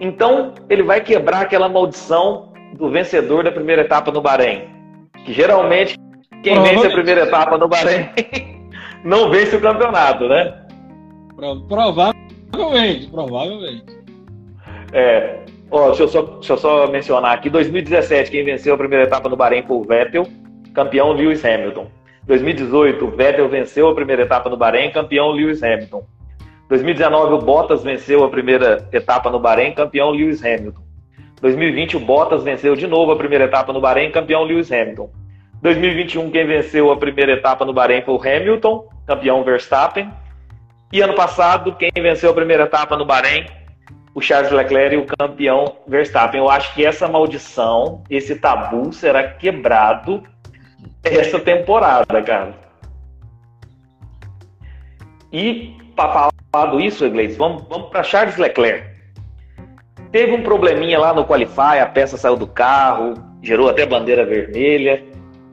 Então, 0.00 0.54
ele 0.70 0.84
vai 0.84 1.00
quebrar 1.00 1.42
aquela 1.42 1.68
maldição 1.68 2.52
do 2.76 2.88
vencedor 2.88 3.42
da 3.42 3.50
primeira 3.50 3.82
etapa 3.82 4.12
no 4.12 4.20
Bahrein. 4.20 4.68
Que 5.24 5.32
geralmente, 5.32 5.98
quem 6.44 6.62
vence 6.62 6.86
a 6.86 6.90
primeira 6.90 7.22
etapa 7.22 7.58
no 7.58 7.66
Bahrein 7.66 8.10
não 9.04 9.28
vence 9.28 9.56
o 9.56 9.60
campeonato, 9.60 10.28
né? 10.28 10.67
Provavelmente, 11.38 13.06
provavelmente. 13.12 13.84
É, 14.92 15.40
ó, 15.70 15.88
deixa, 15.88 16.02
eu 16.02 16.08
só, 16.08 16.22
deixa 16.22 16.52
eu 16.54 16.58
só 16.58 16.86
mencionar 16.88 17.32
aqui: 17.34 17.48
2017, 17.48 18.30
quem 18.30 18.44
venceu 18.44 18.74
a 18.74 18.78
primeira 18.78 19.04
etapa 19.04 19.28
no 19.28 19.36
Bahrein 19.36 19.62
foi 19.62 19.76
o 19.76 19.84
Vettel, 19.84 20.26
campeão 20.74 21.12
Lewis 21.12 21.44
Hamilton. 21.44 21.86
2018, 22.26 23.04
o 23.04 23.10
Vettel 23.10 23.48
venceu 23.48 23.88
a 23.88 23.94
primeira 23.94 24.22
etapa 24.22 24.50
no 24.50 24.56
Bahrein, 24.56 24.90
campeão 24.90 25.30
Lewis 25.30 25.62
Hamilton. 25.62 26.04
2019, 26.68 27.34
o 27.34 27.38
Bottas 27.38 27.82
venceu 27.82 28.24
a 28.24 28.28
primeira 28.28 28.86
etapa 28.92 29.30
no 29.30 29.38
Bahrein, 29.38 29.72
campeão 29.72 30.10
Lewis 30.10 30.44
Hamilton. 30.44 30.82
2020, 31.40 31.96
o 31.96 32.00
Bottas 32.00 32.42
venceu 32.42 32.74
de 32.74 32.86
novo 32.86 33.12
a 33.12 33.16
primeira 33.16 33.44
etapa 33.44 33.72
no 33.72 33.80
Bahrein, 33.80 34.10
campeão 34.10 34.42
Lewis 34.42 34.70
Hamilton. 34.70 35.08
2021, 35.62 36.30
quem 36.30 36.46
venceu 36.46 36.90
a 36.90 36.96
primeira 36.96 37.32
etapa 37.32 37.64
no 37.64 37.72
Bahrein 37.72 38.02
foi 38.02 38.14
o 38.14 38.20
Hamilton, 38.20 38.86
campeão 39.06 39.42
Verstappen. 39.44 40.10
E 40.92 41.02
ano 41.02 41.14
passado, 41.14 41.74
quem 41.76 41.90
venceu 41.94 42.30
a 42.30 42.34
primeira 42.34 42.64
etapa 42.64 42.96
no 42.96 43.04
Bahrein, 43.04 43.46
o 44.14 44.22
Charles 44.22 44.50
Leclerc 44.50 44.94
e 44.94 44.98
o 44.98 45.06
campeão 45.06 45.76
Verstappen. 45.86 46.40
Eu 46.40 46.48
acho 46.48 46.74
que 46.74 46.84
essa 46.84 47.06
maldição, 47.06 48.02
esse 48.08 48.36
tabu 48.36 48.92
será 48.92 49.28
quebrado 49.28 50.22
essa 51.04 51.38
temporada, 51.38 52.22
cara. 52.22 52.54
E 55.30 55.76
para 55.94 56.30
falar 56.52 56.80
isso, 56.80 57.04
Iglesias, 57.04 57.36
vamos, 57.36 57.64
vamos 57.68 57.90
para 57.90 58.02
Charles 58.02 58.36
Leclerc. 58.36 58.88
Teve 60.10 60.32
um 60.32 60.42
probleminha 60.42 60.98
lá 60.98 61.12
no 61.12 61.26
Qualify, 61.26 61.80
a 61.82 61.86
peça 61.86 62.16
saiu 62.16 62.36
do 62.36 62.46
carro, 62.46 63.14
gerou 63.42 63.68
até 63.68 63.84
bandeira 63.84 64.24
vermelha 64.24 65.04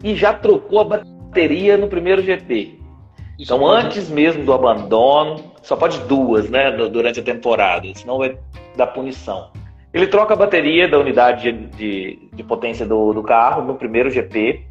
e 0.01 0.15
já 0.15 0.33
trocou 0.33 0.79
a 0.79 0.83
bateria 0.85 1.75
no 1.75 1.89
primeiro 1.89 2.21
GP. 2.21 2.84
Então, 3.39 3.65
antes 3.65 4.09
mesmo 4.09 4.45
do 4.45 4.53
abandono, 4.53 5.51
só 5.61 5.75
pode 5.75 5.99
duas, 6.01 6.49
né, 6.49 6.71
durante 6.71 7.19
a 7.19 7.23
temporada, 7.23 7.87
senão 7.93 8.17
vai 8.17 8.37
dar 8.75 8.87
punição. 8.87 9.51
Ele 9.93 10.07
troca 10.07 10.33
a 10.33 10.37
bateria 10.37 10.87
da 10.87 10.99
unidade 10.99 11.51
de, 11.51 11.67
de, 11.77 12.29
de 12.33 12.43
potência 12.43 12.85
do, 12.85 13.13
do, 13.13 13.23
carro 13.23 13.63
no 13.63 13.75
primeiro 13.75 14.09
GP. 14.09 14.61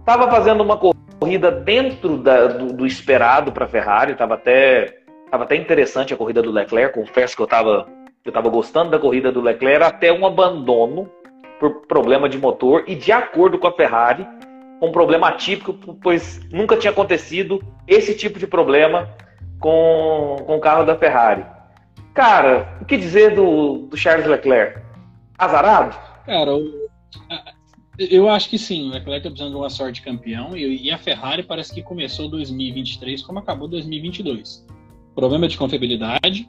Estava 0.00 0.30
fazendo 0.30 0.62
uma 0.62 0.78
corrida 1.18 1.50
dentro 1.50 2.18
da, 2.18 2.46
do, 2.46 2.72
do, 2.72 2.86
esperado 2.86 3.50
para 3.52 3.64
a 3.64 3.68
Ferrari, 3.68 4.12
estava 4.12 4.34
até, 4.34 4.98
tava 5.30 5.44
até 5.44 5.56
interessante 5.56 6.12
a 6.12 6.16
corrida 6.16 6.42
do 6.42 6.50
Leclerc. 6.50 6.94
Confesso 6.94 7.34
que 7.34 7.42
eu 7.42 7.46
estava 7.46 7.86
eu 8.26 8.32
tava 8.32 8.50
gostando 8.50 8.90
da 8.90 8.98
corrida 8.98 9.30
do 9.30 9.40
Leclerc 9.40 9.84
até 9.84 10.12
um 10.12 10.26
abandono 10.26 11.08
por 11.60 11.86
problema 11.86 12.28
de 12.28 12.36
motor 12.36 12.84
e 12.86 12.94
de 12.96 13.12
acordo 13.12 13.56
com 13.56 13.68
a 13.68 13.72
Ferrari, 13.72 14.26
um 14.80 14.92
problema 14.92 15.28
atípico, 15.28 15.74
pois 16.02 16.40
nunca 16.50 16.76
tinha 16.76 16.90
acontecido 16.90 17.62
esse 17.86 18.14
tipo 18.14 18.38
de 18.38 18.46
problema 18.46 19.08
com, 19.58 20.36
com 20.46 20.56
o 20.56 20.60
carro 20.60 20.84
da 20.84 20.96
Ferrari. 20.96 21.44
Cara, 22.14 22.78
o 22.80 22.84
que 22.84 22.96
dizer 22.96 23.34
do, 23.34 23.88
do 23.88 23.96
Charles 23.96 24.26
Leclerc? 24.26 24.80
Azarado? 25.38 25.96
Cara, 26.24 26.50
eu, 26.50 26.88
eu 27.98 28.28
acho 28.28 28.48
que 28.48 28.58
sim. 28.58 28.88
O 28.88 28.92
Leclerc 28.92 29.18
está 29.18 29.30
precisando 29.30 29.52
de 29.52 29.56
uma 29.56 29.70
sorte 29.70 30.02
campeão 30.02 30.56
e, 30.56 30.84
e 30.84 30.90
a 30.90 30.98
Ferrari 30.98 31.42
parece 31.42 31.74
que 31.74 31.82
começou 31.82 32.28
2023 32.28 33.22
como 33.22 33.38
acabou 33.38 33.68
2022. 33.68 34.66
Problema 35.14 35.48
de 35.48 35.56
confiabilidade, 35.56 36.48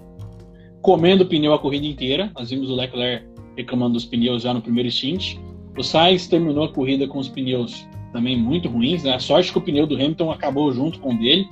comendo 0.81 1.25
pneu 1.25 1.53
a 1.53 1.59
corrida 1.59 1.85
inteira. 1.85 2.31
Nós 2.37 2.49
vimos 2.49 2.69
o 2.69 2.75
Leclerc 2.75 3.25
reclamando 3.55 3.93
dos 3.93 4.05
pneus 4.05 4.43
já 4.43 4.53
no 4.53 4.61
primeiro 4.61 4.89
stint. 4.89 5.37
O 5.77 5.83
Sainz 5.83 6.27
terminou 6.27 6.63
a 6.63 6.73
corrida 6.73 7.07
com 7.07 7.19
os 7.19 7.29
pneus 7.29 7.87
também 8.11 8.37
muito 8.37 8.69
ruins. 8.69 9.03
Né? 9.03 9.13
A 9.13 9.19
sorte 9.19 9.51
que 9.51 9.57
o 9.57 9.61
pneu 9.61 9.85
do 9.85 9.95
Hamilton 9.95 10.31
acabou 10.31 10.71
junto 10.73 10.99
com 10.99 11.13
o 11.13 11.17
dele. 11.17 11.49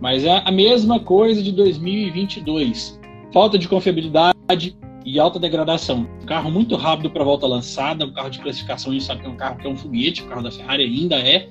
Mas 0.00 0.24
é 0.24 0.42
a 0.44 0.50
mesma 0.50 0.98
coisa 0.98 1.42
de 1.42 1.52
2022. 1.52 3.00
Falta 3.32 3.56
de 3.56 3.68
confiabilidade 3.68 4.76
e 5.04 5.18
alta 5.18 5.38
degradação. 5.38 6.06
Um 6.22 6.26
carro 6.26 6.50
muito 6.50 6.76
rápido 6.76 7.10
para 7.10 7.24
volta 7.24 7.46
lançada, 7.46 8.04
um 8.04 8.12
carro 8.12 8.30
de 8.30 8.40
classificação, 8.40 8.90
a 8.90 8.94
gente 8.94 9.04
sabe 9.04 9.20
que 9.20 9.26
é 9.26 9.30
um 9.30 9.36
carro 9.36 9.58
que 9.58 9.66
é 9.66 9.70
um 9.70 9.76
foguete, 9.76 10.22
o 10.22 10.26
carro 10.26 10.42
da 10.42 10.50
Ferrari 10.50 10.84
ainda 10.84 11.16
é, 11.16 11.48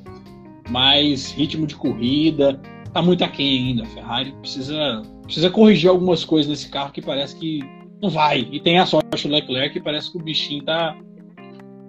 mas 0.69 1.31
ritmo 1.31 1.65
de 1.65 1.75
corrida 1.75 2.59
está 2.85 3.01
muito 3.01 3.23
aquém 3.23 3.69
ainda. 3.69 3.83
A 3.83 3.87
Ferrari 3.87 4.31
precisa, 4.33 5.01
precisa 5.23 5.49
corrigir 5.49 5.89
algumas 5.89 6.23
coisas 6.23 6.49
nesse 6.49 6.69
carro 6.69 6.91
que 6.91 7.01
parece 7.01 7.35
que 7.37 7.61
não 8.01 8.09
vai. 8.09 8.47
E 8.51 8.59
tem 8.59 8.79
a 8.79 8.85
sorte 8.85 9.27
do 9.27 9.33
Leclerc 9.33 9.73
que 9.73 9.81
parece 9.81 10.11
que 10.11 10.17
o 10.17 10.23
bichinho 10.23 10.63
tá, 10.63 10.97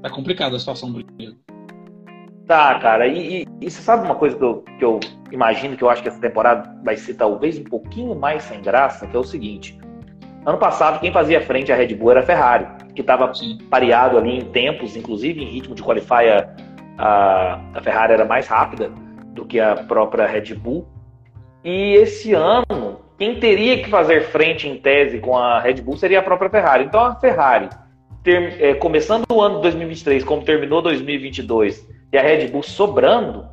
tá 0.03 0.11
complicada 0.11 0.57
a 0.57 0.59
situação 0.59 0.93
do. 0.93 1.05
Tá, 2.53 2.79
cara. 2.79 3.07
E, 3.07 3.45
e, 3.45 3.49
e, 3.63 3.71
você 3.71 3.81
sabe 3.81 4.05
uma 4.05 4.15
coisa 4.15 4.37
que 4.37 4.45
eu, 4.45 4.63
que 4.79 4.85
eu 4.85 5.01
imagino 5.31 5.75
que 5.75 5.83
eu 5.83 5.89
acho 5.89 6.03
que 6.03 6.09
essa 6.09 6.21
temporada 6.21 6.71
vai 6.85 6.99
ser 6.99 7.15
talvez 7.15 7.59
um 7.59 7.65
pouquinho 7.65 8.15
mais 8.15 8.43
sem 8.43 8.61
graça, 8.61 9.07
que 9.07 9.17
é 9.17 9.19
o 9.19 9.25
seguinte. 9.25 9.79
Ano 10.45 10.59
passado, 10.59 11.01
quem 11.01 11.11
fazia 11.11 11.41
frente 11.41 11.73
à 11.73 11.77
Red 11.77 11.95
Bull 11.95 12.11
era 12.11 12.21
a 12.21 12.23
Ferrari, 12.23 12.67
que 12.95 13.01
estava 13.01 13.33
pareado 13.71 14.19
ali 14.19 14.37
em 14.37 14.45
tempos, 14.51 14.95
inclusive 14.97 15.43
em 15.43 15.47
ritmo 15.47 15.75
de 15.75 15.83
qualify, 15.83 16.29
a, 16.99 17.59
a 17.73 17.81
Ferrari 17.81 18.13
era 18.13 18.27
mais 18.27 18.47
rápida 18.47 18.91
do 19.29 19.47
que 19.47 19.59
a 19.59 19.75
própria 19.75 20.27
Red 20.27 20.55
Bull. 20.55 20.87
E 21.65 21.95
esse 21.95 22.35
ano, 22.35 23.01
quem 23.17 23.41
teria 23.41 23.83
que 23.83 23.89
fazer 23.89 24.25
frente 24.25 24.69
em 24.69 24.77
tese 24.77 25.21
com 25.21 25.39
a 25.39 25.59
Red 25.59 25.81
Bull 25.81 25.97
seria 25.97 26.19
a 26.19 26.23
própria 26.23 26.51
Ferrari. 26.51 26.85
Então 26.85 27.03
a 27.03 27.15
Ferrari, 27.15 27.71
ter, 28.23 28.63
é, 28.63 28.75
começando 28.75 29.25
o 29.33 29.41
ano 29.41 29.57
de 29.57 29.63
2023, 29.63 30.23
como 30.23 30.45
terminou 30.45 30.83
2022, 30.83 31.91
e 32.13 32.19
a 32.19 32.23
Red 32.23 32.49
Bull 32.49 32.63
sobrando, 32.63 33.47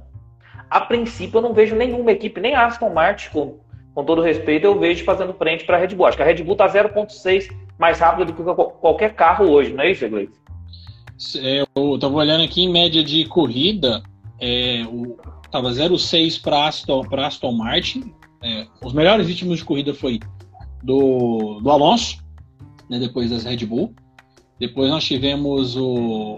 a 0.69 0.81
princípio 0.81 1.37
eu 1.37 1.41
não 1.41 1.53
vejo 1.53 1.75
nenhuma 1.75 2.11
equipe, 2.11 2.41
nem 2.41 2.53
a 2.53 2.65
Aston 2.65 2.89
Martin, 2.89 3.29
com, 3.31 3.59
com 3.95 4.03
todo 4.03 4.21
respeito, 4.21 4.65
eu 4.65 4.77
vejo 4.77 5.03
fazendo 5.05 5.33
frente 5.33 5.63
para 5.63 5.77
a 5.77 5.79
Red 5.79 5.95
Bull. 5.95 6.05
Acho 6.05 6.17
que 6.17 6.23
a 6.23 6.25
Red 6.25 6.43
Bull 6.43 6.53
está 6.53 6.67
0,6 6.67 7.49
mais 7.77 7.99
rápido 7.99 8.31
do 8.31 8.33
que 8.33 8.43
qualquer 8.79 9.15
carro 9.15 9.49
hoje, 9.49 9.73
não 9.73 9.83
é 9.83 9.91
isso, 9.91 10.07
Gleice? 10.07 10.33
É, 11.37 11.65
eu 11.75 11.95
estava 11.95 12.15
olhando 12.15 12.43
aqui 12.43 12.63
em 12.63 12.71
média 12.71 13.03
de 13.03 13.25
corrida, 13.25 14.03
é, 14.39 14.83
o, 14.85 15.17
tava 15.49 15.69
0,6 15.69 16.41
para 16.41 16.67
Aston, 16.67 17.05
Aston 17.11 17.51
Martin. 17.53 18.13
É, 18.41 18.67
os 18.83 18.93
melhores 18.93 19.27
ritmos 19.27 19.59
de 19.59 19.65
corrida 19.65 19.93
foi 19.93 20.19
do, 20.83 21.59
do 21.61 21.69
Alonso, 21.69 22.23
né, 22.89 22.99
depois 22.99 23.29
das 23.29 23.43
Red 23.43 23.65
Bull. 23.65 23.93
Depois 24.59 24.89
nós 24.89 25.03
tivemos 25.03 25.75
o, 25.75 26.37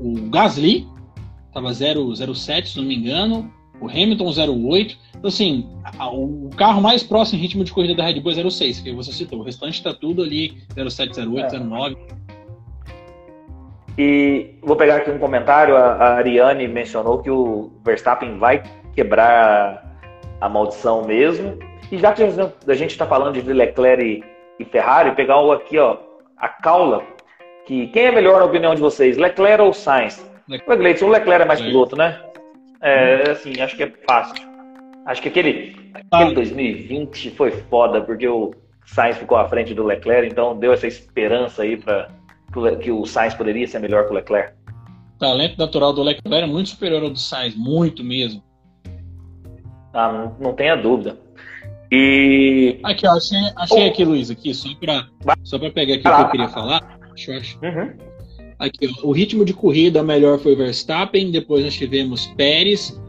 o 0.00 0.30
Gasly, 0.30 0.86
tava 1.52 1.70
0,07 1.70 2.66
se 2.66 2.76
não 2.78 2.84
me 2.84 2.96
engano. 2.96 3.52
O 3.80 3.88
Hamilton 3.88 4.26
0,8. 4.26 4.96
Então, 5.16 5.28
assim, 5.28 5.68
a, 5.98 6.08
o 6.10 6.50
carro 6.56 6.82
mais 6.82 7.02
próximo 7.02 7.38
em 7.38 7.42
ritmo 7.42 7.64
de 7.64 7.72
corrida 7.72 7.94
da 7.94 8.04
Red 8.04 8.20
Bull 8.20 8.32
é 8.32 8.36
0,6, 8.36 8.82
que 8.82 8.92
você 8.92 9.10
citou. 9.12 9.40
O 9.40 9.42
restante 9.42 9.74
está 9.74 9.94
tudo 9.94 10.22
ali 10.22 10.58
0,7, 10.74 11.12
0,8, 11.12 11.44
é. 11.44 11.58
0,9. 11.58 11.96
E 13.98 14.54
vou 14.62 14.76
pegar 14.76 14.96
aqui 14.96 15.10
um 15.10 15.18
comentário. 15.18 15.76
A, 15.76 16.14
Ariane 16.14 16.68
mencionou 16.68 17.18
que 17.18 17.30
o 17.30 17.70
Verstappen 17.84 18.38
vai 18.38 18.62
quebrar 18.94 19.96
a 20.40 20.48
maldição 20.48 21.04
mesmo. 21.06 21.58
E 21.90 21.98
já 21.98 22.12
que 22.12 22.22
a 22.22 22.74
gente 22.74 22.90
está 22.90 23.06
falando 23.06 23.42
de 23.42 23.52
Leclerc 23.52 24.02
e, 24.02 24.22
e 24.58 24.64
Ferrari, 24.64 25.14
pegar 25.14 25.36
aqui 25.52 25.78
ó, 25.78 25.96
a 26.36 26.48
caula. 26.48 27.02
Que, 27.66 27.88
quem 27.88 28.06
é 28.06 28.12
melhor 28.12 28.40
na 28.40 28.46
opinião 28.46 28.74
de 28.74 28.80
vocês, 28.80 29.16
Leclerc 29.16 29.62
ou 29.62 29.72
Sainz? 29.72 30.29
Leclerc. 30.50 31.04
O 31.04 31.08
Leclerc 31.08 31.42
é 31.42 31.46
mais 31.46 31.60
piloto, 31.60 31.96
né? 31.96 32.20
É, 32.82 33.30
assim, 33.30 33.60
acho 33.60 33.76
que 33.76 33.84
é 33.84 33.92
fácil. 34.08 34.34
Acho 35.06 35.22
que 35.22 35.28
aquele, 35.28 35.76
aquele 35.94 36.34
2020 36.34 37.30
foi 37.30 37.50
foda, 37.52 38.00
porque 38.00 38.26
o 38.26 38.52
Sainz 38.86 39.16
ficou 39.16 39.38
à 39.38 39.48
frente 39.48 39.72
do 39.74 39.84
Leclerc, 39.84 40.28
então 40.28 40.58
deu 40.58 40.72
essa 40.72 40.86
esperança 40.86 41.62
aí 41.62 41.76
para 41.76 42.08
que 42.80 42.90
o 42.90 43.06
Sainz 43.06 43.34
poderia 43.34 43.66
ser 43.66 43.78
melhor 43.78 44.06
que 44.06 44.12
o 44.12 44.14
Leclerc? 44.14 44.54
O 45.16 45.18
talento 45.18 45.56
natural 45.58 45.92
do 45.92 46.02
Leclerc 46.02 46.44
é 46.44 46.46
muito 46.46 46.70
superior 46.70 47.02
ao 47.02 47.10
do 47.10 47.18
Sainz, 47.18 47.54
muito 47.54 48.02
mesmo. 48.02 48.42
Ah, 49.92 50.12
não, 50.12 50.36
não 50.40 50.52
tenha 50.54 50.76
dúvida. 50.76 51.16
E. 51.90 52.78
Aqui, 52.84 53.06
ó, 53.06 53.16
achei, 53.16 53.38
achei 53.56 53.86
oh. 53.86 53.90
aqui, 53.90 54.04
Luiz, 54.04 54.30
aqui, 54.30 54.54
só 54.54 54.68
para 54.76 55.06
só 55.42 55.58
pegar 55.58 55.94
aqui 55.94 56.08
o 56.08 56.16
que 56.16 56.22
eu 56.22 56.30
queria 56.30 56.48
falar. 56.48 56.98
Deixa 57.14 57.32
eu 57.32 57.38
achar. 57.38 57.62
Uhum. 57.62 58.09
Aqui, 58.60 58.86
ó, 58.86 59.06
o 59.06 59.12
ritmo 59.12 59.42
de 59.42 59.54
corrida 59.54 60.02
melhor 60.02 60.38
foi 60.38 60.54
Verstappen, 60.54 61.30
depois 61.30 61.64
nós 61.64 61.74
tivemos 61.74 62.26
Pérez, 62.36 63.00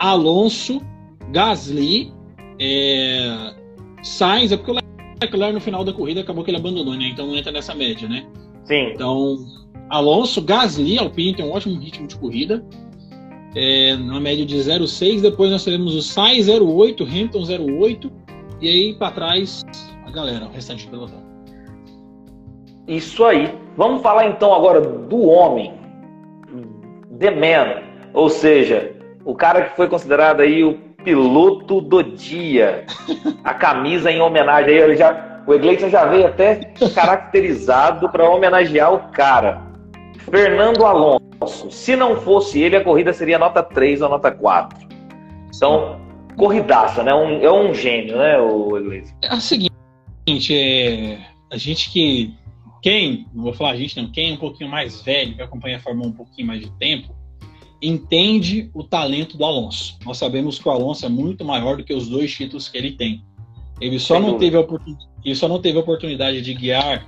Alonso, 0.00 0.82
Gasly, 1.30 2.12
é... 2.60 3.54
Sainz, 4.02 4.50
é 4.50 4.56
porque 4.56 4.72
o 4.72 4.74
Leclerc 4.74 5.54
no 5.54 5.60
final 5.60 5.84
da 5.84 5.92
corrida 5.92 6.20
acabou 6.20 6.42
que 6.42 6.50
ele 6.50 6.58
abandonou, 6.58 6.94
né? 6.94 7.08
Então 7.08 7.26
não 7.26 7.36
entra 7.36 7.52
nessa 7.52 7.74
média, 7.74 8.08
né? 8.08 8.26
Sim. 8.64 8.92
Então, 8.94 9.38
Alonso, 9.88 10.42
Gasly, 10.42 10.98
Alpine 10.98 11.34
tem 11.34 11.44
um 11.44 11.52
ótimo 11.52 11.78
ritmo 11.80 12.06
de 12.08 12.16
corrida. 12.16 12.64
É, 13.54 13.96
na 13.96 14.20
média 14.20 14.44
de 14.44 14.56
0,6. 14.56 15.22
Depois 15.22 15.50
nós 15.50 15.64
teremos 15.64 15.94
o 15.94 16.02
Sainz 16.02 16.46
0,8, 16.46 17.02
Hamilton 17.02 17.42
0,8. 17.42 18.10
E 18.60 18.68
aí 18.68 18.94
para 18.94 19.12
trás, 19.12 19.62
a 20.04 20.10
galera, 20.10 20.46
o 20.46 20.50
restante 20.50 20.84
do 20.86 20.90
pelotão. 20.90 21.22
Isso 22.86 23.24
aí. 23.24 23.65
Vamos 23.76 24.02
falar 24.02 24.26
então 24.26 24.54
agora 24.54 24.80
do 24.80 25.22
homem. 25.26 25.74
The 27.18 27.30
Man. 27.30 27.82
Ou 28.12 28.28
seja, 28.28 28.94
o 29.24 29.34
cara 29.34 29.62
que 29.62 29.76
foi 29.76 29.88
considerado 29.88 30.40
aí 30.40 30.64
o 30.64 30.74
piloto 31.04 31.80
do 31.80 32.02
dia. 32.02 32.84
A 33.44 33.54
camisa 33.54 34.10
em 34.10 34.20
homenagem 34.20 34.74
aí, 34.74 34.80
ele 34.80 34.96
já 34.96 35.36
o 35.46 35.54
Egleison 35.54 35.88
já 35.88 36.04
veio 36.06 36.26
até 36.26 36.56
caracterizado 36.92 38.08
para 38.08 38.28
homenagear 38.28 38.92
o 38.92 39.12
cara. 39.12 39.62
Fernando 40.28 40.84
Alonso. 40.84 41.70
Se 41.70 41.94
não 41.94 42.20
fosse 42.20 42.60
ele, 42.60 42.76
a 42.76 42.82
corrida 42.82 43.12
seria 43.12 43.38
nota 43.38 43.62
3 43.62 44.02
ou 44.02 44.08
nota 44.08 44.30
4. 44.32 44.88
Então, 45.54 46.00
corridaça, 46.36 47.04
né? 47.04 47.14
Um, 47.14 47.40
é 47.40 47.52
um 47.52 47.72
gênio, 47.72 48.16
né, 48.16 48.38
o 48.38 48.76
Egleison? 48.76 49.14
É 49.22 49.34
o 49.34 49.40
seguinte, 49.40 49.72
é, 50.50 51.18
a 51.52 51.56
gente 51.56 51.90
que. 51.90 52.34
Quem, 52.86 53.26
não 53.34 53.42
vou 53.42 53.52
falar 53.52 53.70
a 53.70 53.76
gente, 53.76 54.00
não, 54.00 54.08
quem 54.12 54.30
é 54.30 54.34
um 54.34 54.36
pouquinho 54.36 54.70
mais 54.70 55.02
velho, 55.02 55.34
que 55.34 55.42
acompanha 55.42 55.76
a 55.76 55.80
Fórmula 55.80 56.06
um 56.08 56.12
pouquinho 56.12 56.46
mais 56.46 56.60
de 56.60 56.70
tempo, 56.78 57.16
entende 57.82 58.70
o 58.72 58.84
talento 58.84 59.36
do 59.36 59.44
Alonso. 59.44 59.98
Nós 60.04 60.18
sabemos 60.18 60.56
que 60.60 60.68
o 60.68 60.70
Alonso 60.70 61.04
é 61.04 61.08
muito 61.08 61.44
maior 61.44 61.78
do 61.78 61.82
que 61.82 61.92
os 61.92 62.08
dois 62.08 62.32
títulos 62.32 62.68
que 62.68 62.78
ele 62.78 62.92
tem. 62.92 63.24
Ele 63.80 63.98
só, 63.98 64.20
não 64.20 64.38
teve, 64.38 64.56
ele 65.24 65.34
só 65.34 65.48
não 65.48 65.60
teve 65.60 65.76
a 65.76 65.80
oportunidade 65.80 66.40
de 66.40 66.54
guiar 66.54 67.04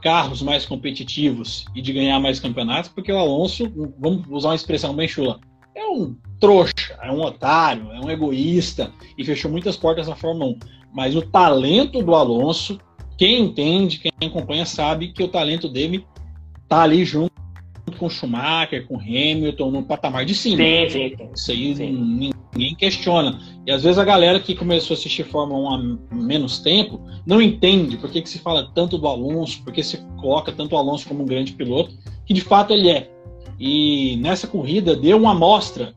carros 0.00 0.40
mais 0.40 0.64
competitivos 0.64 1.64
e 1.74 1.82
de 1.82 1.92
ganhar 1.92 2.20
mais 2.20 2.38
campeonatos, 2.38 2.88
porque 2.88 3.10
o 3.10 3.18
Alonso, 3.18 3.68
vamos 3.98 4.24
usar 4.30 4.50
uma 4.50 4.54
expressão 4.54 4.94
bem 4.94 5.08
chula, 5.08 5.40
é 5.74 5.84
um 5.84 6.16
trouxa, 6.38 6.96
é 7.02 7.10
um 7.10 7.22
otário, 7.22 7.90
é 7.90 7.98
um 7.98 8.08
egoísta 8.08 8.92
e 9.18 9.24
fechou 9.24 9.50
muitas 9.50 9.76
portas 9.76 10.06
na 10.06 10.14
Fórmula 10.14 10.52
1. 10.52 10.58
Mas 10.94 11.16
o 11.16 11.22
talento 11.22 12.00
do 12.04 12.14
Alonso, 12.14 12.78
quem 13.18 13.40
entende, 13.40 13.98
quem 13.98 14.28
acompanha, 14.28 14.64
sabe 14.64 15.08
que 15.08 15.22
o 15.22 15.28
talento 15.28 15.68
dele 15.68 16.06
tá 16.68 16.82
ali 16.82 17.04
junto 17.04 17.32
com 17.98 18.06
o 18.06 18.10
Schumacher, 18.10 18.86
com 18.86 18.96
o 18.96 19.00
Hamilton, 19.00 19.72
no 19.72 19.82
patamar 19.82 20.24
de 20.24 20.34
cima. 20.34 20.58
Sim, 20.58 20.88
sim. 20.88 21.16
Isso 21.34 21.50
aí 21.50 21.74
sim. 21.74 22.32
ninguém 22.54 22.74
questiona. 22.76 23.40
E 23.66 23.72
às 23.72 23.82
vezes 23.82 23.98
a 23.98 24.04
galera 24.04 24.38
que 24.38 24.54
começou 24.54 24.94
a 24.94 24.98
assistir 24.98 25.24
Fórmula 25.24 25.76
1 25.76 25.98
há 26.12 26.14
menos 26.14 26.60
tempo 26.60 27.00
não 27.26 27.42
entende 27.42 27.96
por 27.96 28.08
que, 28.08 28.22
que 28.22 28.28
se 28.28 28.38
fala 28.38 28.70
tanto 28.72 28.96
do 28.96 29.08
Alonso, 29.08 29.64
por 29.64 29.72
que 29.72 29.82
se 29.82 29.98
coloca 30.20 30.52
tanto 30.52 30.76
o 30.76 30.78
Alonso 30.78 31.08
como 31.08 31.24
um 31.24 31.26
grande 31.26 31.52
piloto, 31.52 31.92
que 32.24 32.32
de 32.32 32.40
fato 32.40 32.72
ele 32.72 32.88
é. 32.88 33.10
E 33.58 34.16
nessa 34.18 34.46
corrida 34.46 34.94
deu 34.94 35.16
uma 35.16 35.32
amostra 35.32 35.92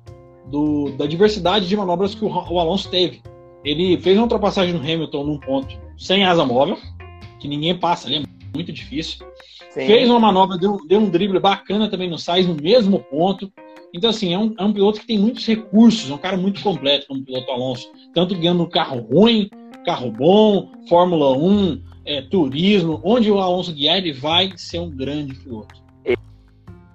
do, 0.49 0.91
da 0.97 1.05
diversidade 1.05 1.67
de 1.67 1.77
manobras 1.77 2.15
que 2.15 2.25
o, 2.25 2.29
o 2.29 2.59
Alonso 2.59 2.89
teve. 2.89 3.21
Ele 3.63 3.97
fez 4.01 4.17
uma 4.17 4.23
ultrapassagem 4.23 4.73
no 4.73 4.79
Hamilton 4.79 5.23
num 5.23 5.39
ponto 5.39 5.79
sem 5.95 6.23
asa 6.23 6.43
móvel, 6.43 6.79
que 7.41 7.47
ninguém 7.47 7.75
passa 7.75 8.07
ali, 8.07 8.17
é 8.17 8.55
muito 8.55 8.71
difícil. 8.71 9.25
Sim. 9.71 9.87
Fez 9.87 10.09
uma 10.09 10.19
manobra, 10.19 10.57
deu, 10.57 10.77
deu 10.87 10.99
um 10.99 11.09
drible 11.09 11.39
bacana 11.39 11.89
também 11.89 12.09
no 12.09 12.17
Sainz, 12.17 12.47
no 12.47 12.55
mesmo 12.55 12.99
ponto. 12.99 13.51
Então, 13.93 14.09
assim, 14.09 14.33
é 14.33 14.37
um, 14.37 14.53
é 14.57 14.63
um 14.63 14.71
piloto 14.71 14.99
que 14.99 15.07
tem 15.07 15.17
muitos 15.17 15.45
recursos, 15.45 16.09
é 16.09 16.13
um 16.13 16.17
cara 16.17 16.37
muito 16.37 16.61
completo 16.61 17.07
como 17.07 17.23
piloto 17.23 17.51
Alonso. 17.51 17.91
Tanto 18.13 18.35
ganhando 18.35 18.67
carro 18.67 18.99
ruim, 18.99 19.49
carro 19.85 20.11
bom, 20.11 20.71
Fórmula 20.87 21.35
1, 21.37 21.81
é, 22.05 22.21
turismo. 22.21 23.01
Onde 23.03 23.31
o 23.31 23.39
Alonso 23.39 23.73
guiar, 23.73 23.97
ele 23.97 24.13
vai 24.13 24.51
ser 24.55 24.79
um 24.79 24.89
grande 24.89 25.35
piloto. 25.35 25.81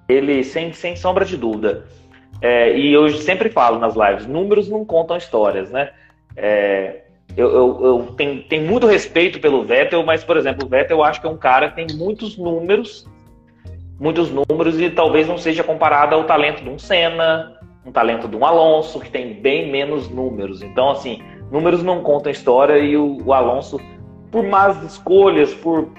Ele, 0.09 0.45
sem, 0.45 0.73
sem 0.73 0.95
sombra 0.95 1.25
de 1.25 1.37
dúvida. 1.37 1.85
É, 2.41 2.79
e 2.79 2.93
eu 2.93 3.09
sempre 3.11 3.51
falo 3.51 3.79
nas 3.79 3.95
lives, 3.97 4.27
números 4.27 4.69
não 4.69 4.85
contam 4.85 5.17
histórias, 5.17 5.71
né? 5.71 5.91
É, 6.37 7.06
eu, 7.37 7.51
eu, 7.51 7.85
eu 7.85 8.15
tenho, 8.17 8.43
tenho, 8.45 8.67
muito 8.67 8.87
respeito 8.87 9.39
pelo 9.39 9.63
Vettel, 9.63 10.03
mas, 10.05 10.25
por 10.25 10.37
exemplo, 10.37 10.65
o 10.65 10.69
Vettel 10.69 10.99
eu 10.99 11.05
acho 11.05 11.21
que 11.21 11.27
é 11.27 11.31
um 11.31 11.37
cara 11.37 11.69
que 11.69 11.77
tem 11.77 11.97
muitos 11.97 12.39
números, 12.39 13.07
muitos 14.01 14.31
números, 14.31 14.81
e 14.81 14.89
talvez 14.89 15.29
não 15.29 15.37
seja 15.37 15.63
comparado 15.63 16.15
ao 16.15 16.25
talento 16.25 16.63
de 16.63 16.71
um 16.71 16.79
Senna, 16.79 17.61
um 17.85 17.93
talento 17.93 18.27
de 18.27 18.35
um 18.35 18.45
Alonso, 18.45 18.99
que 19.01 19.11
tem 19.11 19.35
bem 19.35 19.71
menos 19.71 20.09
números. 20.09 20.63
Então, 20.63 20.91
assim, 20.91 21.23
números 21.51 21.83
não 21.83 22.01
contam 22.03 22.33
história 22.33 22.79
e 22.79 22.97
o, 22.97 23.19
o 23.23 23.33
Alonso, 23.35 23.79
por 24.33 24.43
más 24.43 24.83
escolhas, 24.83 25.53
por, 25.53 25.91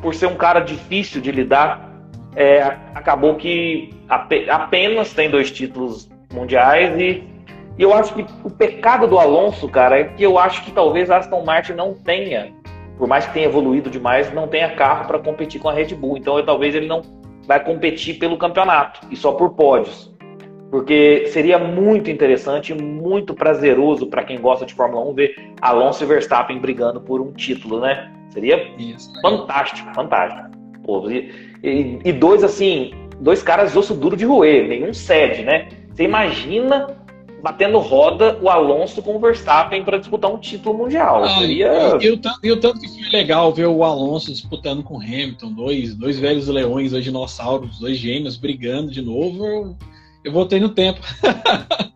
por 0.00 0.14
ser 0.14 0.26
um 0.26 0.36
cara 0.36 0.60
difícil 0.60 1.20
de 1.20 1.32
lidar, 1.32 1.92
é, 2.36 2.62
acabou 2.94 3.34
que 3.34 3.90
apenas 4.08 5.12
tem 5.12 5.28
dois 5.28 5.50
títulos 5.50 6.08
mundiais 6.32 6.96
e 6.98 7.33
e 7.76 7.82
eu 7.82 7.92
acho 7.92 8.14
que 8.14 8.24
o 8.44 8.50
pecado 8.50 9.06
do 9.06 9.18
Alonso, 9.18 9.68
cara, 9.68 9.98
é 9.98 10.04
que 10.04 10.22
eu 10.22 10.38
acho 10.38 10.64
que 10.64 10.70
talvez 10.70 11.10
a 11.10 11.18
Aston 11.18 11.44
Martin 11.44 11.72
não 11.72 11.92
tenha, 11.92 12.52
por 12.96 13.08
mais 13.08 13.26
que 13.26 13.32
tenha 13.32 13.46
evoluído 13.46 13.90
demais, 13.90 14.32
não 14.32 14.46
tenha 14.46 14.74
carro 14.76 15.06
para 15.06 15.18
competir 15.18 15.60
com 15.60 15.68
a 15.68 15.72
Red 15.72 15.94
Bull. 15.94 16.16
Então 16.16 16.38
eu, 16.38 16.46
talvez 16.46 16.74
ele 16.74 16.86
não 16.86 17.02
vai 17.46 17.62
competir 17.62 18.18
pelo 18.18 18.38
campeonato 18.38 19.00
e 19.10 19.16
só 19.16 19.32
por 19.32 19.50
pódios. 19.50 20.12
Porque 20.70 21.26
seria 21.28 21.58
muito 21.58 22.10
interessante, 22.10 22.74
muito 22.74 23.34
prazeroso 23.34 24.06
para 24.06 24.24
quem 24.24 24.40
gosta 24.40 24.64
de 24.64 24.74
Fórmula 24.74 25.08
1 25.10 25.14
ver 25.14 25.52
Alonso 25.60 26.02
e 26.02 26.06
Verstappen 26.06 26.58
brigando 26.58 27.00
por 27.00 27.20
um 27.20 27.32
título, 27.32 27.80
né? 27.80 28.12
Seria 28.30 28.72
Isso, 28.78 29.12
fantástico, 29.20 29.88
fantástico. 29.94 30.50
Pô, 30.84 31.08
e, 31.08 31.30
e, 31.62 31.98
e, 32.04 32.12
dois, 32.12 32.42
assim, 32.42 32.92
dois 33.20 33.42
caras 33.42 33.76
osso 33.76 33.94
duro 33.94 34.16
de 34.16 34.24
roer, 34.24 34.66
nenhum 34.68 34.92
cede, 34.92 35.44
né? 35.44 35.68
Você 35.92 36.02
imagina 36.02 37.03
batendo 37.44 37.78
roda 37.78 38.38
o 38.40 38.48
Alonso 38.48 39.02
com 39.02 39.16
o 39.16 39.20
Verstappen 39.20 39.84
para 39.84 39.98
disputar 39.98 40.32
um 40.32 40.38
título 40.38 40.78
mundial. 40.78 41.24
Ah, 41.24 41.40
Seria... 41.40 41.98
e, 42.00 42.10
o 42.10 42.16
tanto, 42.16 42.38
e 42.42 42.50
o 42.50 42.58
tanto 42.58 42.80
que 42.80 42.88
foi 42.88 43.10
legal 43.10 43.52
ver 43.52 43.66
o 43.66 43.84
Alonso 43.84 44.32
disputando 44.32 44.82
com 44.82 44.94
o 44.94 45.00
Hamilton, 45.00 45.52
dois, 45.52 45.94
dois 45.94 46.18
velhos 46.18 46.48
leões, 46.48 46.92
dois 46.92 47.04
dinossauros, 47.04 47.78
dois 47.78 47.98
gêmeos 47.98 48.38
brigando 48.38 48.90
de 48.90 49.02
novo. 49.02 49.44
Eu, 49.44 49.76
eu 50.24 50.32
voltei 50.32 50.58
no 50.58 50.70
tempo. 50.70 51.00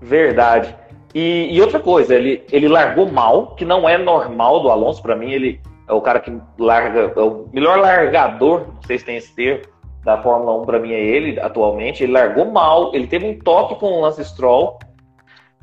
Verdade. 0.00 0.74
E, 1.14 1.48
e, 1.50 1.60
outra 1.60 1.78
coisa, 1.78 2.14
ele, 2.14 2.44
ele 2.50 2.68
largou 2.68 3.12
mal, 3.12 3.54
que 3.56 3.64
não 3.66 3.86
é 3.86 3.98
normal 3.98 4.62
do 4.62 4.70
Alonso, 4.70 5.02
para 5.02 5.14
mim, 5.14 5.32
ele 5.32 5.60
é 5.86 5.92
o 5.92 6.00
cara 6.00 6.18
que 6.18 6.32
larga, 6.58 7.12
é 7.14 7.20
o 7.20 7.46
melhor 7.52 7.78
largador, 7.78 8.68
não 8.74 8.82
sei 8.86 8.98
se 8.98 9.04
tem 9.04 9.16
esse 9.16 9.34
termo, 9.34 9.64
da 10.06 10.22
Fórmula 10.22 10.62
1 10.62 10.64
para 10.64 10.78
mim 10.78 10.92
é 10.92 11.04
ele 11.04 11.40
atualmente. 11.40 12.04
Ele 12.04 12.12
largou 12.12 12.44
mal, 12.44 12.94
ele 12.94 13.08
teve 13.08 13.26
um 13.26 13.36
toque 13.40 13.74
com 13.74 13.86
o 13.86 14.00
Lance 14.00 14.24
Stroll, 14.24 14.78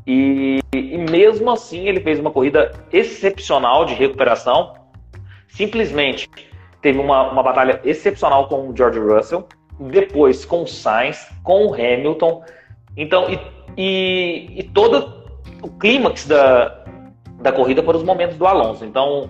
e, 0.06 0.60
e 0.74 0.98
mesmo 0.98 1.50
assim 1.50 1.88
ele 1.88 2.02
fez 2.02 2.20
uma 2.20 2.30
corrida 2.30 2.74
excepcional 2.92 3.86
de 3.86 3.94
recuperação. 3.94 4.74
Simplesmente 5.48 6.30
teve 6.82 7.00
uma, 7.00 7.32
uma 7.32 7.42
batalha 7.42 7.80
excepcional 7.86 8.50
com 8.50 8.68
o 8.68 8.76
George 8.76 9.00
Russell, 9.00 9.48
depois 9.80 10.44
com 10.44 10.64
o 10.64 10.68
Sainz, 10.68 11.26
com 11.42 11.68
o 11.68 11.74
Hamilton. 11.74 12.44
Então, 12.98 13.30
e, 13.30 13.40
e, 13.78 14.60
e 14.60 14.64
todo 14.64 15.24
o 15.62 15.70
clímax 15.70 16.28
da, 16.28 16.84
da 17.42 17.54
corrida 17.54 17.82
para 17.82 17.96
os 17.96 18.04
momentos 18.04 18.36
do 18.36 18.46
Alonso. 18.46 18.84
Então, 18.84 19.30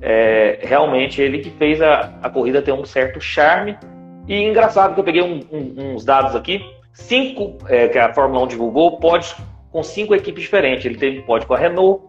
é, 0.00 0.58
realmente 0.62 1.20
ele 1.20 1.40
que 1.40 1.50
fez 1.50 1.82
a, 1.82 2.14
a 2.22 2.30
corrida 2.30 2.62
ter 2.62 2.72
um 2.72 2.86
certo 2.86 3.20
charme. 3.20 3.76
E 4.26 4.42
engraçado 4.42 4.94
que 4.94 5.00
eu 5.00 5.04
peguei 5.04 5.22
um, 5.22 5.40
um, 5.52 5.94
uns 5.94 6.04
dados 6.04 6.34
aqui, 6.34 6.64
cinco 6.92 7.58
é, 7.68 7.88
que 7.88 7.98
a 7.98 8.12
Fórmula 8.14 8.44
1 8.44 8.48
divulgou, 8.48 8.98
pode 8.98 9.34
com 9.70 9.82
cinco 9.82 10.14
equipes 10.14 10.44
diferentes. 10.44 10.84
Ele 10.84 10.96
teve 10.96 11.22
pode 11.22 11.46
com 11.46 11.54
a 11.54 11.58
Renault, 11.58 12.02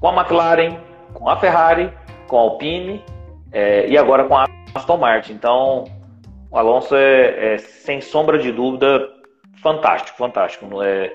com 0.00 0.08
a 0.08 0.14
McLaren, 0.14 0.76
com 1.14 1.28
a 1.28 1.36
Ferrari, 1.36 1.90
com 2.26 2.36
a 2.36 2.40
Alpine 2.40 3.02
é, 3.52 3.88
e 3.88 3.96
agora 3.96 4.24
com 4.24 4.36
a 4.36 4.46
Aston 4.74 4.96
Martin. 4.96 5.32
Então, 5.32 5.84
o 6.50 6.56
Alonso 6.56 6.94
é, 6.94 7.54
é 7.54 7.58
sem 7.58 8.00
sombra 8.00 8.38
de 8.38 8.52
dúvida 8.52 9.08
fantástico, 9.62 10.16
fantástico. 10.16 10.82
É, 10.82 11.12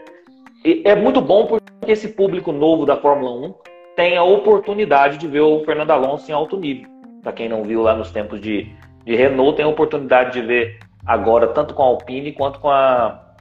é 0.84 0.96
muito 0.96 1.22
bom 1.22 1.46
porque 1.46 1.66
esse 1.88 2.10
público 2.10 2.52
novo 2.52 2.86
da 2.86 2.98
Fórmula 2.98 3.48
1 3.48 3.54
tem 3.96 4.18
a 4.18 4.24
oportunidade 4.24 5.18
de 5.18 5.28
ver 5.28 5.42
o 5.42 5.64
Fernando 5.64 5.92
Alonso 5.92 6.30
em 6.30 6.34
alto 6.34 6.58
nível. 6.58 6.90
Para 7.22 7.32
quem 7.32 7.48
não 7.48 7.64
viu 7.64 7.82
lá 7.82 7.96
nos 7.96 8.12
tempos 8.12 8.42
de, 8.42 8.70
de 9.06 9.16
Renault, 9.16 9.58
tem 9.58 9.66
a 9.66 9.70
oportunidade 9.70 10.34
de 10.34 10.46
ver 10.46 10.80
agora 11.06 11.48
tanto 11.48 11.74
com 11.74 11.84
a 11.84 11.86
Alpine 11.88 12.32
quanto 12.32 12.60
com 12.60 12.70
a, 12.70 13.36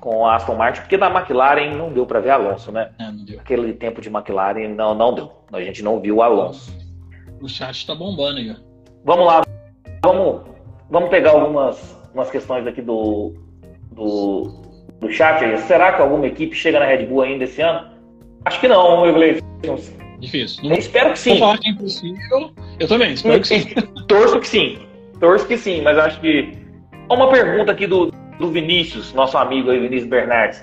com 0.00 0.26
a 0.26 0.36
Aston 0.36 0.54
Martin, 0.54 0.80
porque 0.82 0.96
na 0.96 1.10
McLaren 1.10 1.74
não 1.74 1.92
deu 1.92 2.06
para 2.06 2.20
ver 2.20 2.30
Alonso, 2.30 2.70
né? 2.70 2.90
É, 2.98 3.38
Aquele 3.38 3.72
tempo 3.72 4.00
de 4.00 4.08
McLaren 4.08 4.68
não, 4.68 4.94
não 4.94 5.14
deu. 5.14 5.32
A 5.52 5.60
gente 5.62 5.82
não 5.82 6.00
viu 6.00 6.16
o 6.16 6.22
Alonso. 6.22 6.76
O 7.40 7.48
chat 7.48 7.76
está 7.76 7.94
bombando 7.94 8.38
aí. 8.38 8.54
Vamos 9.04 9.26
lá. 9.26 9.42
Vamos, 10.04 10.42
vamos 10.90 11.10
pegar 11.10 11.30
algumas, 11.30 11.98
algumas 12.06 12.30
questões 12.30 12.66
aqui 12.66 12.82
do, 12.82 13.34
do, 13.92 14.62
do 15.00 15.10
chat 15.10 15.44
aí. 15.44 15.56
Será 15.58 15.92
que 15.92 16.02
alguma 16.02 16.26
equipe 16.26 16.54
chega 16.54 16.78
na 16.78 16.86
Red 16.86 17.06
Bull 17.06 17.22
ainda 17.22 17.44
esse 17.44 17.62
ano? 17.62 17.90
Acho 18.44 18.60
que 18.60 18.68
não, 18.68 19.08
Iglesias. 19.08 19.42
Difícil. 20.18 20.64
Não, 20.64 20.70
eu 20.70 20.78
espero 20.78 21.12
que 21.12 21.18
sim. 21.18 21.30
Vou 21.30 21.38
falar 21.40 21.58
que 21.58 21.68
é 21.68 21.72
impossível. 21.72 22.50
Eu 22.78 22.88
também, 22.88 23.12
espero 23.12 23.40
que 23.40 23.48
sim. 23.48 23.74
Torço 24.08 24.40
que 24.40 24.48
sim. 24.48 24.85
Torço 25.20 25.46
que 25.46 25.56
sim, 25.56 25.82
mas 25.82 25.98
acho 25.98 26.20
que. 26.20 26.52
Uma 27.10 27.30
pergunta 27.30 27.72
aqui 27.72 27.86
do, 27.86 28.10
do 28.38 28.50
Vinícius, 28.50 29.12
nosso 29.12 29.38
amigo 29.38 29.70
aí, 29.70 29.78
Vinícius 29.78 30.10
Bernardes. 30.10 30.62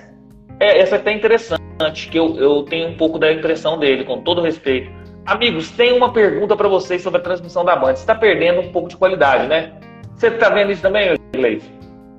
É, 0.60 0.78
essa 0.80 0.96
é 0.96 0.98
até 0.98 1.12
interessante, 1.12 2.08
que 2.10 2.18
eu, 2.18 2.36
eu 2.36 2.62
tenho 2.64 2.88
um 2.88 2.96
pouco 2.96 3.18
da 3.18 3.32
impressão 3.32 3.78
dele, 3.78 4.04
com 4.04 4.20
todo 4.22 4.42
respeito. 4.42 4.90
Amigos, 5.26 5.70
tem 5.70 5.92
uma 5.92 6.12
pergunta 6.12 6.54
para 6.54 6.68
vocês 6.68 7.02
sobre 7.02 7.20
a 7.20 7.22
transmissão 7.22 7.64
da 7.64 7.74
Band. 7.74 7.94
Você 7.96 8.02
está 8.02 8.14
perdendo 8.14 8.60
um 8.60 8.70
pouco 8.70 8.88
de 8.88 8.96
qualidade, 8.96 9.48
né? 9.48 9.72
Você 10.14 10.28
está 10.28 10.50
vendo 10.50 10.70
isso 10.70 10.82
também? 10.82 11.16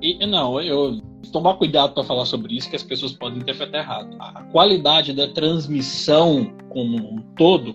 E, 0.02 0.26
não, 0.26 0.60
eu 0.60 1.00
tomar 1.32 1.54
cuidado 1.54 1.94
para 1.94 2.04
falar 2.04 2.24
sobre 2.24 2.56
isso, 2.56 2.68
que 2.68 2.76
as 2.76 2.82
pessoas 2.82 3.12
podem 3.12 3.38
interpretar 3.38 3.82
errado. 3.82 4.16
A 4.18 4.42
qualidade 4.52 5.12
da 5.12 5.28
transmissão 5.28 6.52
como 6.68 6.96
um 6.96 7.18
todo, 7.36 7.74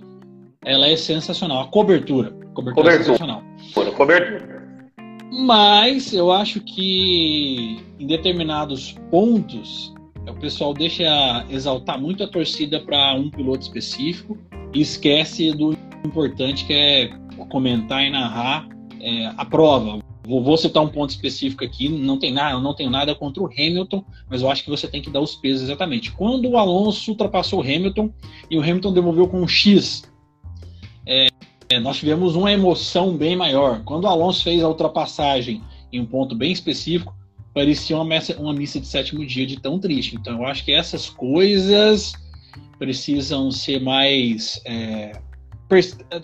ela 0.63 0.87
é 0.87 0.95
sensacional. 0.95 1.61
A 1.61 1.67
cobertura, 1.67 2.33
cobertura, 2.53 2.97
cobertura. 2.97 3.03
sensacional. 3.03 3.43
Cobertura. 3.95 4.61
Mas 5.31 6.13
eu 6.13 6.31
acho 6.31 6.59
que 6.61 7.79
em 7.99 8.05
determinados 8.05 8.95
pontos 9.09 9.93
o 10.27 10.33
pessoal 10.35 10.73
deixa 10.73 11.45
exaltar 11.49 11.99
muito 11.99 12.23
a 12.23 12.27
torcida 12.27 12.79
para 12.81 13.15
um 13.15 13.29
piloto 13.29 13.61
específico 13.61 14.37
e 14.73 14.81
esquece 14.81 15.51
do 15.51 15.75
importante 16.05 16.65
que 16.65 16.73
é 16.73 17.09
comentar 17.49 18.03
e 18.03 18.09
narrar 18.09 18.67
é, 18.99 19.31
a 19.37 19.45
prova, 19.45 19.99
Vou, 20.23 20.43
vou, 20.43 20.55
citar 20.55 20.83
um 20.83 20.87
ponto 20.87 21.09
específico 21.09 21.63
aqui, 21.65 21.89
não 21.89 22.17
tem 22.17 22.31
nada, 22.31 22.59
não 22.59 22.75
tenho 22.75 22.91
nada 22.91 23.15
contra 23.15 23.41
o 23.41 23.47
Hamilton, 23.47 24.05
mas 24.29 24.43
eu 24.43 24.51
acho 24.51 24.63
que 24.63 24.69
você 24.69 24.87
tem 24.87 25.01
que 25.01 25.09
dar 25.09 25.19
os 25.19 25.35
pesos 25.35 25.63
exatamente. 25.63 26.11
Quando 26.11 26.47
o 26.47 26.57
Alonso 26.57 27.11
ultrapassou 27.11 27.59
o 27.59 27.63
Hamilton 27.63 28.13
e 28.49 28.55
o 28.55 28.61
Hamilton 28.61 28.93
devolveu 28.93 29.27
com 29.27 29.41
um 29.41 29.47
X, 29.47 30.03
é, 31.07 31.27
nós 31.79 31.97
tivemos 31.97 32.35
uma 32.35 32.51
emoção 32.51 33.15
bem 33.15 33.35
maior. 33.35 33.81
Quando 33.83 34.05
o 34.05 34.07
Alonso 34.07 34.43
fez 34.43 34.63
a 34.63 34.67
ultrapassagem 34.67 35.61
em 35.91 35.99
um 35.99 36.05
ponto 36.05 36.35
bem 36.35 36.51
específico, 36.51 37.15
parecia 37.53 37.95
uma 37.95 38.05
missa, 38.05 38.35
uma 38.39 38.53
missa 38.53 38.79
de 38.79 38.87
sétimo 38.87 39.25
dia 39.25 39.45
de 39.45 39.59
tão 39.59 39.79
triste. 39.79 40.15
Então 40.15 40.39
eu 40.39 40.45
acho 40.45 40.63
que 40.65 40.71
essas 40.71 41.09
coisas 41.09 42.13
precisam 42.79 43.51
ser 43.51 43.79
mais. 43.81 44.61
É, 44.65 45.11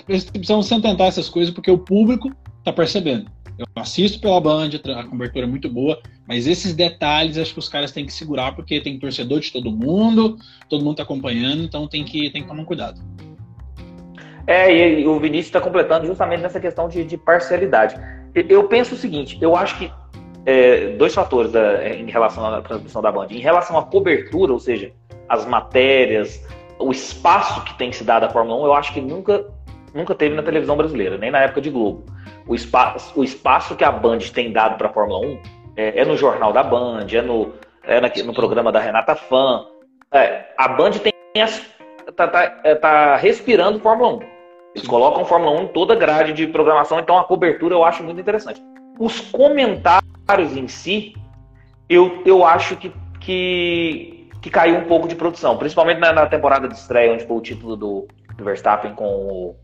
precisam 0.06 0.62
se 0.62 0.74
atentar 0.74 1.08
essas 1.08 1.30
coisas 1.30 1.54
porque 1.54 1.72
o 1.72 1.78
público 1.78 2.32
está 2.60 2.74
percebendo. 2.74 3.30
Eu 3.58 3.66
assisto 3.76 4.20
pela 4.20 4.40
Band, 4.40 4.70
a 4.96 5.04
cobertura 5.04 5.46
é 5.46 5.50
muito 5.50 5.68
boa, 5.68 6.00
mas 6.28 6.46
esses 6.46 6.76
detalhes 6.76 7.38
acho 7.38 7.54
que 7.54 7.60
os 7.60 7.68
caras 7.68 7.92
têm 7.92 8.06
que 8.06 8.14
segurar, 8.14 8.56
porque 8.56 8.80
tem 8.80 9.00
torcedor 9.00 9.40
de 9.40 9.52
todo 9.52 9.72
mundo, 9.72 10.38
todo 10.70 10.82
mundo 10.82 10.92
está 10.92 11.04
acompanhando, 11.04 11.64
então 11.64 11.88
tem 11.88 12.04
que, 12.04 12.30
tem 12.30 12.44
que 12.44 12.48
tomar 12.48 12.66
cuidado. 12.66 13.02
É, 14.48 15.00
e 15.02 15.06
o 15.06 15.20
Vinícius 15.20 15.48
está 15.48 15.60
completando 15.60 16.08
justamente 16.08 16.42
nessa 16.42 16.60
questão 16.60 16.88
de, 16.88 17.04
de, 17.04 17.18
parcialidade. 17.18 18.00
Eu 18.34 18.64
penso 18.68 18.96
o 18.96 18.98
seguinte, 18.98 19.38
eu 19.42 19.56
acho 19.56 19.78
que 19.78 19.92
é, 20.46 20.96
dois 20.96 21.14
fatores 21.14 21.52
da, 21.52 21.84
é, 21.84 22.00
em 22.00 22.10
relação 22.10 22.46
à 22.46 22.62
transmissão 22.62 23.02
da 23.02 23.12
Band. 23.12 23.28
Em 23.30 23.40
relação 23.40 23.78
à 23.78 23.84
cobertura, 23.84 24.54
ou 24.54 24.60
seja, 24.60 24.94
as 25.28 25.46
matérias, 25.46 26.42
o 26.80 26.92
espaço 26.92 27.64
que 27.66 27.78
tem 27.78 27.92
se 27.92 28.06
dado 28.06 28.24
à 28.24 28.30
Fórmula 28.30 28.64
1, 28.64 28.66
eu 28.66 28.74
acho 28.74 28.94
que 28.94 29.02
nunca, 29.02 29.46
nunca 29.94 30.16
teve 30.16 30.34
na 30.34 30.44
televisão 30.44 30.78
brasileira, 30.78 31.18
nem 31.18 31.30
na 31.30 31.42
época 31.42 31.60
de 31.60 31.70
Globo 31.70 32.06
o 32.48 32.56
espaço, 32.56 33.20
o 33.20 33.24
espaço 33.24 33.76
que 33.76 33.84
a 33.84 33.92
Band 33.92 34.20
tem 34.34 34.52
dado 34.52 34.78
para 34.78 34.88
a 34.88 34.94
Fórmula 34.94 35.20
1 35.20 35.42
é, 35.76 36.02
é, 36.02 36.06
no 36.06 36.16
jornal 36.16 36.54
da 36.54 36.64
Band, 36.64 37.06
é 37.12 37.22
no, 37.22 37.54
é 37.84 38.00
na, 38.00 38.10
no 38.24 38.34
programa 38.34 38.72
da 38.72 38.80
Renata 38.80 39.16
Fã. 39.16 39.66
É, 40.12 40.46
a 40.58 40.68
Band 40.70 40.92
tem 40.92 41.14
as, 41.42 41.62
tá, 42.16 42.28
tá, 42.28 42.62
é, 42.64 42.74
tá, 42.76 43.16
respirando 43.18 43.80
Fórmula 43.80 44.16
1. 44.16 44.37
Eles 44.78 44.88
colocam 44.88 45.26
Fórmula 45.26 45.60
1 45.60 45.63
em 45.63 45.68
toda 45.68 45.96
grade 45.96 46.34
de 46.34 46.46
programação, 46.46 47.00
então 47.00 47.18
a 47.18 47.24
cobertura 47.24 47.74
eu 47.74 47.84
acho 47.84 48.04
muito 48.04 48.22
interessante. 48.22 48.62
Os 49.00 49.20
comentários 49.20 50.56
em 50.56 50.68
si, 50.68 51.16
eu, 51.90 52.22
eu 52.26 52.46
acho 52.46 52.76
que, 52.76 52.92
que, 53.20 54.30
que 54.40 54.50
caiu 54.52 54.78
um 54.78 54.84
pouco 54.84 55.08
de 55.08 55.16
produção, 55.16 55.58
principalmente 55.58 56.00
na, 56.00 56.13
na 56.13 56.28
temporada 56.28 56.68
de 56.68 56.76
estreia, 56.76 57.12
onde 57.12 57.26
foi 57.26 57.38
o 57.38 57.42
título 57.42 57.76
do, 57.76 58.08
do 58.38 58.44
Verstappen 58.44 58.94
com 58.94 59.06
o, 59.06 59.56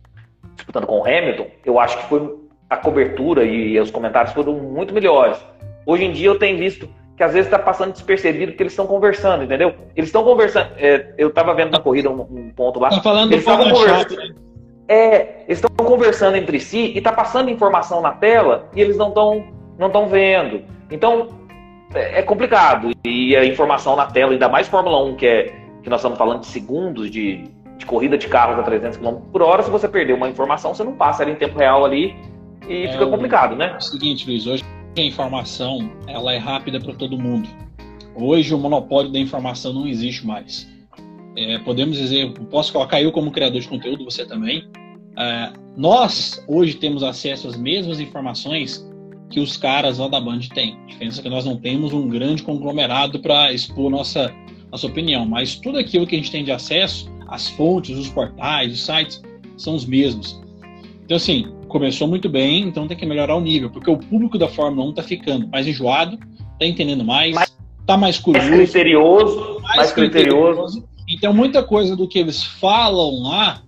disputando 0.55 0.87
com 0.87 0.99
o 0.99 1.05
Hamilton. 1.05 1.45
Eu 1.63 1.79
acho 1.79 1.97
que 1.97 2.05
foi 2.05 2.35
a 2.67 2.77
cobertura 2.77 3.43
e 3.43 3.79
os 3.79 3.91
comentários 3.91 4.33
foram 4.33 4.53
muito 4.53 4.95
melhores. 4.95 5.37
Hoje 5.85 6.05
em 6.05 6.11
dia 6.11 6.27
eu 6.27 6.39
tenho 6.39 6.57
visto 6.57 6.89
que 7.15 7.23
às 7.23 7.33
vezes 7.33 7.45
está 7.45 7.59
passando 7.59 7.91
despercebido 7.91 8.51
porque 8.51 8.63
eles 8.63 8.73
estão 8.73 8.87
conversando, 8.87 9.43
entendeu? 9.43 9.75
Eles 9.95 10.09
estão 10.09 10.23
conversando. 10.23 10.71
É, 10.77 11.13
eu 11.19 11.27
estava 11.27 11.53
vendo 11.53 11.71
na 11.71 11.79
corrida 11.79 12.09
um, 12.09 12.21
um 12.21 12.51
ponto 12.55 12.79
lá. 12.79 12.89
Tá 12.89 13.01
falando 13.01 13.31
eles 13.31 13.41
estavam 13.43 13.69
conversando. 13.69 14.17
Né? 14.17 14.43
É, 14.93 15.43
eles 15.47 15.57
estão 15.57 15.71
conversando 15.83 16.37
entre 16.37 16.59
si 16.59 16.91
e 16.93 16.99
está 16.99 17.11
passando 17.11 17.49
informação 17.49 17.99
na 17.99 18.11
tela 18.11 18.69
e 18.75 18.79
eles 18.79 18.95
não 18.95 19.07
estão 19.07 19.43
não 19.75 19.87
estão 19.87 20.07
vendo. 20.07 20.61
Então 20.91 21.29
é, 21.95 22.19
é 22.19 22.21
complicado 22.21 22.91
e 23.03 23.35
a 23.35 23.43
informação 23.43 23.95
na 23.95 24.05
tela, 24.05 24.33
ainda 24.33 24.47
mais 24.47 24.67
Fórmula 24.67 25.03
1 25.03 25.15
que 25.15 25.25
é 25.25 25.55
que 25.81 25.89
nós 25.89 25.99
estamos 25.99 26.15
falando 26.15 26.41
de 26.41 26.45
segundos 26.45 27.09
de, 27.09 27.43
de 27.75 27.85
corrida 27.87 28.19
de 28.19 28.27
carros 28.27 28.59
a 28.59 28.61
300 28.61 28.99
km 28.99 29.15
por 29.31 29.41
hora, 29.41 29.63
se 29.63 29.71
você 29.71 29.87
perder 29.87 30.13
uma 30.13 30.29
informação, 30.29 30.75
você 30.75 30.83
não 30.83 30.93
passa 30.93 31.23
ela 31.23 31.31
em 31.31 31.35
tempo 31.35 31.57
real 31.57 31.83
ali 31.83 32.15
e 32.69 32.83
é 32.83 32.91
fica 32.91 33.07
complicado, 33.07 33.55
né? 33.55 33.71
É 33.73 33.77
o 33.77 33.81
seguinte, 33.81 34.27
Luiz, 34.27 34.45
hoje 34.45 34.63
a 34.95 35.01
informação 35.01 35.89
ela 36.07 36.33
é 36.33 36.37
rápida 36.37 36.79
para 36.79 36.93
todo 36.93 37.17
mundo. 37.17 37.49
Hoje 38.15 38.53
o 38.53 38.59
monopólio 38.59 39.11
da 39.11 39.17
informação 39.17 39.73
não 39.73 39.87
existe 39.87 40.23
mais. 40.25 40.71
É, 41.35 41.57
podemos 41.57 41.97
dizer, 41.97 42.31
posso 42.51 42.71
colocar 42.71 43.01
eu 43.01 43.11
como 43.11 43.31
criador 43.31 43.59
de 43.59 43.67
conteúdo, 43.67 44.05
você 44.05 44.23
também. 44.23 44.69
É, 45.17 45.53
nós 45.75 46.43
hoje 46.47 46.75
temos 46.75 47.03
acesso 47.03 47.47
às 47.47 47.55
mesmas 47.55 47.99
informações 47.99 48.85
que 49.29 49.39
os 49.39 49.57
caras 49.57 49.97
lá 49.97 50.07
da 50.07 50.21
Band 50.21 50.41
têm. 50.53 50.77
A 50.83 50.85
diferença 50.87 51.19
é 51.19 51.23
que 51.23 51.29
nós 51.29 51.45
não 51.45 51.57
temos 51.57 51.91
um 51.91 52.07
grande 52.07 52.43
conglomerado 52.43 53.19
para 53.19 53.51
expor 53.51 53.89
nossa, 53.89 54.31
nossa 54.71 54.85
opinião, 54.85 55.25
mas 55.25 55.55
tudo 55.55 55.79
aquilo 55.79 56.05
que 56.05 56.15
a 56.15 56.19
gente 56.19 56.31
tem 56.31 56.43
de 56.43 56.51
acesso, 56.51 57.11
as 57.27 57.49
fontes, 57.49 57.97
os 57.97 58.09
portais, 58.09 58.71
os 58.71 58.85
sites, 58.85 59.21
são 59.57 59.75
os 59.75 59.85
mesmos. 59.85 60.39
Então, 61.03 61.17
assim, 61.17 61.47
começou 61.67 62.07
muito 62.07 62.29
bem, 62.29 62.61
então 62.61 62.87
tem 62.87 62.95
que 62.95 63.05
melhorar 63.05 63.35
o 63.35 63.41
nível, 63.41 63.69
porque 63.69 63.89
o 63.89 63.97
público 63.97 64.37
da 64.37 64.47
Fórmula 64.47 64.87
1 64.87 64.89
está 64.91 65.03
ficando 65.03 65.47
mais 65.47 65.67
enjoado, 65.67 66.19
está 66.53 66.65
entendendo 66.65 67.03
mais, 67.03 67.35
está 67.81 67.97
mais 67.97 68.19
curioso. 68.19 68.49
Mais 68.49 68.71
criterioso, 68.71 69.59
mais, 69.61 69.75
mais 69.77 69.91
criterioso. 69.91 70.43
criterioso. 70.43 70.89
Então, 71.09 71.33
muita 71.33 71.63
coisa 71.63 71.95
do 71.95 72.07
que 72.07 72.19
eles 72.19 72.43
falam 72.43 73.23
lá 73.23 73.63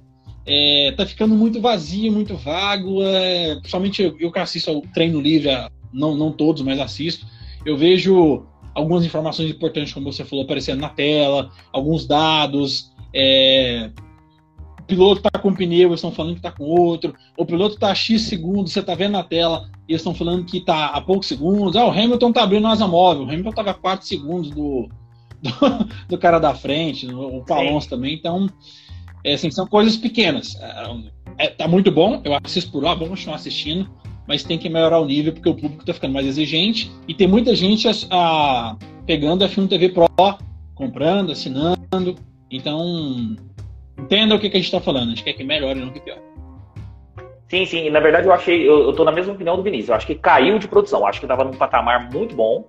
é, 0.46 0.94
tá 0.96 1.06
ficando 1.06 1.34
muito 1.34 1.60
vazio, 1.60 2.12
muito 2.12 2.36
vago. 2.36 3.02
É, 3.04 3.56
principalmente 3.56 4.02
eu, 4.02 4.16
eu 4.20 4.32
que 4.32 4.40
assisto 4.40 4.70
ao 4.70 4.82
treino 4.82 5.20
livre, 5.20 5.50
não, 5.92 6.16
não 6.16 6.32
todos, 6.32 6.62
mas 6.62 6.80
assisto. 6.80 7.26
Eu 7.66 7.76
vejo 7.76 8.46
algumas 8.74 9.06
informações 9.06 9.50
importantes, 9.50 9.94
como 9.94 10.12
você 10.12 10.24
falou, 10.24 10.44
aparecendo 10.44 10.82
na 10.82 10.90
tela, 10.90 11.50
alguns 11.72 12.06
dados. 12.06 12.92
É, 13.14 13.90
o 14.80 14.84
piloto 14.84 15.26
está 15.26 15.40
com 15.40 15.50
um 15.50 15.56
pneu, 15.56 15.90
eles 15.90 15.96
estão 15.96 16.12
falando 16.12 16.34
que 16.34 16.40
está 16.40 16.52
com 16.52 16.66
outro. 16.66 17.16
O 17.36 17.46
piloto 17.46 17.76
está 17.76 17.90
a 17.90 17.96
X 17.96 18.24
segundos, 18.24 18.72
você 18.74 18.82
está 18.82 18.94
vendo 18.94 19.14
na 19.14 19.24
tela, 19.24 19.68
e 19.88 19.94
eles 19.94 20.02
estão 20.02 20.14
falando 20.14 20.46
que 20.46 20.58
está 20.58 20.88
a 20.88 21.02
poucos 21.02 21.28
segundos. 21.28 21.76
Ah, 21.76 21.86
o 21.86 21.92
Hamilton 21.92 22.30
está 22.30 22.44
abrindo 22.44 22.68
asa 22.68 22.88
móvel. 22.88 23.24
O 23.24 23.30
Hamilton 23.30 23.50
estava 23.50 23.72
a 23.72 23.74
4 23.74 24.06
segundos 24.06 24.52
do, 24.52 24.90
do, 25.42 25.52
do, 26.10 26.18
cara 26.20 26.38
da 26.38 26.54
frente, 26.54 27.08
o 27.08 27.44
Palonso 27.46 27.90
também. 27.90 28.14
Então, 28.14 28.48
é, 29.26 29.34
assim, 29.34 29.50
são 29.50 29.66
coisas 29.66 29.98
pequenas. 29.98 30.56
É, 30.62 31.46
é, 31.46 31.48
tá 31.50 31.68
muito 31.68 31.92
bom, 31.92 32.22
eu 32.24 32.38
assisto 32.44 32.72
por 32.72 32.84
lá, 32.84 32.94
vou 32.94 33.10
continuar 33.10 33.36
assistindo, 33.36 33.90
mas 34.28 34.44
tem 34.44 34.58
que 34.58 34.70
melhorar 34.70 35.00
o 35.00 35.06
nível 35.06 35.34
porque 35.34 35.50
o 35.50 35.56
público 35.56 35.82
está 35.82 35.94
ficando 35.94 36.14
mais 36.14 36.28
exigente 36.28 36.92
e 37.08 37.14
tem 37.14 37.28
muita 37.28 37.56
gente 37.56 37.88
a, 37.88 37.92
a, 38.12 38.76
pegando 39.06 39.44
a 39.44 39.50
F1 39.50 39.68
TV 39.68 39.90
Pro, 39.90 40.08
comprando, 40.76 41.32
assinando. 41.32 42.16
Então, 42.52 43.36
entenda 43.98 44.36
o 44.36 44.40
que, 44.40 44.50
que 44.50 44.58
a 44.58 44.60
gente 44.60 44.68
está 44.68 44.80
falando. 44.80 45.08
A 45.08 45.10
gente 45.10 45.24
quer 45.24 45.34
que 45.34 45.44
melhore, 45.44 45.80
não 45.80 45.90
que 45.90 46.00
piore. 46.00 46.22
Sim, 47.50 47.66
sim. 47.66 47.90
Na 47.90 48.00
verdade, 48.00 48.28
eu 48.28 48.34
achei, 48.34 48.68
eu, 48.68 48.84
eu 48.84 48.94
tô 48.94 49.04
na 49.04 49.12
mesma 49.12 49.34
opinião 49.34 49.56
do 49.56 49.64
Vinícius. 49.64 49.90
Eu 49.90 49.96
acho 49.96 50.08
que 50.08 50.16
caiu 50.16 50.60
de 50.60 50.68
produção. 50.68 51.00
Eu 51.00 51.08
acho 51.08 51.20
que 51.20 51.26
estava 51.26 51.44
num 51.44 51.54
patamar 51.54 52.12
muito 52.12 52.36
bom 52.36 52.68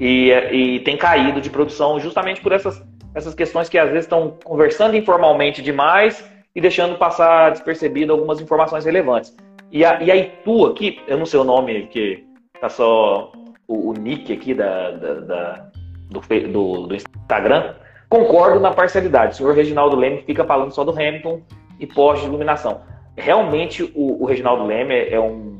e, 0.00 0.30
e 0.52 0.80
tem 0.80 0.96
caído 0.96 1.40
de 1.40 1.50
produção 1.50 1.98
justamente 1.98 2.40
por 2.40 2.52
essas 2.52 2.82
essas 3.18 3.34
questões 3.34 3.68
que 3.68 3.76
às 3.76 3.88
vezes 3.88 4.04
estão 4.04 4.38
conversando 4.44 4.96
informalmente 4.96 5.60
demais 5.60 6.24
e 6.54 6.60
deixando 6.60 6.96
passar 6.96 7.50
despercebido 7.50 8.12
algumas 8.12 8.40
informações 8.40 8.84
relevantes. 8.84 9.36
E 9.70 9.84
a, 9.84 10.02
e 10.02 10.10
a 10.10 10.16
Itu 10.16 10.66
aqui, 10.66 11.00
eu 11.06 11.18
não 11.18 11.26
sei 11.26 11.38
o 11.38 11.44
nome, 11.44 11.86
que 11.88 12.24
tá 12.60 12.68
só 12.68 13.30
o, 13.66 13.90
o 13.90 13.92
nick 13.92 14.32
aqui 14.32 14.54
da, 14.54 14.92
da, 14.92 15.14
da 15.14 15.70
do, 16.10 16.20
do, 16.20 16.86
do, 16.86 16.94
Instagram, 16.94 17.74
concordo 18.08 18.60
na 18.60 18.70
parcialidade. 18.70 19.34
O 19.34 19.36
senhor 19.36 19.54
Reginaldo 19.54 19.96
Leme 19.96 20.22
fica 20.22 20.44
falando 20.44 20.72
só 20.72 20.84
do 20.84 20.92
Hamilton 20.92 21.42
e 21.78 21.86
pós 21.86 22.20
de 22.20 22.26
iluminação. 22.26 22.80
Realmente, 23.16 23.82
o, 23.94 24.22
o 24.22 24.24
Reginaldo 24.24 24.64
Leme 24.64 24.94
é 24.94 25.20
um, 25.20 25.58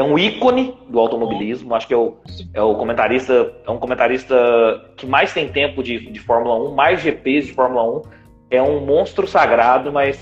é 0.00 0.02
um 0.02 0.18
ícone 0.18 0.74
do 0.88 0.98
automobilismo. 0.98 1.74
Acho 1.74 1.86
que 1.86 1.92
é 1.92 1.96
o, 1.96 2.16
é 2.54 2.62
o 2.62 2.74
comentarista, 2.74 3.52
é 3.66 3.70
um 3.70 3.76
comentarista 3.76 4.34
que 4.96 5.06
mais 5.06 5.34
tem 5.34 5.48
tempo 5.48 5.82
de, 5.82 6.10
de 6.10 6.18
Fórmula 6.18 6.56
1, 6.70 6.74
mais 6.74 7.02
GPs 7.02 7.48
de 7.48 7.52
Fórmula 7.52 7.98
1. 7.98 8.02
É 8.50 8.62
um 8.62 8.80
monstro 8.80 9.26
sagrado, 9.26 9.92
mas 9.92 10.18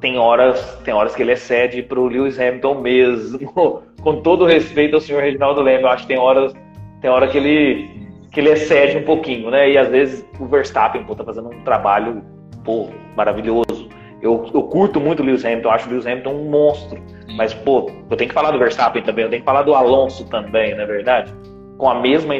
tem 0.00 0.18
horas, 0.18 0.60
tem 0.84 0.92
horas 0.92 1.14
que 1.14 1.22
ele 1.22 1.32
excede 1.32 1.80
para 1.80 1.98
o 2.00 2.08
Lewis 2.08 2.40
Hamilton 2.40 2.80
mesmo. 2.80 3.82
Com 4.02 4.20
todo 4.20 4.44
respeito 4.44 4.94
ao 4.94 5.00
senhor 5.00 5.22
Reginaldo 5.22 5.60
Leme, 5.60 5.82
eu 5.82 5.88
acho 5.88 6.02
que 6.02 6.08
tem 6.08 6.18
horas, 6.18 6.52
tem 7.00 7.10
hora 7.10 7.28
que 7.28 7.38
ele 7.38 7.98
que 8.32 8.40
ele 8.40 8.50
excede 8.50 8.98
um 8.98 9.04
pouquinho, 9.04 9.50
né? 9.50 9.70
E 9.70 9.78
às 9.78 9.88
vezes 9.88 10.24
o 10.38 10.46
Verstappen 10.46 11.02
pô, 11.04 11.14
tá 11.14 11.24
fazendo 11.24 11.48
um 11.48 11.62
trabalho 11.62 12.22
pô, 12.64 12.88
maravilhoso. 13.16 13.87
Eu, 14.20 14.50
eu 14.52 14.62
curto 14.64 15.00
muito 15.00 15.22
o 15.22 15.26
Lewis 15.26 15.44
Hamilton, 15.44 15.70
acho 15.70 15.88
o 15.88 15.92
Lewis 15.92 16.06
Hamilton 16.06 16.30
um 16.30 16.50
monstro. 16.50 17.02
Mas, 17.36 17.54
pô, 17.54 17.90
eu 18.10 18.16
tenho 18.16 18.28
que 18.28 18.34
falar 18.34 18.50
do 18.50 18.58
Verstappen 18.58 19.02
também, 19.02 19.24
eu 19.24 19.30
tenho 19.30 19.42
que 19.42 19.46
falar 19.46 19.62
do 19.62 19.74
Alonso 19.74 20.24
também, 20.24 20.74
não 20.74 20.82
é 20.82 20.86
verdade? 20.86 21.32
Com 21.76 21.88
a 21.88 22.00
mesma, 22.00 22.34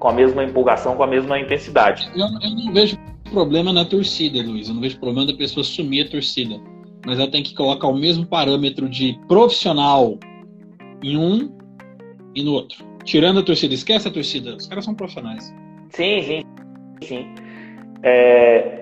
com 0.00 0.08
a 0.08 0.12
mesma 0.12 0.42
empolgação, 0.42 0.96
com 0.96 1.02
a 1.02 1.06
mesma 1.06 1.38
intensidade. 1.38 2.10
Eu, 2.16 2.26
eu 2.26 2.50
não 2.50 2.72
vejo 2.72 2.98
problema 3.30 3.72
na 3.72 3.84
torcida, 3.84 4.42
Luiz. 4.42 4.68
Eu 4.68 4.74
não 4.74 4.82
vejo 4.82 4.98
problema 4.98 5.26
da 5.26 5.36
pessoa 5.36 5.62
sumir 5.62 6.06
a 6.06 6.10
torcida. 6.10 6.60
Mas 7.06 7.18
ela 7.18 7.30
tem 7.30 7.42
que 7.42 7.54
colocar 7.54 7.88
o 7.88 7.96
mesmo 7.96 8.26
parâmetro 8.26 8.88
de 8.88 9.18
profissional 9.26 10.18
em 11.02 11.16
um 11.16 11.50
e 12.34 12.42
no 12.42 12.52
outro. 12.52 12.84
Tirando 13.04 13.40
a 13.40 13.42
torcida, 13.42 13.74
esquece 13.74 14.06
a 14.06 14.10
torcida. 14.10 14.54
Os 14.54 14.66
caras 14.68 14.84
são 14.84 14.94
profissionais. 14.94 15.52
Sim, 15.90 16.22
sim, 16.22 16.42
sim. 17.02 17.34
É, 18.02 18.81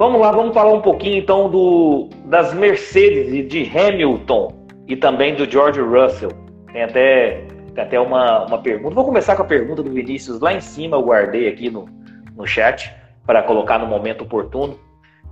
Vamos 0.00 0.18
lá, 0.18 0.32
vamos 0.32 0.54
falar 0.54 0.72
um 0.72 0.80
pouquinho 0.80 1.18
então 1.18 1.50
do, 1.50 2.08
das 2.24 2.54
Mercedes 2.54 3.34
e 3.34 3.42
de 3.42 3.70
Hamilton 3.78 4.50
e 4.88 4.96
também 4.96 5.34
do 5.34 5.44
George 5.44 5.78
Russell. 5.78 6.30
Tem 6.72 6.84
até, 6.84 7.44
tem 7.74 7.84
até 7.84 8.00
uma, 8.00 8.46
uma 8.46 8.56
pergunta. 8.62 8.94
Vou 8.94 9.04
começar 9.04 9.36
com 9.36 9.42
a 9.42 9.44
pergunta 9.44 9.82
do 9.82 9.90
Vinícius 9.90 10.40
lá 10.40 10.54
em 10.54 10.60
cima, 10.62 10.96
eu 10.96 11.02
guardei 11.02 11.48
aqui 11.48 11.68
no, 11.68 11.86
no 12.34 12.46
chat 12.46 12.90
para 13.26 13.42
colocar 13.42 13.78
no 13.78 13.86
momento 13.86 14.24
oportuno, 14.24 14.80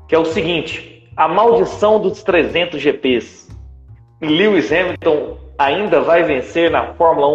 que 0.07 0.15
é 0.15 0.19
o 0.19 0.27
seguinte: 0.27 1.11
a 1.17 1.27
maldição 1.27 1.99
dos 1.99 2.23
300 2.23 2.79
GPs. 2.79 3.49
Lewis 4.21 4.71
Hamilton 4.71 5.39
ainda 5.57 6.03
vai 6.03 6.25
vencer 6.25 6.71
na 6.71 6.93
Fórmula 6.93 7.27
1? 7.27 7.31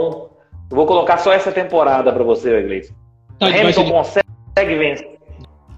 Eu 0.70 0.76
vou 0.78 0.86
colocar 0.86 1.18
só 1.18 1.34
essa 1.34 1.52
temporada 1.52 2.14
para 2.14 2.24
você, 2.24 2.60
Iglesias. 2.60 2.96
Tá, 3.40 3.48
Hamilton 3.48 3.90
consegue 3.90 4.76
vencer? 4.76 5.18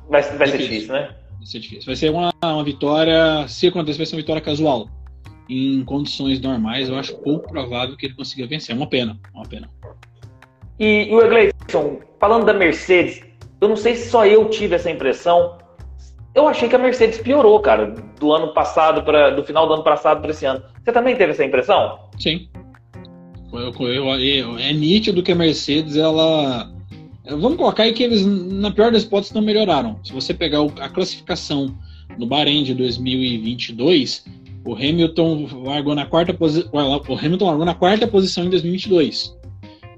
Vai, 0.10 0.22
vai 0.22 0.48
ser 0.50 0.58
difícil, 0.58 0.92
né? 0.92 1.16
Vai 1.46 1.52
ser 1.52 1.60
difícil. 1.60 1.86
Vai 1.86 1.96
ser 1.96 2.10
uma, 2.10 2.34
uma 2.44 2.64
vitória, 2.64 3.48
se 3.48 3.68
acontecer, 3.68 3.98
vai 4.00 4.06
ser 4.08 4.16
uma 4.16 4.22
vitória 4.22 4.42
casual. 4.42 4.90
Em 5.48 5.86
condições 5.86 6.42
normais, 6.42 6.90
eu 6.90 6.98
acho 6.98 7.16
pouco 7.18 7.48
provável 7.48 7.96
que 7.96 8.08
ele 8.08 8.16
consiga 8.16 8.48
vencer. 8.48 8.74
É 8.74 8.78
uma 8.78 8.90
pena, 8.90 9.16
é 9.32 9.38
uma 9.38 9.48
pena. 9.48 9.70
E, 10.80 11.04
e 11.04 11.14
o 11.14 11.22
Egleison, 11.22 12.00
falando 12.20 12.46
da 12.46 12.54
Mercedes, 12.54 13.22
eu 13.62 13.68
não 13.68 13.76
sei 13.78 13.96
se 13.96 14.10
só 14.10 14.26
eu 14.26 14.50
tive 14.50 14.74
essa 14.74 14.90
impressão. 14.90 15.60
Eu 16.34 16.48
achei 16.48 16.68
que 16.68 16.76
a 16.76 16.80
Mercedes 16.80 17.20
piorou, 17.20 17.60
cara, 17.60 17.94
do 18.20 18.34
ano 18.34 18.52
passado 18.52 19.04
para 19.04 19.30
do 19.30 19.44
final 19.44 19.68
do 19.68 19.76
ano 19.76 19.84
passado 19.84 20.22
para 20.22 20.32
esse 20.32 20.46
ano. 20.46 20.64
Você 20.84 20.92
também 20.92 21.16
teve 21.16 21.34
essa 21.34 21.46
impressão? 21.46 22.00
Sim. 22.18 22.50
Eu, 23.54 23.72
eu, 23.88 24.20
eu, 24.20 24.58
é 24.58 24.74
nítido 24.74 25.22
que 25.22 25.32
a 25.32 25.36
Mercedes 25.36 25.96
ela 25.96 26.75
Vamos 27.28 27.58
colocar 27.58 27.84
aí 27.84 27.94
que 27.94 28.04
eles, 28.04 28.26
na 28.26 28.72
pior 28.72 28.92
das 28.92 29.04
hipóteses, 29.04 29.34
não 29.34 29.42
melhoraram. 29.42 30.00
Se 30.04 30.14
você 30.14 30.34
pegar 30.34 30.60
a 30.80 30.90
classificação 30.90 31.76
no 32.20 32.28
Bahrein 32.28 32.64
de 32.64 32.74
2022, 32.76 34.26
o 34.66 34.76
Hamilton 34.76 35.48
largou 35.64 35.96
na 35.96 36.06
quarta 36.06 36.34
posição. 36.34 36.70
O 36.74 37.18
Hamilton 37.18 37.46
largou 37.46 37.66
na 37.66 37.74
quarta 37.74 38.08
posição 38.08 38.46
em 38.46 38.50
2022, 38.50 39.36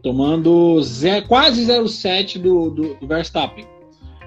tomando 0.02 0.82
quase 1.28 1.66
0,7 1.66 2.40
do, 2.40 2.70
do, 2.70 2.96
do, 2.96 3.08
Verstappen. 3.08 3.66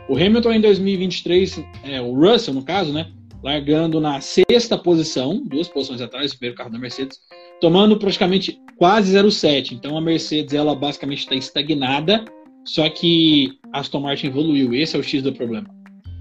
O 0.09 0.17
Hamilton 0.17 0.53
em 0.53 0.61
2023, 0.61 1.65
é, 1.85 2.01
o 2.01 2.15
Russell 2.15 2.53
no 2.53 2.63
caso, 2.63 2.93
né, 2.93 3.07
largando 3.43 4.01
na 4.01 4.21
sexta 4.21 4.77
posição, 4.77 5.43
duas 5.47 5.69
posições 5.69 6.01
atrás, 6.03 6.33
o 6.33 6.39
primeiro 6.39 6.57
carro 6.57 6.71
da 6.71 6.79
Mercedes, 6.79 7.19
tomando 7.61 7.97
praticamente 7.97 8.59
quase 8.77 9.15
0,7. 9.15 9.73
Então 9.73 9.97
a 9.97 10.01
Mercedes 10.01 10.53
ela 10.53 10.75
basicamente 10.75 11.21
está 11.21 11.35
estagnada 11.35 12.25
só 12.65 12.89
que 12.89 13.59
Aston 13.73 14.01
Martin 14.01 14.29
evoluiu, 14.29 14.75
esse 14.75 14.97
é 14.97 14.99
o 14.99 15.03
X 15.03 15.23
do 15.23 15.33
problema. 15.33 15.69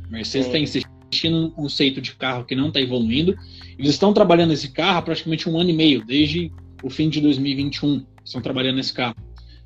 Mercedes 0.10 0.48
está 0.48 0.58
é. 0.58 0.62
insistindo 0.62 1.42
num 1.42 1.50
conceito 1.50 2.02
de 2.02 2.16
carro 2.16 2.46
que 2.46 2.56
não 2.56 2.70
está 2.70 2.80
evoluindo. 2.80 3.36
Eles 3.78 3.92
estão 3.92 4.14
trabalhando 4.14 4.54
esse 4.54 4.70
carro 4.72 4.98
há 4.98 5.02
praticamente 5.02 5.50
um 5.50 5.60
ano 5.60 5.70
e 5.70 5.74
meio, 5.74 6.04
desde 6.06 6.52
o 6.84 6.90
fim 6.90 7.10
de 7.10 7.22
2021. 7.22 8.06
Estão 8.24 8.42
trabalhando 8.42 8.78
nesse 8.78 8.94
carro. 8.94 9.16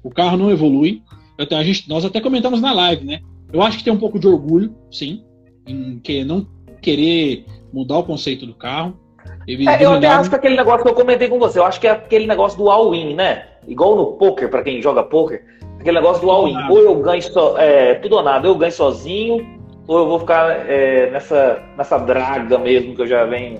O 0.03 0.09
carro 0.09 0.37
não 0.37 0.51
evolui. 0.51 1.01
Até, 1.39 1.55
a 1.55 1.63
gente, 1.63 1.87
nós 1.89 2.05
até 2.05 2.19
comentamos 2.19 2.61
na 2.61 2.73
live, 2.73 3.05
né? 3.05 3.21
Eu 3.51 3.61
acho 3.61 3.77
que 3.77 3.83
tem 3.83 3.93
um 3.93 3.99
pouco 3.99 4.19
de 4.19 4.27
orgulho, 4.27 4.75
sim, 4.91 5.23
em 5.65 5.99
que 5.99 6.23
não 6.23 6.47
querer 6.81 7.45
mudar 7.71 7.99
o 7.99 8.03
conceito 8.03 8.45
do 8.45 8.53
carro. 8.53 8.99
É, 9.47 9.83
eu 9.83 9.93
até 9.93 10.07
acho 10.07 10.29
que 10.29 10.35
aquele 10.35 10.55
negócio 10.55 10.83
que 10.83 10.89
eu 10.89 10.95
comentei 10.95 11.27
com 11.27 11.39
você, 11.39 11.59
eu 11.59 11.65
acho 11.65 11.79
que 11.79 11.87
é 11.87 11.91
aquele 11.91 12.27
negócio 12.27 12.57
do 12.57 12.69
all-in, 12.69 13.15
né? 13.15 13.45
Igual 13.67 13.95
no 13.95 14.05
poker, 14.13 14.49
para 14.49 14.63
quem 14.63 14.81
joga 14.81 15.03
poker, 15.03 15.43
Aquele 15.83 15.99
negócio 15.99 16.21
do 16.21 16.31
all-in. 16.31 16.55
Ou 16.69 16.79
eu 16.79 16.95
ganho 17.01 17.21
so, 17.21 17.57
é, 17.57 17.95
tudo 17.95 18.15
ou 18.15 18.23
nada, 18.23 18.47
eu 18.47 18.55
ganho 18.55 18.71
sozinho, 18.71 19.59
ou 19.85 19.97
eu 19.97 20.07
vou 20.07 20.19
ficar 20.19 20.49
é, 20.49 21.11
nessa, 21.11 21.61
nessa 21.77 21.97
draga 21.97 22.57
mesmo 22.57 22.95
que 22.95 23.01
eu 23.01 23.07
já 23.07 23.25
venho 23.25 23.59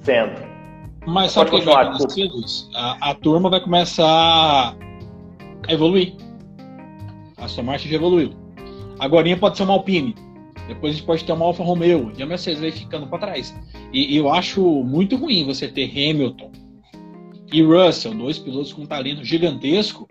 sendo. 0.00 0.38
Mas 1.06 1.32
sabe 1.32 1.48
o 1.48 1.58
que 1.58 1.64
vai 1.64 1.86
acontecer, 1.86 2.28
a, 2.74 3.10
a 3.10 3.14
turma 3.14 3.48
vai 3.48 3.58
começar 3.58 4.04
a 4.06 5.72
evoluir. 5.72 6.12
A 7.38 7.46
Aston 7.46 7.62
Martin 7.62 7.88
já 7.88 7.96
evoluiu. 7.96 8.32
Agora 8.98 9.34
pode 9.38 9.56
ser 9.56 9.62
uma 9.62 9.72
Alpine. 9.72 10.14
depois 10.68 10.92
a 10.92 10.96
gente 10.98 11.06
pode 11.06 11.24
ter 11.24 11.32
uma 11.32 11.46
Alfa 11.46 11.64
Romeo, 11.64 12.12
e 12.18 12.22
a 12.22 12.26
Mercedes 12.26 12.60
vai 12.60 12.70
ficando 12.70 13.06
para 13.06 13.18
trás. 13.18 13.58
E, 13.90 14.14
e, 14.14 14.16
eu 14.18 14.30
acho 14.30 14.60
muito 14.60 15.16
ruim 15.16 15.46
você 15.46 15.68
ter 15.68 15.90
Hamilton 15.90 16.52
e 17.50 17.62
Russell, 17.62 18.12
dois 18.12 18.38
pilotos 18.38 18.74
com 18.74 18.84
talento 18.84 19.24
gigantesco, 19.24 20.06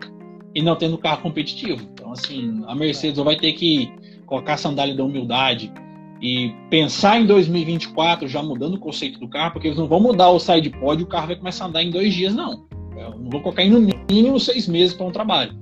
e 0.54 0.62
não 0.62 0.76
tendo 0.76 0.98
carro 0.98 1.22
competitivo. 1.22 1.88
Então, 1.92 2.12
assim, 2.12 2.62
a 2.66 2.74
Mercedes 2.74 3.18
vai 3.18 3.36
ter 3.36 3.52
que 3.52 3.90
colocar 4.26 4.54
a 4.54 4.56
sandália 4.56 4.94
da 4.94 5.04
humildade 5.04 5.72
e 6.20 6.54
pensar 6.70 7.20
em 7.20 7.26
2024 7.26 8.28
já 8.28 8.42
mudando 8.42 8.74
o 8.74 8.78
conceito 8.78 9.18
do 9.18 9.28
carro, 9.28 9.52
porque 9.52 9.68
eles 9.68 9.78
não 9.78 9.88
vão 9.88 10.00
mudar 10.00 10.30
o 10.30 10.38
side 10.38 10.70
pod 10.70 11.00
e 11.00 11.04
o 11.04 11.08
carro 11.08 11.26
vai 11.26 11.36
começar 11.36 11.64
a 11.64 11.68
andar 11.68 11.82
em 11.82 11.90
dois 11.90 12.14
dias, 12.14 12.34
não. 12.34 12.64
Eu 12.96 13.18
não 13.18 13.30
vou 13.30 13.40
colocar 13.40 13.62
em 13.62 13.70
no 13.70 13.80
mínimo 13.80 14.38
seis 14.38 14.68
meses 14.68 14.94
para 14.94 15.06
um 15.06 15.10
trabalho. 15.10 15.52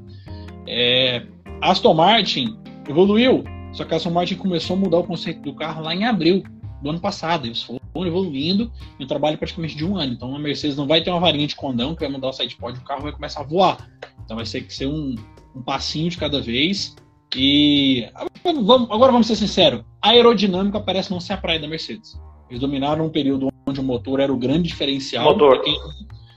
É, 0.67 1.23
Aston 1.63 1.95
Martin 1.95 2.57
evoluiu, 2.89 3.43
só 3.73 3.85
que 3.85 3.95
a 3.95 3.97
Aston 3.97 4.11
Martin 4.11 4.35
começou 4.35 4.77
a 4.77 4.81
mudar 4.81 4.99
o 4.99 5.05
conceito 5.05 5.41
do 5.41 5.55
carro 5.55 5.83
lá 5.83 5.95
em 5.95 6.05
abril 6.05 6.43
do 6.81 6.91
ano 6.91 7.01
passado. 7.01 7.47
Eles 7.47 7.63
foram 7.63 7.81
evoluindo 8.07 8.71
em 8.99 9.05
um 9.05 9.07
trabalho 9.07 9.39
praticamente 9.39 9.77
de 9.77 9.85
um 9.85 9.97
ano. 9.97 10.13
Então 10.13 10.35
a 10.35 10.39
Mercedes 10.39 10.77
não 10.77 10.87
vai 10.87 11.03
ter 11.03 11.11
uma 11.11 11.21
varinha 11.21 11.47
de 11.47 11.57
condão 11.57 11.95
que 11.95 12.01
vai 12.01 12.11
mudar 12.11 12.29
o 12.29 12.33
side 12.33 12.57
pod, 12.57 12.79
o 12.79 12.85
carro 12.85 13.03
vai 13.03 13.13
começar 13.13 13.41
a 13.41 13.45
voar. 13.45 13.91
Então 14.25 14.37
vai 14.37 14.47
ter 14.47 14.63
que 14.63 14.73
ser 14.73 14.87
um, 14.87 15.15
um 15.55 15.63
passinho 15.63 16.09
de 16.11 16.17
cada 16.17 16.41
vez. 16.41 16.95
E 17.37 18.09
agora 18.45 19.13
vamos 19.13 19.27
ser 19.27 19.37
sinceros: 19.37 19.83
a 20.03 20.11
aerodinâmica 20.11 20.81
parece 20.81 21.11
não 21.11 21.21
ser 21.21 21.35
a 21.35 21.37
praia 21.37 21.61
da 21.61 21.69
Mercedes. 21.69 22.19
Eles 22.49 22.61
dominaram 22.61 23.07
um 23.07 23.11
período 23.11 23.49
onde 23.67 23.79
o 23.79 23.83
motor 23.83 24.19
era 24.19 24.33
o 24.33 24.37
grande 24.37 24.69
diferencial. 24.69 25.25
Motor. 25.25 25.63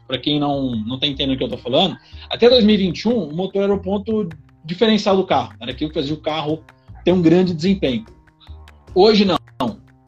Para 0.05 0.17
quem 0.19 0.39
não, 0.39 0.75
não 0.75 0.99
tá 0.99 1.07
entendendo 1.07 1.33
o 1.33 1.37
que 1.37 1.43
eu 1.43 1.47
estou 1.47 1.59
falando, 1.59 1.97
até 2.29 2.49
2021 2.49 3.29
o 3.29 3.35
motor 3.35 3.63
era 3.63 3.73
o 3.73 3.81
ponto 3.81 4.29
diferencial 4.63 5.17
do 5.17 5.25
carro. 5.25 5.53
Era 5.59 5.71
aquilo 5.71 5.89
que 5.89 5.99
fazia 5.99 6.13
o 6.13 6.21
carro 6.21 6.63
ter 7.03 7.11
um 7.11 7.21
grande 7.21 7.53
desempenho. 7.53 8.05
Hoje 8.93 9.25
não. 9.25 9.37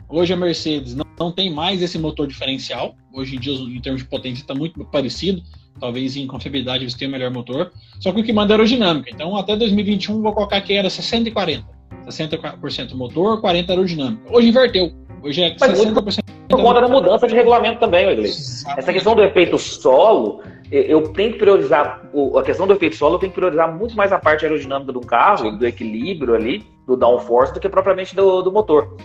Hoje 0.08 0.34
a 0.34 0.38
Mercedes 0.38 0.95
não, 0.95 1.06
não 1.20 1.32
tem 1.32 1.51
mais 1.51 1.82
esse 1.82 1.97
motor 1.97 2.28
diferencial. 2.28 2.95
Hoje 3.14 3.36
em 3.36 3.39
dia, 3.39 3.53
em 3.53 3.82
termos 3.82 4.03
de 4.03 4.08
potência, 4.08 4.41
está 4.41 4.53
muito 4.53 4.84
parecido. 4.86 5.41
Talvez 5.80 6.16
em 6.16 6.28
confiabilidade 6.28 6.84
eles 6.84 6.93
tenham 6.93 7.10
o 7.10 7.12
melhor 7.12 7.32
motor. 7.32 7.72
Só 7.99 8.12
que 8.12 8.22
o 8.22 8.24
que 8.24 8.32
manda 8.32 8.53
é 8.53 8.56
aerodinâmica. 8.56 9.10
Então, 9.12 9.36
até 9.36 9.56
2021, 9.56 10.22
vou 10.22 10.34
colocar 10.34 10.62
que 10.62 10.74
era 10.74 10.89
60 10.89 11.30
e 11.30 11.32
40. 11.32 11.76
60% 12.08 12.93
motor, 12.93 13.41
40% 13.41 13.70
aerodinâmica. 13.70 14.22
Hoje 14.32 14.49
inverteu. 14.49 14.91
Hoje 15.24 15.41
é 15.41 15.56
60%. 15.56 16.20
Por 16.47 16.62
conta 16.62 16.82
da 16.82 16.88
mudança 16.88 17.28
de 17.28 17.34
regulamento 17.34 17.80
também, 17.80 18.08
Iglesias. 18.08 18.64
Essa 18.78 18.93
questão 18.93 19.16
do 19.16 19.24
efeito 19.24 19.58
solo, 19.58 20.41
eu 20.72 21.01
tenho 21.14 21.34
que 21.34 21.39
priorizar. 21.39 22.08
A 22.38 22.43
questão 22.43 22.68
do 22.68 22.74
efeito 22.74 22.95
solo, 22.95 23.16
eu 23.16 23.20
tenho 23.20 23.32
que 23.32 23.36
priorizar 23.36 23.76
muito 23.76 23.95
mais 23.95 24.12
a 24.12 24.20
parte 24.20 24.45
aerodinâmica 24.45 24.91
do 24.93 25.01
carro, 25.01 25.58
do 25.58 25.66
equilíbrio 25.66 26.36
ali, 26.36 26.64
do 26.86 26.95
downforce, 26.95 27.53
do 27.53 27.60
que 27.60 27.68
propriamente 27.68 28.16
do, 28.16 28.43
do 28.43 28.51
motor. 28.51 28.95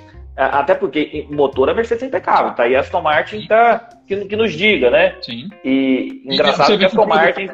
Até 0.47 0.75
porque 0.75 1.27
motor 1.31 1.69
a 1.69 1.75
Mercedes 1.75 2.03
é 2.03 2.07
impecável, 2.07 2.55
tá? 2.55 2.67
E 2.67 2.75
a 2.75 2.81
Aston 2.81 3.03
Martin 3.03 3.47
tá, 3.47 3.91
que, 4.07 4.25
que 4.25 4.37
nos 4.37 4.55
diga, 4.55 4.91
né? 4.91 5.15
Sim. 5.21 5.51
E 5.63 6.23
engraçado 6.25 6.73
e 6.73 6.79
que 6.79 6.85
a 6.85 6.87
Aston 6.87 7.07
Martin. 7.07 7.49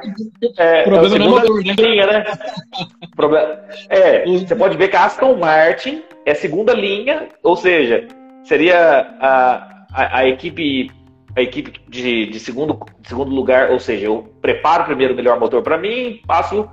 É, 0.56 0.82
problema 0.84 1.16
é, 1.16 1.18
é 1.18 1.28
motor, 1.28 1.64
né? 1.64 1.74
Linha, 1.76 2.06
né? 2.06 2.24
Problema, 3.16 3.58
é, 3.88 4.24
você 4.24 4.54
pode 4.54 4.76
ver 4.76 4.88
que 4.88 4.96
a 4.96 5.04
Aston 5.04 5.36
Martin 5.36 6.04
é 6.24 6.32
segunda 6.34 6.72
linha, 6.72 7.28
ou 7.42 7.56
seja, 7.56 8.06
seria 8.44 9.16
a, 9.20 9.84
a, 9.92 10.18
a 10.18 10.28
equipe 10.28 10.88
a 11.36 11.42
equipe 11.42 11.72
de, 11.88 12.26
de, 12.26 12.40
segundo, 12.40 12.80
de 13.00 13.08
segundo 13.08 13.34
lugar, 13.34 13.70
ou 13.70 13.78
seja, 13.78 14.06
eu 14.06 14.32
preparo 14.40 14.84
primeiro 14.84 15.12
o 15.12 15.16
melhor 15.16 15.38
motor 15.38 15.60
para 15.60 15.76
mim, 15.76 16.22
passo 16.26 16.66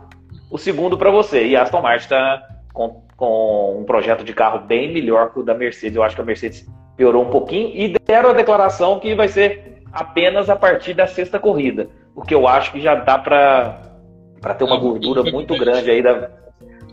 o 0.50 0.58
segundo 0.58 0.98
para 0.98 1.12
você. 1.12 1.48
E 1.48 1.56
a 1.56 1.64
Aston 1.64 1.82
Martin 1.82 2.04
está 2.04 2.42
com 2.72 3.04
com 3.24 3.80
um 3.80 3.86
projeto 3.86 4.24
de 4.24 4.34
carro 4.34 4.60
bem 4.60 4.92
melhor 4.92 5.32
que 5.32 5.40
o 5.40 5.44
da 5.44 5.54
Mercedes. 5.54 5.96
Eu 5.96 6.04
acho 6.04 6.16
que 6.16 6.22
a 6.22 6.26
Mercedes 6.26 6.68
piorou 6.98 7.24
um 7.24 7.30
pouquinho 7.30 7.72
e 7.74 7.96
deram 8.06 8.32
a 8.32 8.34
declaração 8.34 9.00
que 9.00 9.16
vai 9.16 9.30
ser 9.30 9.82
apenas 9.94 10.50
a 10.50 10.56
partir 10.56 10.94
da 10.94 11.08
sexta 11.08 11.40
corrida, 11.40 11.88
o 12.16 12.22
que 12.22 12.36
eu 12.36 12.48
acho 12.48 12.72
que 12.74 12.82
já 12.82 12.96
dá 12.96 13.18
para 13.18 14.54
ter 14.58 14.64
uma 14.66 14.78
gordura 14.78 15.24
muito 15.24 15.58
grande 15.58 15.90
aí 15.90 16.02
da 16.02 16.30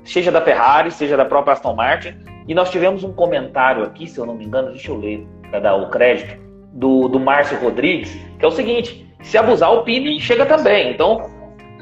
seja 0.05 0.31
da 0.31 0.41
Ferrari, 0.41 0.91
seja 0.93 1.17
da 1.17 1.25
própria 1.25 1.53
Aston 1.53 1.75
Martin. 1.75 2.15
E 2.47 2.55
nós 2.55 2.71
tivemos 2.71 3.03
um 3.03 3.13
comentário 3.13 3.83
aqui, 3.83 4.07
se 4.07 4.19
eu 4.19 4.25
não 4.25 4.35
me 4.35 4.45
engano, 4.45 4.71
deixa 4.71 4.91
eu 4.91 4.97
ler 4.97 5.27
para 5.51 5.61
dar 5.61 5.75
o 5.75 5.91
crédito, 5.91 6.39
do, 6.73 7.09
do 7.09 7.19
Márcio 7.19 7.59
Rodrigues, 7.59 8.17
que 8.39 8.45
é 8.45 8.49
o 8.49 8.53
seguinte: 8.53 9.05
se 9.23 9.37
abusar, 9.37 9.73
o 9.73 9.83
Pini 9.83 10.21
chega 10.21 10.47
também. 10.47 10.93
Então, 10.93 11.29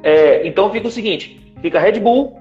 é, 0.03 0.47
então 0.47 0.71
fica 0.71 0.89
o 0.89 0.91
seguinte: 0.91 1.55
fica 1.61 1.79
Red 1.79 2.01
Bull, 2.01 2.39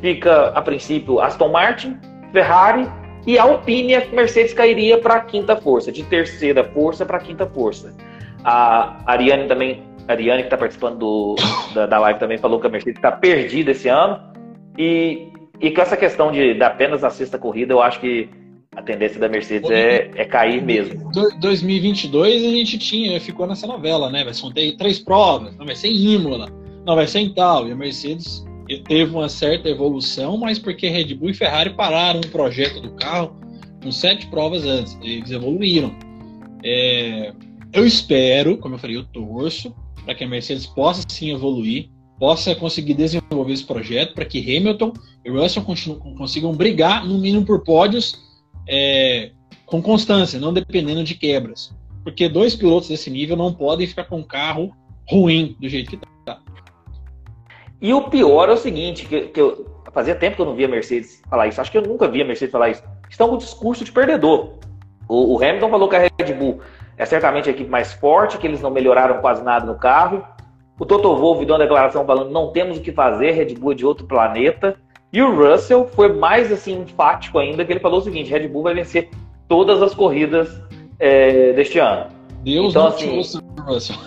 fica, 0.00 0.48
a 0.48 0.62
princípio, 0.62 1.20
Aston 1.20 1.48
Martin, 1.48 1.96
Ferrari 2.32 2.88
e 3.26 3.38
Alpine, 3.38 3.94
a 3.94 4.06
Mercedes 4.06 4.52
cairia 4.52 4.98
para 4.98 5.14
a 5.14 5.20
quinta 5.20 5.56
força, 5.56 5.92
de 5.92 6.02
terceira 6.04 6.64
força 6.64 7.04
para 7.04 7.18
a 7.18 7.20
quinta 7.20 7.46
força. 7.46 7.94
A 8.44 8.96
Ariane 9.06 9.46
também, 9.46 9.82
a 10.06 10.12
Ariane 10.12 10.42
que 10.42 10.46
está 10.46 10.56
participando 10.56 10.98
do, 10.98 11.36
da, 11.74 11.86
da, 11.86 11.98
live 11.98 12.18
também 12.18 12.38
falou 12.38 12.60
que 12.60 12.66
a 12.66 12.70
Mercedes 12.70 12.98
está 12.98 13.12
perdida 13.12 13.72
esse 13.72 13.88
ano. 13.88 14.20
E, 14.78 15.28
e 15.60 15.70
com 15.70 15.82
essa 15.82 15.96
questão 15.96 16.30
de, 16.30 16.54
de 16.54 16.62
apenas 16.62 17.02
a 17.02 17.10
sexta 17.10 17.38
corrida, 17.38 17.72
eu 17.74 17.82
acho 17.82 18.00
que 18.00 18.30
a 18.76 18.82
tendência 18.82 19.18
da 19.18 19.28
Mercedes 19.28 19.68
é, 19.70 20.08
é 20.14 20.24
cair 20.24 20.62
mesmo. 20.62 21.10
2022 21.40 22.44
a 22.44 22.48
gente 22.50 22.78
tinha, 22.78 23.20
ficou 23.20 23.46
nessa 23.46 23.66
novela, 23.66 24.08
né? 24.08 24.24
Ser 24.32 24.76
três 24.76 25.00
provas, 25.00 25.56
não 25.56 25.66
vai 25.66 25.74
ser 25.74 25.88
em 25.88 26.14
Imola, 26.14 26.48
não 26.86 26.94
vai 26.94 27.06
ser 27.06 27.18
em 27.18 27.34
tal. 27.34 27.66
E 27.66 27.72
a 27.72 27.74
Mercedes 27.74 28.47
teve 28.76 29.10
uma 29.10 29.28
certa 29.28 29.68
evolução, 29.68 30.36
mas 30.36 30.58
porque 30.58 30.88
Red 30.88 31.14
Bull 31.14 31.30
e 31.30 31.34
Ferrari 31.34 31.70
pararam 31.70 32.20
um 32.20 32.30
projeto 32.30 32.80
do 32.80 32.90
carro 32.92 33.34
com 33.82 33.90
sete 33.90 34.26
provas 34.26 34.64
antes, 34.64 34.98
eles 35.02 35.30
evoluíram. 35.30 35.94
É, 36.62 37.32
eu 37.72 37.86
espero, 37.86 38.58
como 38.58 38.74
eu 38.74 38.78
falei, 38.78 38.96
eu 38.96 39.04
torço 39.04 39.74
para 40.04 40.14
que 40.14 40.24
a 40.24 40.28
Mercedes 40.28 40.66
possa 40.66 41.02
sim 41.08 41.30
evoluir, 41.30 41.90
possa 42.18 42.54
conseguir 42.54 42.94
desenvolver 42.94 43.52
esse 43.52 43.64
projeto 43.64 44.14
para 44.14 44.24
que 44.24 44.38
Hamilton 44.40 44.92
e 45.24 45.30
Russell 45.30 45.64
consigam 46.16 46.52
brigar, 46.52 47.06
no 47.06 47.18
mínimo 47.18 47.44
por 47.44 47.62
pódios, 47.62 48.18
é, 48.66 49.30
com 49.66 49.80
constância, 49.80 50.40
não 50.40 50.52
dependendo 50.52 51.04
de 51.04 51.14
quebras. 51.14 51.74
Porque 52.02 52.28
dois 52.28 52.56
pilotos 52.56 52.88
desse 52.88 53.10
nível 53.10 53.36
não 53.36 53.52
podem 53.52 53.86
ficar 53.86 54.04
com 54.04 54.18
um 54.18 54.22
carro 54.22 54.74
ruim 55.08 55.56
do 55.60 55.68
jeito 55.68 55.90
que 55.90 55.96
está. 55.96 56.40
E 57.80 57.94
o 57.94 58.08
pior 58.08 58.48
é 58.48 58.52
o 58.52 58.56
seguinte, 58.56 59.06
que, 59.06 59.28
que 59.28 59.40
eu 59.40 59.66
fazia 59.92 60.14
tempo 60.14 60.36
que 60.36 60.42
eu 60.42 60.46
não 60.46 60.54
via 60.54 60.68
Mercedes 60.68 61.22
falar 61.28 61.46
isso. 61.46 61.60
Acho 61.60 61.70
que 61.70 61.78
eu 61.78 61.82
nunca 61.82 62.08
via 62.08 62.24
Mercedes 62.24 62.52
falar 62.52 62.70
isso. 62.70 62.82
Estão 63.08 63.28
com 63.28 63.36
o 63.36 63.38
discurso 63.38 63.84
de 63.84 63.92
perdedor. 63.92 64.54
O, 65.08 65.34
o 65.34 65.42
Hamilton 65.42 65.70
falou 65.70 65.88
que 65.88 65.96
a 65.96 66.00
Red 66.00 66.34
Bull 66.34 66.60
é 66.96 67.06
certamente 67.06 67.48
a 67.48 67.52
equipe 67.52 67.70
mais 67.70 67.92
forte, 67.92 68.38
que 68.38 68.46
eles 68.46 68.60
não 68.60 68.70
melhoraram 68.70 69.20
quase 69.20 69.42
nada 69.42 69.64
no 69.64 69.78
carro. 69.78 70.24
O 70.78 70.86
Toto 70.86 71.16
Wolff 71.16 71.44
deu 71.44 71.54
uma 71.54 71.62
declaração 71.62 72.04
falando 72.04 72.30
não 72.30 72.52
temos 72.52 72.78
o 72.78 72.80
que 72.80 72.92
fazer, 72.92 73.32
Red 73.32 73.54
Bull 73.54 73.72
é 73.72 73.74
de 73.74 73.86
outro 73.86 74.06
planeta. 74.06 74.76
E 75.12 75.22
o 75.22 75.34
Russell 75.34 75.86
foi 75.86 76.12
mais 76.12 76.52
assim 76.52 76.82
enfático 76.82 77.38
ainda, 77.38 77.64
que 77.64 77.72
ele 77.72 77.80
falou 77.80 77.98
o 77.98 78.02
seguinte: 78.02 78.30
Red 78.30 78.46
Bull 78.48 78.64
vai 78.64 78.74
vencer 78.74 79.08
todas 79.48 79.82
as 79.82 79.94
corridas 79.94 80.62
é, 80.98 81.54
deste 81.54 81.78
ano. 81.78 82.10
Deus 82.44 82.70
então, 82.70 82.88
assim, 82.88 83.22
Russell. 83.66 83.96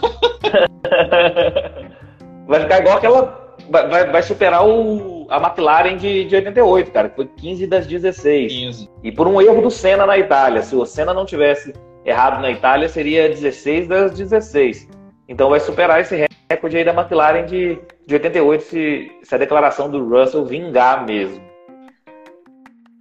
vai 2.47 2.61
ficar 2.61 2.79
igual 2.79 2.97
aquela 2.97 3.40
vai, 3.71 4.11
vai 4.11 4.21
superar 4.21 4.67
o, 4.67 5.25
a 5.29 5.37
McLaren 5.37 5.95
de, 5.95 6.25
de 6.25 6.35
88, 6.35 6.91
cara, 6.91 7.09
que 7.09 7.15
foi 7.15 7.25
15 7.25 7.67
das 7.67 7.87
16. 7.87 8.51
15. 8.51 8.89
E 9.03 9.11
por 9.11 9.27
um 9.27 9.41
erro 9.41 9.61
do 9.61 9.71
Senna 9.71 10.05
na 10.05 10.17
Itália. 10.17 10.61
Se 10.61 10.75
o 10.75 10.85
Senna 10.85 11.13
não 11.13 11.25
tivesse 11.25 11.73
errado 12.05 12.41
na 12.41 12.51
Itália, 12.51 12.89
seria 12.89 13.29
16 13.29 13.87
das 13.87 14.11
16. 14.13 14.89
Então 15.27 15.49
vai 15.49 15.59
superar 15.59 16.01
esse 16.01 16.27
recorde 16.49 16.77
aí 16.77 16.83
da 16.83 16.93
McLaren 16.93 17.45
de, 17.45 17.79
de 18.05 18.13
88, 18.15 18.63
se, 18.63 19.11
se 19.23 19.35
a 19.35 19.37
declaração 19.37 19.89
do 19.89 20.03
Russell 20.03 20.45
vingar 20.45 21.05
mesmo. 21.05 21.41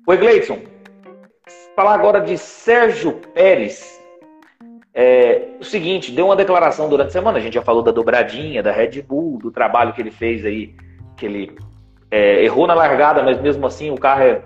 Oi, 0.07 0.17
Gleidson. 0.17 0.59
Falar 1.75 1.95
agora 1.95 2.21
de 2.21 2.39
Sérgio 2.39 3.13
Pérez. 3.35 4.00
É, 4.93 5.51
o 5.61 5.65
seguinte, 5.65 6.11
deu 6.11 6.27
uma 6.27 6.37
declaração 6.37 6.89
durante 6.89 7.09
a 7.09 7.13
semana, 7.13 7.39
a 7.39 7.41
gente 7.41 7.55
já 7.55 7.63
falou 7.63 7.83
da 7.83 7.93
dobradinha, 7.93 8.63
da 8.63 8.73
Red 8.73 9.03
Bull, 9.03 9.39
do 9.39 9.51
trabalho 9.51 9.93
que 9.93 10.01
ele 10.01 10.11
fez 10.11 10.45
aí, 10.45 10.75
que 11.17 11.27
ele 11.27 11.57
é, 12.11 12.45
errou 12.45 12.67
na 12.67 12.75
largada, 12.75 13.23
mas 13.23 13.41
mesmo 13.41 13.67
assim 13.67 13.91
o 13.91 13.99
carro 13.99 14.23
é 14.23 14.43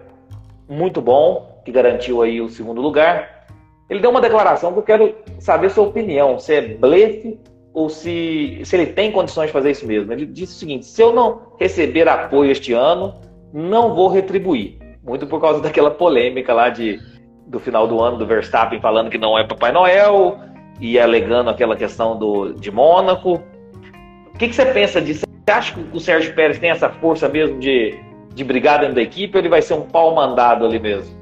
muito 0.69 1.01
bom, 1.01 1.63
que 1.65 1.73
garantiu 1.73 2.23
aí 2.23 2.41
o 2.41 2.49
segundo 2.49 2.81
lugar. 2.81 3.47
Ele 3.89 4.01
deu 4.01 4.11
uma 4.11 4.21
declaração 4.21 4.73
que 4.73 4.79
eu 4.79 4.83
quero 4.83 5.15
saber 5.39 5.71
sua 5.71 5.85
opinião, 5.85 6.39
se 6.39 6.55
é 6.55 6.61
blefe 6.61 7.39
ou 7.73 7.89
se, 7.89 8.61
se 8.65 8.77
ele 8.77 8.87
tem 8.87 9.11
condições 9.11 9.47
de 9.47 9.53
fazer 9.53 9.71
isso 9.71 9.87
mesmo. 9.87 10.13
Ele 10.13 10.27
disse 10.27 10.55
o 10.55 10.59
seguinte: 10.59 10.87
se 10.87 11.03
eu 11.03 11.13
não 11.13 11.55
receber 11.59 12.09
apoio 12.09 12.51
este 12.51 12.73
ano, 12.73 13.15
não 13.53 13.95
vou 13.95 14.09
retribuir. 14.09 14.79
Muito 15.03 15.27
por 15.27 15.41
causa 15.41 15.61
daquela 15.61 15.91
polêmica 15.91 16.55
lá 16.55 16.71
de 16.71 16.99
do 17.47 17.61
final 17.61 17.87
do 17.87 18.01
ano 18.03 18.19
do 18.19 18.27
Verstappen 18.27 18.81
falando 18.81 19.11
que 19.11 19.19
não 19.19 19.39
é 19.39 19.45
Papai 19.45 19.73
Noel 19.73 20.39
e 20.81 20.99
alegando 20.99 21.51
aquela 21.51 21.77
questão 21.77 22.19
do, 22.19 22.53
de 22.55 22.71
Mônaco. 22.71 23.43
O 24.35 24.39
que, 24.39 24.49
que 24.49 24.55
você 24.55 24.67
pensa 24.67 25.01
disso? 25.01 25.25
Você 25.47 25.53
acha 25.53 25.75
que 25.75 25.97
o 25.97 26.01
Sérgio 26.01 26.35
Pérez 26.35 26.59
tem 26.59 26.71
essa 26.71 26.89
força 26.89 27.29
mesmo 27.29 27.59
de, 27.61 27.95
de 28.35 28.43
brigar 28.43 28.81
dentro 28.81 28.95
da 28.95 29.03
equipe 29.03 29.37
ou 29.37 29.41
ele 29.41 29.49
vai 29.49 29.63
ser 29.63 29.75
um 29.75 29.83
pau 29.83 30.15
mandado 30.15 30.65
ali 30.65 30.79
mesmo? 30.79 31.15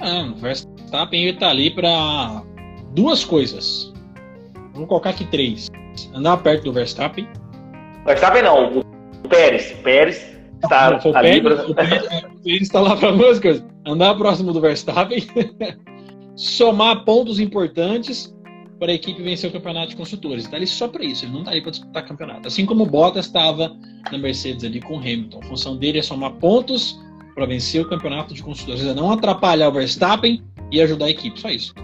Ah, 0.00 0.32
o 0.32 0.34
Verstappen 0.34 1.26
está 1.26 1.50
ali 1.50 1.70
para 1.70 2.42
duas 2.90 3.24
coisas. 3.24 3.92
Vamos 4.72 4.88
colocar 4.88 5.10
aqui 5.10 5.24
três. 5.26 5.70
Andar 6.12 6.36
perto 6.38 6.64
do 6.64 6.72
Verstappen. 6.72 7.26
Verstappen 8.04 8.42
não, 8.42 8.78
o 8.78 9.28
Pérez. 9.28 9.72
Pérez 9.82 10.36
está 10.62 10.90
não, 10.90 11.16
ali. 11.16 11.40
Pérez, 11.40 11.42
pra... 11.42 11.70
o, 11.70 11.74
Pérez, 11.74 12.02
o 12.02 12.42
Pérez 12.42 12.62
está 12.62 12.80
lá 12.80 12.96
para 12.96 13.12
duas 13.12 13.38
coisas. 13.38 13.64
Andar 13.86 14.14
próximo 14.14 14.52
do 14.52 14.60
Verstappen, 14.60 15.26
somar 16.36 17.04
pontos 17.04 17.38
importantes 17.38 18.34
para 18.78 18.92
a 18.92 18.94
equipe 18.94 19.22
vencer 19.22 19.50
o 19.50 19.52
campeonato 19.52 19.88
de 19.88 19.96
construtores. 19.96 20.44
Está 20.44 20.56
ali 20.56 20.66
só 20.66 20.88
para 20.88 21.04
isso, 21.04 21.24
ele 21.24 21.32
não 21.32 21.40
está 21.40 21.52
ali 21.52 21.60
para 21.60 21.70
disputar 21.70 22.06
campeonato. 22.06 22.48
Assim 22.48 22.66
como 22.66 22.84
o 22.84 22.86
Bottas 22.86 23.26
estava 23.26 23.76
na 24.10 24.18
Mercedes 24.18 24.64
ali 24.64 24.80
com 24.80 24.96
o 24.96 24.98
Hamilton. 24.98 25.40
A 25.42 25.46
função 25.46 25.76
dele 25.76 25.98
é 25.98 26.02
somar 26.02 26.32
pontos 26.32 27.00
para 27.34 27.46
vencer 27.46 27.82
o 27.82 27.88
campeonato 27.88 28.32
de 28.32 28.42
construtores, 28.42 28.86
é 28.86 28.94
não 28.94 29.10
atrapalhar 29.10 29.68
o 29.68 29.72
Verstappen 29.72 30.42
e 30.70 30.80
ajudar 30.80 31.06
a 31.06 31.10
equipe, 31.10 31.38
só 31.40 31.48
isso. 31.48 31.74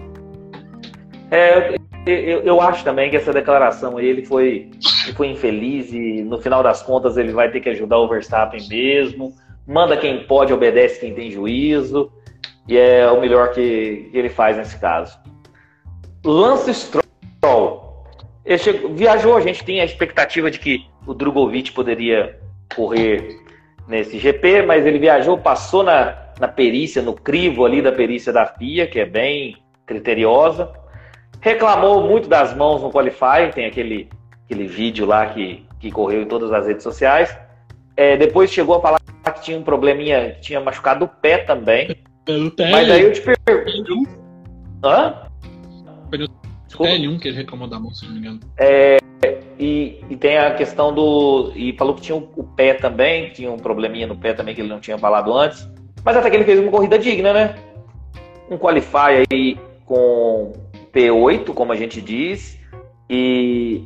É, 1.29 1.75
eu, 2.05 2.41
eu 2.41 2.61
acho 2.61 2.83
também 2.83 3.09
que 3.09 3.15
essa 3.15 3.31
declaração 3.31 3.99
ele 3.99 4.25
foi, 4.25 4.71
foi 5.15 5.27
infeliz 5.27 5.91
e 5.93 6.23
no 6.23 6.39
final 6.39 6.63
das 6.63 6.81
contas 6.81 7.17
ele 7.17 7.31
vai 7.31 7.51
ter 7.51 7.59
que 7.59 7.69
ajudar 7.69 7.99
o 7.99 8.07
Verstappen 8.07 8.67
mesmo. 8.67 9.33
Manda 9.71 9.95
quem 9.95 10.25
pode, 10.25 10.51
obedece 10.51 10.99
quem 10.99 11.13
tem 11.13 11.31
juízo. 11.31 12.11
E 12.67 12.77
é 12.77 13.09
o 13.09 13.21
melhor 13.21 13.53
que 13.53 14.09
ele 14.13 14.27
faz 14.27 14.57
nesse 14.57 14.77
caso. 14.77 15.17
Lance 16.25 16.73
Stroll. 16.73 18.05
Ele 18.43 18.57
chegou, 18.57 18.93
viajou, 18.93 19.37
a 19.37 19.39
gente 19.39 19.63
tinha 19.63 19.81
a 19.81 19.85
expectativa 19.85 20.51
de 20.51 20.59
que 20.59 20.85
o 21.07 21.13
Drogovic 21.13 21.71
poderia 21.71 22.37
correr 22.75 23.39
nesse 23.87 24.19
GP, 24.19 24.63
mas 24.63 24.85
ele 24.85 24.99
viajou, 24.99 25.37
passou 25.37 25.83
na, 25.83 26.17
na 26.37 26.49
perícia, 26.49 27.01
no 27.01 27.13
crivo 27.13 27.65
ali 27.65 27.81
da 27.81 27.93
perícia 27.93 28.33
da 28.33 28.45
FIA, 28.45 28.87
que 28.87 28.99
é 28.99 29.05
bem 29.05 29.57
criteriosa. 29.85 30.69
Reclamou 31.39 32.05
muito 32.05 32.27
das 32.27 32.53
mãos 32.53 32.81
no 32.81 32.91
Qualify, 32.91 33.51
tem 33.53 33.65
aquele, 33.65 34.09
aquele 34.43 34.67
vídeo 34.67 35.05
lá 35.05 35.27
que, 35.27 35.65
que 35.79 35.89
correu 35.91 36.23
em 36.23 36.27
todas 36.27 36.51
as 36.51 36.67
redes 36.67 36.83
sociais. 36.83 37.33
É, 37.95 38.17
depois 38.17 38.51
chegou 38.51 38.75
a 38.75 38.81
falar 38.81 38.99
que 38.99 39.41
tinha 39.41 39.57
um 39.57 39.63
probleminha, 39.63 40.31
que 40.31 40.41
tinha 40.41 40.59
machucado 40.59 41.05
o 41.05 41.07
pé 41.07 41.39
também. 41.39 41.95
Pelo 42.25 42.51
T1. 42.51 42.71
Mas 42.71 42.91
aí 42.91 43.01
eu 43.03 43.13
te 43.13 43.21
pergunto. 43.21 44.09
Hã? 44.83 45.27
Pelo 46.09 46.27
T1 46.69 47.19
que 47.19 47.27
ele 47.27 47.37
reclamou 47.37 47.67
da 47.67 47.79
mão, 47.79 47.93
se 47.93 48.05
não 48.05 48.13
me 48.13 48.19
engano. 48.19 48.39
É, 48.57 48.97
e, 49.59 49.99
e, 50.09 50.17
tem 50.17 50.37
a 50.37 50.53
questão 50.55 50.93
do. 50.93 51.51
E 51.55 51.73
falou 51.77 51.93
que 51.93 52.01
tinha 52.01 52.15
o 52.15 52.43
pé 52.55 52.73
também, 52.73 53.27
que 53.27 53.35
tinha 53.35 53.51
um 53.51 53.57
probleminha 53.57 54.07
no 54.07 54.15
pé 54.15 54.33
também 54.33 54.55
que 54.55 54.61
ele 54.61 54.69
não 54.69 54.79
tinha 54.79 54.97
falado 54.97 55.33
antes. 55.33 55.69
Mas 56.03 56.17
até 56.17 56.29
que 56.29 56.35
ele 56.35 56.45
fez 56.45 56.59
uma 56.59 56.71
corrida 56.71 56.97
digna, 56.97 57.31
né? 57.31 57.55
Um 58.49 58.57
qualify 58.57 59.23
aí 59.31 59.59
com 59.85 60.53
P8, 60.91 61.53
como 61.53 61.71
a 61.71 61.75
gente 61.75 62.01
diz, 62.01 62.59
e, 63.09 63.83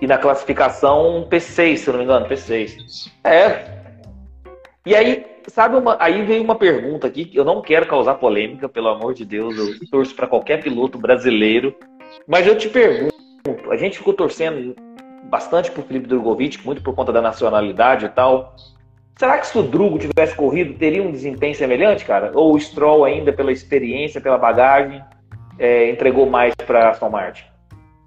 e 0.00 0.06
na 0.06 0.18
classificação 0.18 1.18
um 1.18 1.28
P6, 1.28 1.76
se 1.76 1.90
não 1.90 1.98
me 1.98 2.04
engano, 2.04 2.26
P6. 2.26 3.10
É. 3.24 3.78
E 4.86 4.94
aí, 4.94 5.26
sabe, 5.48 5.76
uma, 5.76 5.96
aí 6.00 6.22
veio 6.24 6.42
uma 6.42 6.54
pergunta 6.54 7.06
aqui, 7.06 7.24
que 7.24 7.38
eu 7.38 7.44
não 7.44 7.60
quero 7.60 7.86
causar 7.86 8.14
polêmica, 8.14 8.68
pelo 8.68 8.88
amor 8.88 9.14
de 9.14 9.24
Deus, 9.24 9.56
eu 9.56 9.88
torço 9.90 10.14
para 10.14 10.26
qualquer 10.26 10.62
piloto 10.62 10.98
brasileiro, 10.98 11.74
mas 12.26 12.46
eu 12.46 12.56
te 12.56 12.68
pergunto, 12.68 13.14
a 13.70 13.76
gente 13.76 13.98
ficou 13.98 14.14
torcendo 14.14 14.74
bastante 15.24 15.70
por 15.70 15.84
Felipe 15.84 16.06
Drogovic, 16.06 16.64
muito 16.64 16.82
por 16.82 16.94
conta 16.94 17.12
da 17.12 17.20
nacionalidade 17.20 18.06
e 18.06 18.08
tal. 18.08 18.56
Será 19.18 19.36
que 19.38 19.46
se 19.46 19.58
o 19.58 19.62
Drugo 19.62 19.98
tivesse 19.98 20.34
corrido, 20.34 20.78
teria 20.78 21.02
um 21.02 21.10
desempenho 21.10 21.54
semelhante, 21.54 22.04
cara? 22.04 22.30
Ou 22.34 22.54
o 22.54 22.60
Stroll 22.60 23.04
ainda, 23.04 23.32
pela 23.32 23.50
experiência, 23.50 24.20
pela 24.20 24.38
bagagem, 24.38 25.02
é, 25.58 25.90
entregou 25.90 26.24
mais 26.30 26.54
para 26.54 26.88
Aston 26.88 27.10
Martin? 27.10 27.47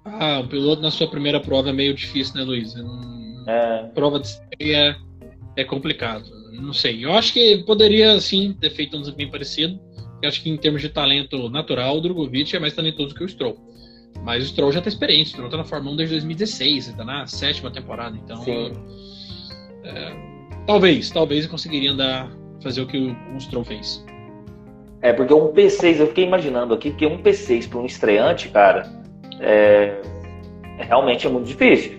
Ah, 0.04 0.40
o 0.40 0.48
piloto 0.48 0.82
na 0.82 0.90
sua 0.90 1.08
primeira 1.08 1.40
prova 1.40 1.70
é 1.70 1.72
meio 1.72 1.94
difícil, 1.94 2.34
né, 2.34 2.42
Luiz? 2.42 2.74
É... 3.46 3.84
Prova 3.94 4.18
de 4.18 4.28
estreia 4.28 4.96
é 5.56 5.64
complicado. 5.64 6.24
Não 6.52 6.72
sei. 6.72 7.04
Eu 7.04 7.12
acho 7.12 7.32
que 7.32 7.58
poderia, 7.64 8.20
sim, 8.20 8.56
ter 8.60 8.70
feito 8.70 8.96
um 8.96 9.00
desempenho 9.00 9.30
parecido. 9.30 9.80
Eu 10.22 10.28
acho 10.28 10.42
que 10.42 10.50
em 10.50 10.56
termos 10.56 10.80
de 10.80 10.88
talento 10.88 11.48
natural, 11.48 11.96
o 11.96 12.00
Drogovic 12.00 12.54
é 12.54 12.58
mais 12.58 12.74
talentoso 12.74 13.14
que 13.14 13.24
o 13.24 13.28
Stroll. 13.28 13.56
Mas 14.22 14.44
o 14.44 14.46
Stroll 14.46 14.70
já 14.70 14.78
está 14.78 14.88
experiente, 14.88 15.24
o 15.24 15.28
Stroll 15.30 15.46
está 15.46 15.56
na 15.56 15.64
Fórmula 15.64 15.94
1 15.94 15.96
desde 15.96 16.14
2016, 16.16 16.88
está 16.88 17.04
na 17.04 17.26
sétima 17.26 17.70
temporada, 17.70 18.16
então. 18.16 18.44
É, 19.84 20.16
talvez, 20.66 21.10
talvez 21.10 21.44
eu 21.44 21.50
conseguiria 21.50 21.90
andar, 21.90 22.30
fazer 22.62 22.82
o 22.82 22.86
que 22.86 22.98
o, 22.98 23.16
o 23.34 23.40
Stroll 23.40 23.64
fez. 23.64 24.04
É, 25.00 25.12
porque 25.12 25.34
um 25.34 25.52
P6, 25.52 25.98
eu 25.98 26.06
fiquei 26.08 26.24
imaginando 26.24 26.72
aqui 26.72 26.92
que 26.92 27.04
um 27.04 27.20
P6 27.20 27.68
para 27.68 27.80
um 27.80 27.86
estreante, 27.86 28.48
cara, 28.48 29.01
é, 29.42 30.00
realmente 30.78 31.26
é 31.26 31.30
muito 31.30 31.46
difícil. 31.46 31.98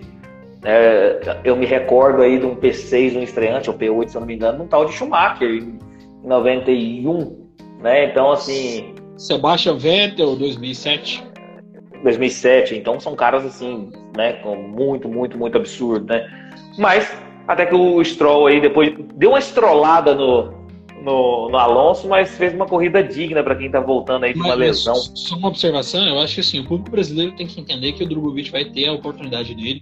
É, 0.63 1.39
eu 1.43 1.55
me 1.55 1.65
recordo 1.65 2.21
aí 2.21 2.39
de 2.39 2.45
um 2.45 2.55
P6, 2.55 3.17
um 3.17 3.21
estreante, 3.21 3.69
ou 3.69 3.77
P8, 3.77 4.09
se 4.09 4.15
eu 4.15 4.21
não 4.21 4.27
me 4.27 4.35
engano, 4.35 4.63
um 4.63 4.67
tal 4.67 4.85
de 4.85 4.93
Schumacher, 4.93 5.49
em 5.49 5.79
91, 6.23 7.47
né? 7.81 8.05
Então, 8.05 8.31
assim... 8.31 8.95
Sebastian 9.17 9.77
Vettel, 9.77 10.35
2007. 10.35 11.23
2007, 12.01 12.75
então 12.75 12.99
são 12.99 13.15
caras 13.15 13.45
assim, 13.45 13.89
né, 14.15 14.33
com 14.33 14.55
muito, 14.55 15.07
muito, 15.07 15.37
muito 15.37 15.57
absurdo, 15.57 16.05
né? 16.05 16.27
Mas 16.77 17.09
até 17.47 17.65
que 17.65 17.75
o 17.75 18.03
Stroll 18.03 18.47
aí 18.47 18.59
depois 18.59 18.93
deu 19.15 19.29
uma 19.29 19.39
estrolada 19.39 20.13
no, 20.13 20.62
no, 21.03 21.49
no 21.49 21.57
Alonso, 21.57 22.07
mas 22.07 22.37
fez 22.37 22.53
uma 22.53 22.65
corrida 22.65 23.03
digna 23.03 23.43
para 23.43 23.55
quem 23.55 23.69
tá 23.69 23.81
voltando 23.81 24.23
aí 24.23 24.33
de 24.33 24.39
uma 24.39 24.53
lesão. 24.53 24.95
Só 24.95 25.35
uma 25.35 25.49
observação, 25.49 26.07
eu 26.07 26.19
acho 26.19 26.35
que 26.35 26.41
assim, 26.41 26.59
o 26.61 26.65
público 26.65 26.91
brasileiro 26.91 27.35
tem 27.35 27.45
que 27.45 27.59
entender 27.59 27.91
que 27.91 28.03
o 28.03 28.07
Drogovic 28.07 28.49
vai 28.49 28.65
ter 28.65 28.87
a 28.87 28.93
oportunidade 28.93 29.53
dele. 29.53 29.81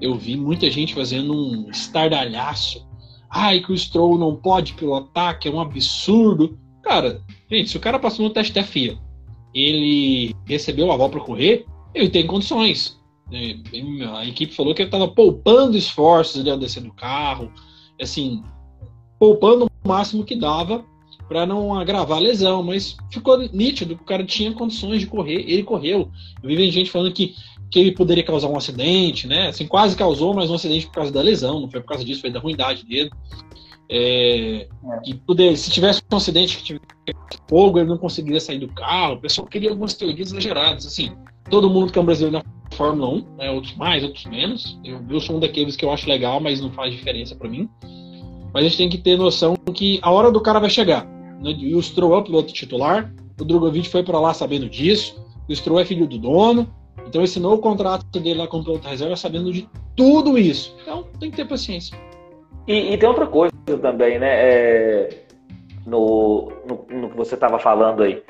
Eu 0.00 0.14
vi 0.14 0.36
muita 0.36 0.70
gente 0.70 0.94
fazendo 0.94 1.34
um 1.34 1.68
estardalhaço. 1.70 2.86
Ai, 3.28 3.60
que 3.60 3.72
o 3.72 3.76
Stroll 3.76 4.16
não 4.16 4.36
pode 4.36 4.74
pilotar, 4.74 5.38
que 5.40 5.48
é 5.48 5.50
um 5.50 5.60
absurdo. 5.60 6.56
Cara, 6.82 7.20
gente, 7.50 7.70
se 7.70 7.76
o 7.76 7.80
cara 7.80 7.98
passou 7.98 8.24
no 8.24 8.32
teste 8.32 8.52
da 8.52 8.62
FIA, 8.62 8.96
ele 9.52 10.34
recebeu 10.46 10.86
o 10.86 10.92
aval 10.92 11.10
para 11.10 11.20
correr, 11.20 11.66
ele 11.92 12.10
tem 12.10 12.26
condições. 12.26 13.00
É, 13.32 13.56
a 14.16 14.24
equipe 14.24 14.54
falou 14.54 14.74
que 14.74 14.82
ele 14.82 14.88
estava 14.88 15.08
poupando 15.08 15.76
esforços 15.76 16.40
ali 16.40 16.50
ao 16.50 16.58
descer 16.58 16.82
do 16.82 16.92
carro, 16.92 17.50
assim, 18.00 18.42
poupando 19.24 19.64
o 19.64 19.88
máximo 19.88 20.22
que 20.22 20.36
dava 20.36 20.84
para 21.26 21.46
não 21.46 21.72
agravar 21.72 22.18
a 22.18 22.20
lesão, 22.20 22.62
mas 22.62 22.94
ficou 23.10 23.38
nítido 23.38 23.96
que 23.96 24.02
o 24.02 24.04
cara 24.04 24.22
tinha 24.22 24.52
condições 24.52 25.00
de 25.00 25.06
correr, 25.06 25.46
ele 25.48 25.62
correu. 25.62 26.10
Eu 26.42 26.48
vi 26.50 26.70
gente 26.70 26.90
falando 26.90 27.14
que, 27.14 27.34
que 27.70 27.78
ele 27.78 27.92
poderia 27.92 28.22
causar 28.22 28.48
um 28.48 28.56
acidente, 28.58 29.26
né? 29.26 29.48
Assim, 29.48 29.66
quase 29.66 29.96
causou, 29.96 30.34
mas 30.34 30.50
um 30.50 30.54
acidente 30.54 30.84
por 30.84 30.96
causa 30.96 31.10
da 31.10 31.22
lesão, 31.22 31.58
não 31.58 31.70
foi 31.70 31.80
por 31.80 31.86
causa 31.86 32.04
disso, 32.04 32.20
foi 32.20 32.30
da 32.30 32.38
ruindade 32.38 32.84
dele. 32.84 33.10
É, 33.88 34.66
é. 35.06 35.14
poder, 35.26 35.56
se 35.56 35.70
tivesse 35.70 36.02
um 36.12 36.16
acidente 36.18 36.58
que 36.58 36.64
tivesse 36.64 36.84
fogo, 37.48 37.78
ele 37.78 37.88
não 37.88 37.96
conseguiria 37.96 38.40
sair 38.40 38.58
do 38.58 38.68
carro. 38.68 39.14
O 39.14 39.20
pessoal 39.20 39.46
queria 39.46 39.70
algumas 39.70 39.94
teorias 39.94 40.32
exageradas. 40.32 40.84
Assim, 40.84 41.12
todo 41.48 41.70
mundo 41.70 41.90
que 41.90 41.98
é 41.98 42.02
um 42.02 42.04
brasileiro 42.04 42.36
na 42.36 42.76
Fórmula 42.76 43.08
1, 43.08 43.36
né, 43.36 43.50
outros 43.50 43.74
mais, 43.74 44.04
outros 44.04 44.26
menos. 44.26 44.78
Eu, 44.84 45.02
eu 45.08 45.20
sou 45.20 45.36
um 45.36 45.40
daqueles 45.40 45.76
que 45.76 45.84
eu 45.86 45.90
acho 45.90 46.06
legal, 46.10 46.40
mas 46.40 46.60
não 46.60 46.70
faz 46.70 46.92
diferença 46.92 47.34
para 47.34 47.48
mim. 47.48 47.66
Mas 48.54 48.64
a 48.64 48.68
gente 48.68 48.78
tem 48.78 48.88
que 48.88 48.98
ter 48.98 49.18
noção 49.18 49.56
que 49.74 49.98
a 50.00 50.10
hora 50.10 50.30
do 50.30 50.40
cara 50.40 50.60
vai 50.60 50.70
chegar. 50.70 51.04
Né? 51.42 51.50
E 51.58 51.74
o 51.74 51.82
Stroll 51.82 52.14
é 52.14 52.18
o 52.18 52.22
piloto 52.22 52.52
titular, 52.52 53.12
o 53.38 53.44
Drogovic 53.44 53.88
foi 53.88 54.04
para 54.04 54.20
lá 54.20 54.32
sabendo 54.32 54.70
disso, 54.70 55.20
o 55.48 55.54
Stroll 55.54 55.80
é 55.80 55.84
filho 55.84 56.06
do 56.06 56.18
dono, 56.18 56.72
então 57.06 57.22
assinou 57.22 57.54
o 57.54 57.58
contrato 57.58 58.06
dele 58.20 58.38
lá 58.38 58.46
com 58.46 58.58
o 58.58 58.64
piloto 58.64 58.88
reserva 58.88 59.16
sabendo 59.16 59.52
de 59.52 59.68
tudo 59.96 60.38
isso. 60.38 60.74
Então 60.82 61.04
tem 61.18 61.30
que 61.30 61.36
ter 61.36 61.46
paciência. 61.46 61.98
E, 62.66 62.94
e 62.94 62.96
tem 62.96 63.08
outra 63.08 63.26
coisa 63.26 63.52
também, 63.82 64.18
né? 64.18 64.28
É, 64.30 65.24
no, 65.86 66.50
no, 66.66 66.86
no, 66.88 67.10
que 67.10 67.16
você 67.16 67.34
estava 67.34 67.58
falando 67.58 68.02
aí. 68.02 68.22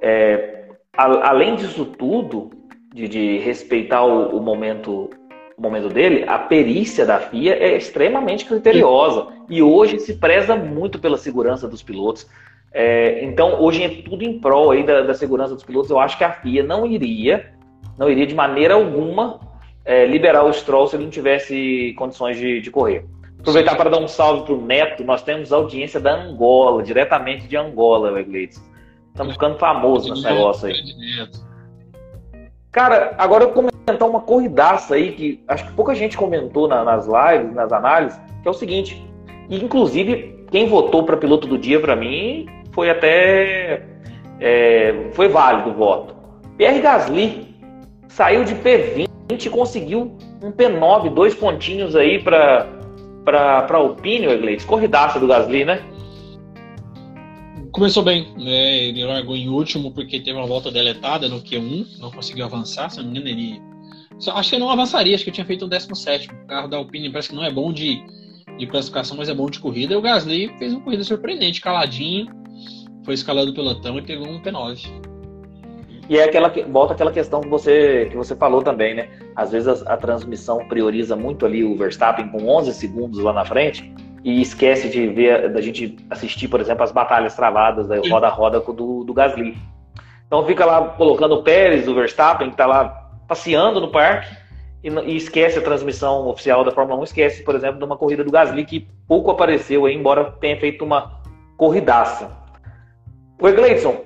É, 0.00 0.68
a, 0.96 1.30
além 1.30 1.56
disso 1.56 1.84
tudo, 1.84 2.50
de, 2.94 3.08
de 3.08 3.38
respeitar 3.38 4.04
o, 4.04 4.36
o, 4.36 4.40
momento, 4.42 5.10
momento 5.60 5.88
dele, 5.88 6.24
a 6.26 6.38
perícia 6.38 7.04
da 7.04 7.18
FIA 7.18 7.54
é 7.54 7.76
extremamente 7.76 8.44
criteriosa. 8.44 9.28
E 9.48 9.62
hoje 9.62 9.98
se 9.98 10.14
preza 10.14 10.56
muito 10.56 10.98
pela 10.98 11.18
segurança 11.18 11.68
dos 11.68 11.82
pilotos. 11.82 12.26
É, 12.72 13.24
então, 13.24 13.60
hoje 13.60 13.82
é 13.82 13.88
tudo 13.88 14.22
em 14.22 14.38
prol 14.38 14.70
aí 14.70 14.84
da, 14.84 15.02
da, 15.02 15.14
segurança 15.14 15.54
dos 15.54 15.64
pilotos. 15.64 15.90
Eu 15.90 15.98
acho 15.98 16.16
que 16.16 16.24
a 16.24 16.32
FIA 16.32 16.62
não 16.62 16.86
iria, 16.86 17.52
não 17.98 18.08
iria 18.08 18.26
de 18.26 18.34
maneira 18.34 18.74
alguma 18.74 19.40
é, 19.84 20.06
liberar 20.06 20.44
o 20.44 20.52
Stroll 20.52 20.86
se 20.86 20.96
ele 20.96 21.04
não 21.04 21.10
tivesse 21.10 21.94
condições 21.98 22.36
de, 22.38 22.60
de 22.60 22.70
correr. 22.70 23.04
Aproveitar 23.40 23.74
para 23.74 23.90
dar 23.90 23.98
um 23.98 24.06
salve 24.08 24.44
para 24.44 24.54
o 24.54 24.60
Neto. 24.60 25.02
Nós 25.02 25.22
temos 25.22 25.52
audiência 25.52 25.98
da 25.98 26.14
Angola, 26.14 26.82
diretamente 26.82 27.48
de 27.48 27.56
Angola, 27.56 28.22
Gleides. 28.22 28.62
Estamos 29.08 29.32
ficando 29.32 29.58
famosos 29.58 30.10
nesse 30.10 30.24
negócio 30.24 30.68
aí. 30.68 30.74
Cara, 32.70 33.14
agora 33.18 33.44
eu 33.44 33.52
vou 33.52 33.70
comentar 33.86 34.08
uma 34.08 34.20
corridaça 34.20 34.94
aí 34.94 35.12
que 35.12 35.42
acho 35.48 35.66
que 35.66 35.72
pouca 35.72 35.94
gente 35.94 36.16
comentou 36.16 36.68
na, 36.68 36.84
nas 36.84 37.06
lives, 37.06 37.54
nas 37.54 37.72
análises, 37.72 38.20
que 38.42 38.48
é 38.48 38.50
o 38.50 38.54
seguinte. 38.54 39.04
E, 39.48 39.62
inclusive, 39.62 40.46
quem 40.50 40.66
votou 40.68 41.04
para 41.04 41.16
piloto 41.16 41.46
do 41.46 41.58
dia 41.58 41.80
para 41.80 41.96
mim 41.96 42.46
foi 42.72 42.90
até 42.90 43.82
é, 44.40 45.08
foi 45.12 45.28
válido 45.28 45.70
o 45.70 45.74
voto. 45.74 46.14
Pierre 46.56 46.80
Gasly 46.80 47.54
saiu 48.08 48.44
de 48.44 48.54
P20 48.54 49.08
e 49.30 49.50
conseguiu 49.50 50.16
um 50.42 50.50
P9, 50.50 51.10
dois 51.10 51.34
pontinhos 51.34 51.94
aí 51.94 52.22
para 52.22 52.66
para 53.24 53.76
Alpine, 53.76 54.26
Iglesias. 54.26 54.64
Corridaça 54.64 55.20
do 55.20 55.26
Gasly, 55.26 55.64
né? 55.64 55.82
Começou 57.80 58.02
bem, 58.02 58.28
né? 58.36 58.76
Ele 58.88 59.02
largou 59.06 59.34
em 59.34 59.48
último 59.48 59.90
porque 59.90 60.20
teve 60.20 60.36
uma 60.36 60.46
volta 60.46 60.70
deletada 60.70 61.30
no 61.30 61.40
Q1, 61.40 61.98
não 61.98 62.10
conseguiu 62.10 62.44
avançar, 62.44 62.90
se 62.90 62.98
não 62.98 63.04
me 63.04 63.12
engano, 63.12 63.28
ele. 63.28 63.62
Acho 64.34 64.50
que 64.50 64.58
não 64.58 64.68
avançaria, 64.68 65.14
acho 65.14 65.24
que 65.24 65.30
tinha 65.30 65.46
feito 65.46 65.64
um 65.64 65.68
17. 65.68 66.28
O 66.28 66.46
carro 66.46 66.68
da 66.68 66.76
Alpine 66.76 67.08
parece 67.08 67.30
que 67.30 67.34
não 67.34 67.42
é 67.42 67.50
bom 67.50 67.72
de, 67.72 68.04
de 68.58 68.66
classificação, 68.66 69.16
mas 69.16 69.30
é 69.30 69.34
bom 69.34 69.48
de 69.48 69.58
corrida. 69.60 69.94
E 69.94 69.96
o 69.96 70.02
Gasly 70.02 70.54
fez 70.58 70.74
uma 70.74 70.82
corrida 70.82 71.02
surpreendente, 71.02 71.62
caladinho, 71.62 72.26
foi 73.02 73.14
escalado 73.14 73.50
o 73.50 73.54
pelotão 73.54 73.96
e 73.96 74.02
pegou 74.02 74.28
um 74.28 74.42
P9. 74.42 74.86
E 76.10 76.18
é 76.18 76.24
aquela 76.24 76.52
volta 76.68 76.92
aquela 76.92 77.12
questão 77.12 77.40
que 77.40 77.48
você 77.48 78.08
que 78.10 78.16
você 78.16 78.36
falou 78.36 78.60
também, 78.62 78.94
né? 78.94 79.08
Às 79.34 79.52
vezes 79.52 79.68
a, 79.68 79.94
a, 79.94 79.96
transmissão 79.96 80.68
prioriza 80.68 81.16
muito 81.16 81.46
ali 81.46 81.64
o 81.64 81.74
Verstappen 81.78 82.28
com 82.28 82.46
11 82.46 82.74
segundos 82.74 83.20
lá 83.20 83.32
na 83.32 83.46
frente 83.46 83.90
e 84.22 84.42
esquece 84.42 84.88
de 84.88 85.06
ver 85.08 85.50
da 85.50 85.60
gente 85.60 85.96
assistir, 86.10 86.48
por 86.48 86.60
exemplo, 86.60 86.82
as 86.82 86.92
batalhas 86.92 87.34
travadas 87.34 87.88
da 87.88 87.96
roda 87.96 88.26
a 88.26 88.30
roda 88.30 88.60
do, 88.60 89.04
do 89.04 89.14
Gasly. 89.14 89.56
Então 90.26 90.44
fica 90.46 90.64
lá 90.64 90.88
colocando 90.90 91.36
o 91.36 91.42
Pérez, 91.42 91.88
o 91.88 91.94
Verstappen 91.94 92.48
que 92.48 92.54
está 92.54 92.66
lá 92.66 93.10
passeando 93.26 93.80
no 93.80 93.88
parque 93.88 94.36
e, 94.82 94.88
e, 94.88 95.16
esquece 95.16 95.58
a 95.58 95.62
transmissão 95.62 96.26
oficial 96.28 96.64
da 96.64 96.70
Fórmula 96.70 97.00
1, 97.00 97.04
esquece, 97.04 97.42
por 97.42 97.54
exemplo, 97.54 97.78
de 97.78 97.84
uma 97.84 97.96
corrida 97.96 98.24
do 98.24 98.30
Gasly 98.30 98.64
que 98.64 98.88
pouco 99.06 99.30
apareceu, 99.30 99.86
aí, 99.86 99.94
embora 99.94 100.32
tenha 100.40 100.58
feito 100.58 100.84
uma 100.84 101.20
corridaça. 101.56 102.30
O 103.40 103.50
Gleison, 103.50 104.02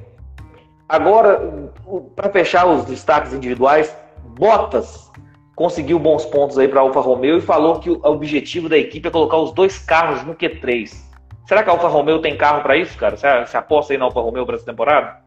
agora, 0.89 1.71
para 2.15 2.31
fechar 2.31 2.67
os 2.67 2.85
destaques 2.85 3.33
individuais, 3.33 3.95
Bottas 4.39 5.13
conseguiu 5.55 5.99
bons 5.99 6.25
pontos 6.27 6.59
aí 6.59 6.69
para 6.69 6.81
a 6.81 6.83
Alfa 6.83 7.01
Romeo 7.01 7.39
e 7.39 7.41
falou 7.41 7.79
que 7.79 7.91
o 7.91 8.01
objetivo 8.05 8.69
da 8.69 8.77
equipe 8.77 9.07
é 9.07 9.11
colocar 9.11 9.39
os 9.39 9.53
dois 9.53 9.79
carros 9.79 10.25
no 10.25 10.35
Q3. 10.35 10.93
Será 11.47 11.63
que 11.63 11.69
a 11.69 11.73
Alfa 11.73 11.89
Romeo 11.89 12.21
tem 12.21 12.37
carro 12.37 12.63
para 12.63 12.77
isso, 12.77 12.97
cara? 12.97 13.17
Você, 13.17 13.29
você 13.45 13.57
aposta 13.57 13.93
aí 13.93 13.99
na 13.99 14.07
Alfa 14.07 14.21
Romeo 14.21 14.47
para 14.47 14.57
essa 14.57 14.65
temporada? 14.65 15.23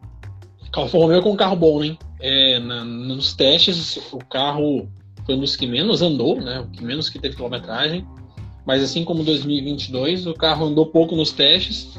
A 0.76 0.80
Alfa 0.80 0.98
Romeo 0.98 1.22
com 1.22 1.32
um 1.32 1.36
carro 1.36 1.56
bom, 1.56 1.82
hein? 1.82 1.98
É, 2.20 2.58
na, 2.58 2.84
nos 2.84 3.34
testes, 3.34 3.96
o 4.12 4.18
carro 4.18 4.88
foi 5.24 5.34
um 5.36 5.40
dos 5.40 5.56
que 5.56 5.66
menos 5.66 6.02
andou, 6.02 6.40
né? 6.40 6.60
O 6.60 6.66
que 6.70 6.84
menos 6.84 7.08
que 7.08 7.18
teve 7.18 7.36
quilometragem. 7.36 8.06
Mas 8.66 8.82
assim 8.82 9.04
como 9.04 9.22
2022, 9.22 10.26
o 10.26 10.34
carro 10.34 10.66
andou 10.66 10.86
pouco 10.86 11.16
nos 11.16 11.32
testes 11.32 11.98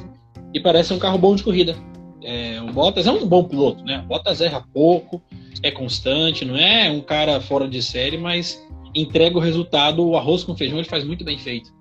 e 0.54 0.60
parece 0.60 0.94
um 0.94 1.00
carro 1.00 1.18
bom 1.18 1.36
de 1.36 1.44
corrida. 1.44 1.76
É, 2.24 2.62
o 2.62 2.72
Bottas 2.74 3.08
é 3.08 3.12
um 3.12 3.26
bom 3.26 3.44
piloto, 3.44 3.84
né? 3.84 4.00
O 4.00 4.08
Bottas 4.08 4.42
erra 4.42 4.66
pouco, 4.74 5.22
é 5.64 5.72
constante, 5.72 6.46
não 6.46 6.58
é 6.58 6.90
um 6.90 7.02
cara 7.02 7.40
fora 7.40 7.68
de 7.68 7.82
série, 7.82 8.18
mas 8.18 8.62
entrega 8.94 9.38
o 9.38 9.42
resultado, 9.42 10.06
o 10.06 10.18
arroz 10.18 10.44
com 10.44 10.56
feijão 10.56 10.80
ele 10.80 10.88
faz 10.88 11.04
muito 11.04 11.24
bem 11.24 11.38
feito. 11.38 11.72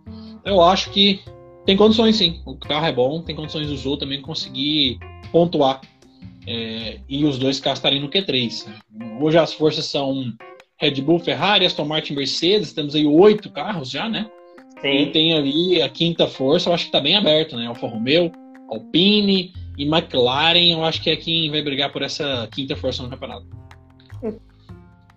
Então, 0.41 0.55
eu 0.55 0.62
acho 0.62 0.91
que 0.91 1.20
tem 1.66 1.76
condições 1.76 2.16
sim. 2.16 2.41
O 2.47 2.57
carro 2.57 2.86
é 2.86 2.93
bom, 2.93 3.20
tem 3.22 3.34
condições 3.34 3.66
do 3.66 3.76
Zou 3.76 3.97
também 3.97 4.22
conseguir 4.22 4.99
pontuar. 5.30 5.80
É, 6.47 6.99
e 7.07 7.24
os 7.24 7.36
dois 7.36 7.61
carros 7.61 7.78
estarem 7.78 8.01
no 8.01 8.09
Q3. 8.09 8.66
Hoje 9.20 9.36
as 9.36 9.53
forças 9.53 9.84
são 9.84 10.32
Red 10.80 11.03
Bull, 11.03 11.18
Ferrari, 11.18 11.66
Aston 11.66 11.84
Martin, 11.84 12.14
Mercedes. 12.14 12.72
Temos 12.72 12.95
aí 12.95 13.05
oito 13.07 13.51
carros 13.51 13.91
já, 13.91 14.09
né? 14.09 14.30
Sim. 14.80 14.89
E 14.89 15.07
tem 15.11 15.34
ali 15.34 15.82
a 15.82 15.89
quinta 15.89 16.26
força, 16.26 16.70
eu 16.70 16.74
acho 16.74 16.84
que 16.84 16.89
está 16.89 17.01
bem 17.01 17.16
aberto, 17.16 17.57
né? 17.57 17.66
Alfa 17.66 17.86
Romeo, 17.86 18.32
Alpine, 18.70 19.53
e 19.79 19.85
McLaren, 19.85 20.72
eu 20.72 20.85
acho 20.85 21.01
que 21.01 21.09
é 21.09 21.16
quem 21.16 21.51
vai 21.51 21.62
brigar 21.62 21.93
por 21.93 22.03
essa 22.03 22.49
quinta 22.51 22.74
força 22.74 23.01
no 23.01 23.09
campeonato. 23.09 23.47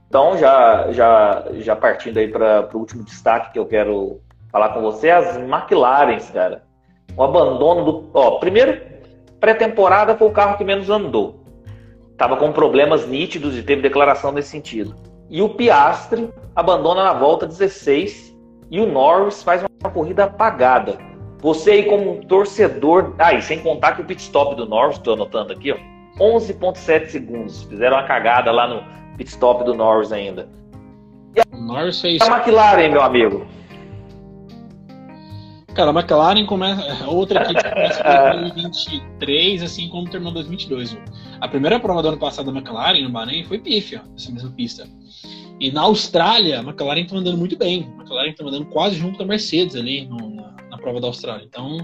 Então, 0.07 0.37
já, 0.37 0.91
já, 0.91 1.45
já 1.53 1.75
partindo 1.75 2.17
aí 2.17 2.27
para 2.27 2.69
o 2.71 2.77
último 2.77 3.03
destaque 3.03 3.53
que 3.53 3.59
eu 3.59 3.65
quero 3.65 4.21
falar 4.51 4.69
com 4.69 4.81
você, 4.81 5.09
as 5.09 5.37
McLarens, 5.37 6.29
cara. 6.29 6.63
O 7.17 7.23
abandono 7.23 7.83
do. 7.83 8.09
Ó, 8.13 8.37
primeiro, 8.37 8.79
pré-temporada 9.39 10.15
foi 10.15 10.27
o 10.27 10.31
carro 10.31 10.57
que 10.57 10.63
menos 10.63 10.89
andou. 10.89 11.43
Tava 12.15 12.37
com 12.37 12.51
problemas 12.51 13.07
nítidos 13.07 13.57
e 13.57 13.63
teve 13.63 13.81
declaração 13.81 14.31
nesse 14.31 14.49
sentido. 14.49 14.95
E 15.27 15.41
o 15.41 15.49
Piastre 15.49 16.29
abandona 16.55 17.03
na 17.03 17.13
volta 17.13 17.47
16 17.47 18.37
e 18.69 18.79
o 18.79 18.85
Norris 18.85 19.41
faz 19.41 19.63
uma 19.81 19.91
corrida 19.91 20.25
apagada. 20.25 20.97
Você 21.41 21.71
aí 21.71 21.83
como 21.83 22.11
um 22.11 22.21
torcedor, 22.21 23.15
ah, 23.17 23.33
e 23.33 23.41
sem 23.41 23.59
contar 23.59 23.93
que 23.93 24.01
o 24.01 24.05
pit 24.05 24.21
stop 24.21 24.55
do 24.55 24.67
Norris, 24.67 24.97
estou 24.97 25.15
anotando 25.15 25.51
aqui, 25.51 25.71
ó, 25.71 25.77
11.7 26.19 27.07
segundos. 27.07 27.63
Fizeram 27.63 27.97
uma 27.97 28.03
cagada 28.03 28.51
lá 28.51 28.67
no 28.67 28.83
pit 29.17 29.29
stop 29.29 29.63
do 29.63 29.73
Norris 29.73 30.11
ainda. 30.11 30.47
E 31.35 31.39
a, 31.39 31.57
Norris 31.57 31.99
fez... 31.99 32.21
a 32.21 32.27
McLaren, 32.27 32.89
meu 32.89 33.01
amigo? 33.01 33.47
Cara, 35.73 35.89
a 35.89 35.93
McLaren 35.93 36.45
começa. 36.45 36.81
É 36.81 37.07
outra 37.07 37.43
equipe 37.43 37.63
começa 37.63 38.01
em 38.35 38.41
2023, 38.49 39.63
assim 39.63 39.89
como 39.89 40.09
terminou 40.09 40.33
2022. 40.33 40.95
A 41.39 41.47
primeira 41.47 41.79
prova 41.79 42.03
do 42.03 42.09
ano 42.09 42.17
passado 42.17 42.51
da 42.51 42.59
McLaren 42.59 43.01
no 43.01 43.09
Bahrein 43.09 43.45
foi 43.45 43.57
pífia, 43.57 44.03
essa 44.15 44.31
mesma 44.31 44.51
pista. 44.51 44.87
E 45.59 45.71
na 45.71 45.81
Austrália, 45.81 46.59
a 46.59 46.63
McLaren 46.63 47.01
está 47.01 47.15
andando 47.15 47.37
muito 47.37 47.57
bem. 47.57 47.89
A 47.97 48.01
McLaren 48.01 48.29
está 48.29 48.43
andando 48.43 48.65
quase 48.65 48.95
junto 48.95 49.17
com 49.17 49.23
a 49.23 49.25
Mercedes 49.25 49.75
ali 49.75 50.05
no, 50.05 50.41
prova 50.81 50.99
da 50.99 51.07
Austrália. 51.07 51.45
Então, 51.45 51.77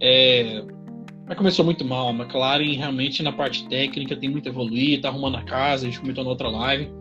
é, 0.00 0.62
mas 1.26 1.36
começou 1.36 1.64
muito 1.64 1.84
mal. 1.84 2.08
A 2.08 2.12
McLaren 2.12 2.76
realmente 2.76 3.22
na 3.22 3.32
parte 3.32 3.66
técnica 3.68 4.16
tem 4.16 4.28
muito 4.28 4.48
a 4.48 4.52
evoluir, 4.52 5.00
tá 5.00 5.08
arrumando 5.08 5.36
a 5.36 5.42
casa, 5.42 5.86
a 5.86 5.90
gente 5.90 6.00
comentou 6.00 6.24
na 6.24 6.30
outra 6.30 6.48
live. 6.48 6.92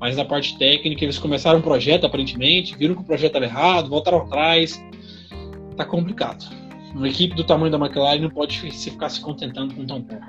Mas 0.00 0.16
na 0.16 0.24
parte 0.24 0.58
técnica 0.58 1.04
eles 1.04 1.18
começaram 1.18 1.58
um 1.58 1.62
projeto 1.62 2.04
aparentemente, 2.04 2.76
viram 2.76 2.94
que 2.94 3.02
o 3.02 3.04
projeto 3.04 3.36
estava 3.36 3.44
errado, 3.44 3.88
voltaram 3.88 4.18
atrás. 4.18 4.82
Tá 5.76 5.84
complicado. 5.84 6.44
Uma 6.94 7.08
equipe 7.08 7.34
do 7.34 7.44
tamanho 7.44 7.72
da 7.72 7.78
McLaren 7.78 8.20
não 8.20 8.30
pode 8.30 8.58
se 8.72 8.90
ficar 8.90 9.08
se 9.08 9.20
contentando 9.20 9.74
com 9.74 9.84
tão 9.84 10.00
pouco. 10.00 10.26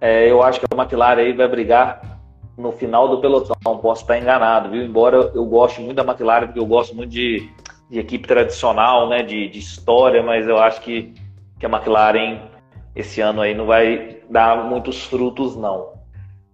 É, 0.00 0.30
eu 0.30 0.42
acho 0.42 0.58
que 0.58 0.66
a 0.70 0.82
McLaren 0.82 1.20
aí 1.20 1.32
vai 1.32 1.46
brigar 1.46 2.20
no 2.56 2.72
final 2.72 3.08
do 3.08 3.20
pelotão. 3.20 3.78
Posso 3.78 4.02
estar 4.02 4.18
enganado, 4.18 4.70
viu? 4.70 4.82
Embora 4.82 5.30
eu 5.34 5.44
goste 5.44 5.80
muito 5.80 5.96
da 5.96 6.02
McLaren, 6.02 6.46
porque 6.46 6.58
eu 6.58 6.66
gosto 6.66 6.94
muito 6.96 7.10
de 7.10 7.48
de 7.90 7.98
equipe 7.98 8.26
tradicional, 8.26 9.08
né, 9.08 9.22
de, 9.22 9.48
de 9.48 9.58
história, 9.58 10.22
mas 10.22 10.46
eu 10.46 10.58
acho 10.58 10.80
que, 10.80 11.12
que 11.58 11.66
a 11.66 11.68
McLaren 11.68 12.38
esse 12.94 13.20
ano 13.20 13.40
aí 13.40 13.54
não 13.54 13.66
vai 13.66 14.18
dar 14.28 14.64
muitos 14.64 15.04
frutos, 15.04 15.56
não. 15.56 15.88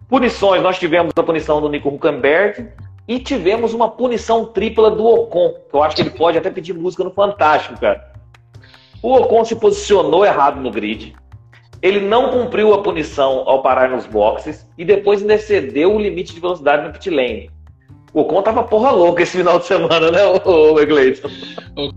Punições, 0.09 0.61
nós 0.61 0.79
tivemos 0.79 1.11
a 1.15 1.23
punição 1.23 1.61
do 1.61 1.69
Nico 1.69 1.89
Huckenberg 1.89 2.69
e 3.07 3.19
tivemos 3.19 3.73
uma 3.73 3.89
punição 3.89 4.45
tripla 4.45 4.89
do 4.89 5.05
Ocon, 5.05 5.53
que 5.69 5.75
eu 5.75 5.83
acho 5.83 5.95
que 5.95 6.01
ele 6.01 6.09
pode 6.11 6.37
até 6.37 6.49
pedir 6.49 6.73
música 6.73 7.03
no 7.03 7.11
Fantástico, 7.11 7.79
cara. 7.79 8.11
O 9.01 9.13
Ocon 9.13 9.45
se 9.45 9.55
posicionou 9.55 10.25
errado 10.25 10.59
no 10.59 10.71
grid, 10.71 11.15
ele 11.81 11.99
não 11.99 12.31
cumpriu 12.31 12.73
a 12.73 12.81
punição 12.81 13.43
ao 13.45 13.61
parar 13.61 13.89
nos 13.89 14.07
boxes 14.07 14.67
e 14.77 14.83
depois 14.83 15.21
ainda 15.21 15.35
excedeu 15.35 15.95
o 15.95 15.99
limite 15.99 16.33
de 16.33 16.39
velocidade 16.39 16.87
no 16.87 16.93
pit 16.93 17.09
lane. 17.09 17.51
O 18.13 18.21
Ocon 18.21 18.41
tava 18.41 18.63
porra 18.63 18.91
louca 18.91 19.23
esse 19.23 19.37
final 19.37 19.59
de 19.59 19.65
semana, 19.65 20.11
né, 20.11 20.19
o 20.45 20.79
Egleison? 20.79 21.27
O 21.75 21.91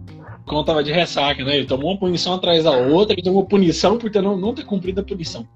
Ocon 0.47 0.65
tava 0.65 0.83
de 0.83 0.93
ressaca, 0.93 1.45
né? 1.45 1.57
Ele 1.57 1.67
tomou 1.67 1.93
uma 1.93 1.99
punição 1.99 2.35
atrás 2.35 2.65
da 2.65 2.73
outra, 2.73 3.15
ele 3.15 3.23
tomou 3.23 3.45
punição 3.47 3.97
por 3.97 4.11
ter 4.11 4.21
não, 4.21 4.37
não 4.37 4.55
ter 4.55 4.65
cumprido 4.65 5.01
a 5.01 5.05
punição. 5.05 5.47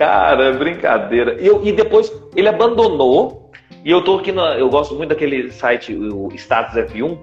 Cara, 0.00 0.44
é 0.44 0.52
brincadeira. 0.52 1.36
E, 1.38 1.46
eu, 1.46 1.60
e 1.62 1.72
depois 1.72 2.10
ele 2.34 2.48
abandonou. 2.48 3.50
E 3.84 3.90
eu 3.90 4.02
tô 4.02 4.16
aqui 4.16 4.32
na. 4.32 4.58
Eu 4.58 4.70
gosto 4.70 4.94
muito 4.94 5.10
daquele 5.10 5.50
site, 5.50 5.94
o 5.94 6.30
Status 6.34 6.74
F1. 6.74 7.18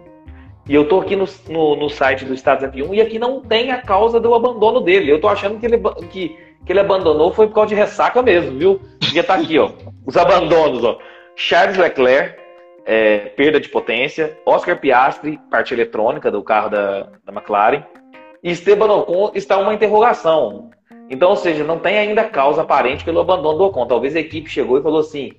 E 0.69 0.75
eu 0.75 0.87
tô 0.87 0.99
aqui 0.99 1.15
no, 1.15 1.25
no, 1.49 1.75
no, 1.75 1.89
site 1.89 2.23
do 2.23 2.35
Status 2.35 2.67
F1 2.67 2.93
e 2.93 3.01
aqui 3.01 3.17
não 3.17 3.41
tem 3.41 3.71
a 3.71 3.81
causa 3.81 4.19
do 4.19 4.33
abandono 4.35 4.79
dele. 4.81 5.11
Eu 5.11 5.19
tô 5.19 5.27
achando 5.27 5.57
que 5.59 5.65
ele, 5.65 5.79
que, 6.11 6.35
que 6.65 6.71
ele 6.71 6.79
abandonou 6.79 7.33
foi 7.33 7.47
por 7.47 7.55
causa 7.55 7.69
de 7.69 7.75
ressaca 7.75 8.21
mesmo, 8.21 8.59
viu? 8.59 8.81
Porque 8.99 9.23
tá 9.23 9.35
aqui, 9.35 9.57
ó. 9.57 9.71
Os 10.05 10.15
abandonos, 10.15 10.83
ó. 10.83 10.99
Charles 11.37 11.77
Leclerc, 11.77 12.35
é, 12.83 13.19
perda 13.19 13.59
de 13.59 13.69
potência. 13.69 14.35
Oscar 14.43 14.79
Piastri, 14.79 15.39
parte 15.51 15.71
eletrônica 15.71 16.31
do 16.31 16.41
carro 16.41 16.69
da, 16.69 17.03
da 17.23 17.31
McLaren. 17.31 17.83
E 18.43 18.49
Esteban 18.49 18.91
Ocon 18.91 19.31
está 19.35 19.57
uma 19.59 19.73
interrogação. 19.73 20.71
Então, 21.09 21.29
ou 21.29 21.35
seja, 21.35 21.63
não 21.63 21.77
tem 21.77 21.97
ainda 21.97 22.23
causa 22.23 22.63
aparente 22.63 23.05
pelo 23.05 23.19
abandono 23.19 23.59
do 23.59 23.63
Ocon. 23.65 23.85
Talvez 23.85 24.15
a 24.15 24.19
equipe 24.19 24.49
chegou 24.49 24.79
e 24.79 24.81
falou 24.81 24.99
assim: 24.99 25.33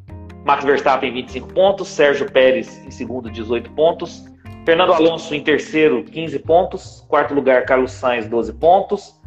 Max 0.44 0.64
Verstappen, 0.64 1.12
25 1.12 1.53
pontos. 1.53 1.88
Sérgio 1.88 2.30
Pérez, 2.30 2.82
em 2.86 2.90
segundo, 2.90 3.30
18 3.30 3.70
pontos. 3.72 4.24
Fernando 4.64 4.92
Alonso, 4.92 5.34
em 5.34 5.42
terceiro, 5.42 6.04
15 6.04 6.38
pontos. 6.38 7.04
Quarto 7.08 7.34
lugar, 7.34 7.64
Carlos 7.64 7.90
Sainz, 7.90 8.26
12 8.26 8.52
pontos. 8.52 9.20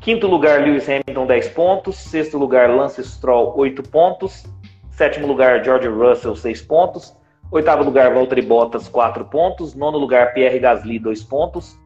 Quinto 0.00 0.28
lugar, 0.28 0.60
Lewis 0.60 0.88
Hamilton, 0.88 1.26
10 1.26 1.48
pontos. 1.48 1.96
Sexto 1.96 2.38
lugar, 2.38 2.70
Lance 2.70 3.02
Stroll, 3.02 3.52
8 3.56 3.82
pontos. 3.82 4.44
Sétimo 4.90 5.26
lugar, 5.26 5.64
George 5.64 5.88
Russell, 5.88 6.36
6 6.36 6.62
pontos. 6.62 7.16
Oitavo 7.50 7.82
lugar, 7.82 8.14
Valtteri 8.14 8.42
Bottas, 8.42 8.88
4 8.88 9.24
pontos. 9.24 9.74
Nono 9.74 9.98
lugar, 9.98 10.32
Pierre 10.32 10.60
Gasly, 10.60 11.00
2 11.00 11.24
pontos. 11.24 11.76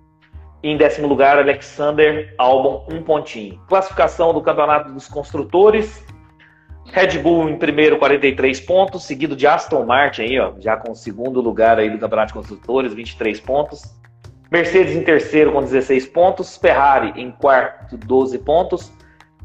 E 0.62 0.68
em 0.68 0.76
décimo 0.76 1.08
lugar, 1.08 1.38
Alexander 1.38 2.34
Albon, 2.36 2.86
1 2.92 2.96
um 2.96 3.02
pontinho. 3.02 3.58
Classificação 3.66 4.34
do 4.34 4.42
Campeonato 4.42 4.92
dos 4.92 5.08
Construtores. 5.08 6.04
Red 6.92 7.18
Bull 7.18 7.48
em 7.48 7.56
primeiro, 7.56 7.98
43 7.98 8.60
pontos, 8.60 9.04
seguido 9.04 9.36
de 9.36 9.46
Aston 9.46 9.84
Martin 9.84 10.22
aí, 10.22 10.38
ó, 10.40 10.52
já 10.58 10.76
com 10.76 10.92
o 10.92 10.96
segundo 10.96 11.40
lugar 11.40 11.78
aí 11.78 11.88
do 11.88 11.98
Campeonato 11.98 12.28
de 12.28 12.34
Construtores, 12.34 12.92
23 12.92 13.40
pontos. 13.40 13.82
Mercedes 14.50 14.96
em 14.96 15.02
terceiro 15.02 15.52
com 15.52 15.62
16 15.62 16.06
pontos, 16.06 16.56
Ferrari 16.56 17.12
em 17.20 17.30
quarto, 17.30 17.96
12 17.96 18.38
pontos. 18.38 18.92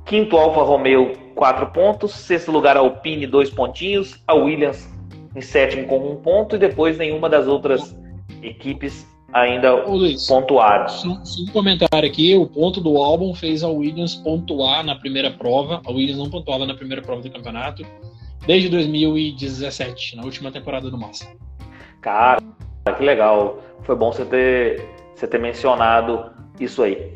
Quinto, 0.03 0.35
Alfa 0.35 0.61
Romeo, 0.61 1.13
4 1.35 1.67
pontos. 1.67 2.11
Sexto 2.13 2.51
lugar, 2.51 2.75
Alpine, 2.75 3.27
2 3.27 3.51
pontinhos. 3.51 4.23
A 4.27 4.33
Williams 4.33 4.89
em 5.35 5.41
sétimo 5.41 5.85
com 5.85 5.99
1 5.99 6.11
um 6.11 6.15
ponto. 6.15 6.55
E 6.55 6.59
depois 6.59 6.97
nenhuma 6.97 7.29
das 7.29 7.47
outras 7.47 7.95
equipes 8.41 9.05
ainda 9.33 9.73
Luiz, 9.85 10.27
pontuaram. 10.27 10.87
Só, 10.87 11.07
um 11.07 11.47
comentário 11.51 12.07
aqui: 12.07 12.35
o 12.35 12.45
ponto 12.45 12.81
do 12.81 12.97
álbum 12.97 13.33
fez 13.33 13.63
a 13.63 13.67
Williams 13.67 14.15
pontuar 14.15 14.83
na 14.83 14.95
primeira 14.95 15.31
prova. 15.31 15.81
A 15.85 15.91
Williams 15.91 16.17
não 16.17 16.29
pontuava 16.29 16.65
na 16.65 16.73
primeira 16.73 17.01
prova 17.01 17.21
do 17.21 17.31
campeonato 17.31 17.85
desde 18.45 18.69
2017, 18.69 20.15
na 20.15 20.23
última 20.23 20.51
temporada 20.51 20.89
do 20.89 20.97
Massa. 20.97 21.27
Cara, 22.01 22.41
que 22.97 23.03
legal. 23.03 23.59
Foi 23.83 23.95
bom 23.95 24.11
você 24.11 24.25
ter 24.25 24.95
você 25.15 25.27
ter 25.27 25.39
mencionado 25.39 26.31
isso 26.59 26.83
aí. 26.83 27.13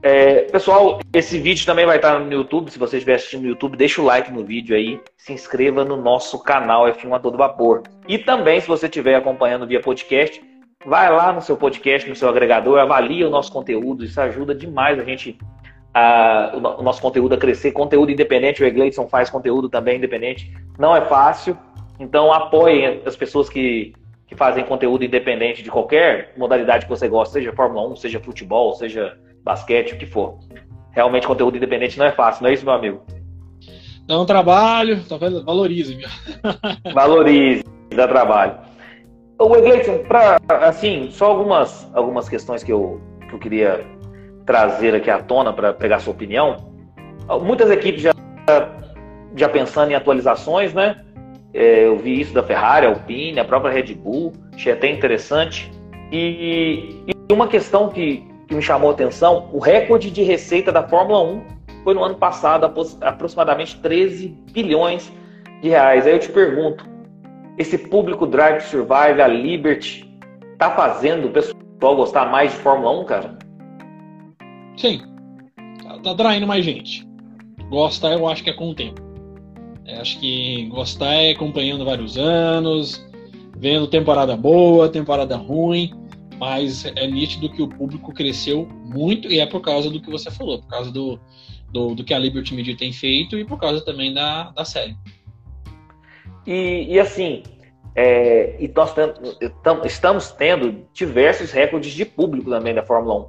É, 0.00 0.42
pessoal, 0.42 1.00
esse 1.12 1.40
vídeo 1.40 1.66
também 1.66 1.84
vai 1.84 1.96
estar 1.96 2.20
no 2.20 2.32
YouTube. 2.32 2.70
Se 2.70 2.78
você 2.78 2.98
estiver 2.98 3.14
assistindo 3.14 3.42
no 3.42 3.48
YouTube, 3.48 3.76
deixa 3.76 4.00
o 4.00 4.04
like 4.04 4.30
no 4.30 4.44
vídeo 4.44 4.76
aí. 4.76 5.00
Se 5.16 5.32
inscreva 5.32 5.84
no 5.84 5.96
nosso 5.96 6.38
canal 6.42 6.86
F1 6.86 7.16
a 7.16 7.18
todo 7.18 7.36
vapor. 7.36 7.82
E 8.06 8.16
também, 8.18 8.60
se 8.60 8.68
você 8.68 8.86
estiver 8.86 9.16
acompanhando 9.16 9.66
via 9.66 9.80
podcast, 9.80 10.40
vai 10.86 11.10
lá 11.10 11.32
no 11.32 11.40
seu 11.40 11.56
podcast, 11.56 12.08
no 12.08 12.16
seu 12.16 12.28
agregador, 12.28 12.78
avalia 12.78 13.26
o 13.26 13.30
nosso 13.30 13.52
conteúdo. 13.52 14.04
Isso 14.04 14.20
ajuda 14.20 14.54
demais 14.54 14.98
a 14.98 15.04
gente, 15.04 15.38
a, 15.92 16.52
o 16.78 16.82
nosso 16.82 17.00
conteúdo 17.00 17.34
a 17.34 17.38
crescer. 17.38 17.72
Conteúdo 17.72 18.12
independente, 18.12 18.62
o 18.62 18.66
Egleison 18.66 19.08
faz 19.08 19.30
conteúdo 19.30 19.68
também 19.68 19.96
independente. 19.96 20.52
Não 20.78 20.94
é 20.94 21.00
fácil. 21.02 21.56
Então, 21.98 22.32
apoiem 22.32 23.02
as 23.04 23.16
pessoas 23.16 23.48
que 23.48 23.92
que 24.28 24.36
fazem 24.36 24.62
conteúdo 24.62 25.02
independente 25.02 25.62
de 25.62 25.70
qualquer 25.70 26.34
modalidade 26.36 26.84
que 26.84 26.90
você 26.90 27.08
gosta, 27.08 27.32
seja 27.32 27.50
Fórmula 27.54 27.88
1, 27.88 27.96
seja 27.96 28.20
futebol, 28.20 28.74
seja 28.74 29.16
basquete, 29.42 29.94
o 29.94 29.98
que 29.98 30.04
for. 30.04 30.38
Realmente 30.92 31.26
conteúdo 31.26 31.56
independente 31.56 31.98
não 31.98 32.04
é 32.04 32.12
fácil, 32.12 32.42
não 32.42 32.50
é 32.50 32.52
isso, 32.52 32.62
meu 32.62 32.74
amigo? 32.74 33.00
Dá 34.06 34.20
um 34.20 34.26
trabalho, 34.26 35.02
tá 35.04 35.16
valorize, 35.16 35.96
meu. 35.96 36.08
Valorize, 36.92 37.64
dá 37.96 38.06
trabalho. 38.06 38.67
O 39.40 39.54
Egleison, 39.54 39.98
para 39.98 40.38
assim, 40.48 41.10
só 41.12 41.26
algumas, 41.26 41.88
algumas 41.94 42.28
questões 42.28 42.64
que 42.64 42.72
eu, 42.72 43.00
que 43.28 43.34
eu 43.34 43.38
queria 43.38 43.86
trazer 44.44 44.96
aqui 44.96 45.08
à 45.08 45.22
tona 45.22 45.52
para 45.52 45.72
pegar 45.72 46.00
sua 46.00 46.12
opinião. 46.12 46.56
Muitas 47.42 47.70
equipes 47.70 48.02
já, 48.02 48.12
já 49.36 49.48
pensando 49.48 49.92
em 49.92 49.94
atualizações, 49.94 50.74
né? 50.74 51.04
É, 51.54 51.86
eu 51.86 51.96
vi 51.96 52.20
isso 52.20 52.34
da 52.34 52.42
Ferrari, 52.42 52.86
Alpine, 52.86 53.38
a 53.38 53.44
própria 53.44 53.72
Red 53.72 53.94
Bull, 53.94 54.32
achei 54.52 54.72
até 54.72 54.90
interessante. 54.90 55.70
E, 56.10 57.04
e 57.06 57.32
uma 57.32 57.46
questão 57.46 57.90
que, 57.90 58.26
que 58.48 58.54
me 58.56 58.62
chamou 58.62 58.90
a 58.90 58.92
atenção, 58.92 59.50
o 59.52 59.60
recorde 59.60 60.10
de 60.10 60.22
receita 60.22 60.72
da 60.72 60.82
Fórmula 60.82 61.22
1 61.22 61.44
foi 61.84 61.94
no 61.94 62.02
ano 62.02 62.16
passado, 62.16 62.64
aproximadamente 63.02 63.78
13 63.80 64.28
bilhões 64.52 65.12
de 65.62 65.68
reais. 65.68 66.06
Aí 66.06 66.12
eu 66.14 66.18
te 66.18 66.28
pergunto, 66.28 66.84
esse 67.58 67.76
público 67.76 68.26
Drive 68.26 68.62
to 68.62 68.70
Survive, 68.70 69.20
a 69.20 69.26
Liberty, 69.26 70.08
tá 70.58 70.70
fazendo 70.74 71.26
o 71.26 71.30
pessoal 71.30 71.96
gostar 71.96 72.30
mais 72.30 72.52
de 72.52 72.58
Fórmula 72.58 73.00
1, 73.00 73.04
cara? 73.04 73.38
Sim. 74.76 75.02
Tá, 75.82 75.98
tá 75.98 76.10
atraindo 76.12 76.46
mais 76.46 76.64
gente. 76.64 77.06
Gosta, 77.68 78.08
eu 78.08 78.26
acho 78.28 78.44
que 78.44 78.50
é 78.50 78.52
com 78.52 78.70
o 78.70 78.74
tempo. 78.74 79.02
É, 79.84 80.00
acho 80.00 80.18
que 80.20 80.66
gostar 80.66 81.12
é 81.14 81.32
acompanhando 81.32 81.84
vários 81.84 82.16
anos, 82.16 83.04
vendo 83.56 83.88
temporada 83.88 84.36
boa, 84.36 84.88
temporada 84.88 85.36
ruim, 85.36 85.92
mas 86.38 86.84
é 86.84 87.06
nítido 87.06 87.48
que 87.48 87.62
o 87.62 87.68
público 87.68 88.12
cresceu 88.12 88.68
muito 88.84 89.28
e 89.28 89.40
é 89.40 89.46
por 89.46 89.60
causa 89.60 89.90
do 89.90 90.00
que 90.00 90.10
você 90.10 90.30
falou, 90.30 90.60
por 90.60 90.68
causa 90.68 90.92
do, 90.92 91.18
do, 91.72 91.94
do 91.94 92.04
que 92.04 92.14
a 92.14 92.18
Liberty 92.18 92.54
Media 92.54 92.76
tem 92.76 92.92
feito 92.92 93.36
e 93.36 93.44
por 93.44 93.58
causa 93.58 93.84
também 93.84 94.14
da, 94.14 94.50
da 94.50 94.64
série. 94.64 94.96
E, 96.48 96.94
e 96.94 96.98
assim, 96.98 97.42
é, 97.94 98.56
e 98.58 98.72
nós 98.74 98.94
estamos 99.84 100.32
tendo 100.32 100.86
diversos 100.94 101.52
recordes 101.52 101.92
de 101.92 102.06
público 102.06 102.48
também 102.48 102.74
da 102.74 102.82
Fórmula 102.82 103.16
1. 103.16 103.26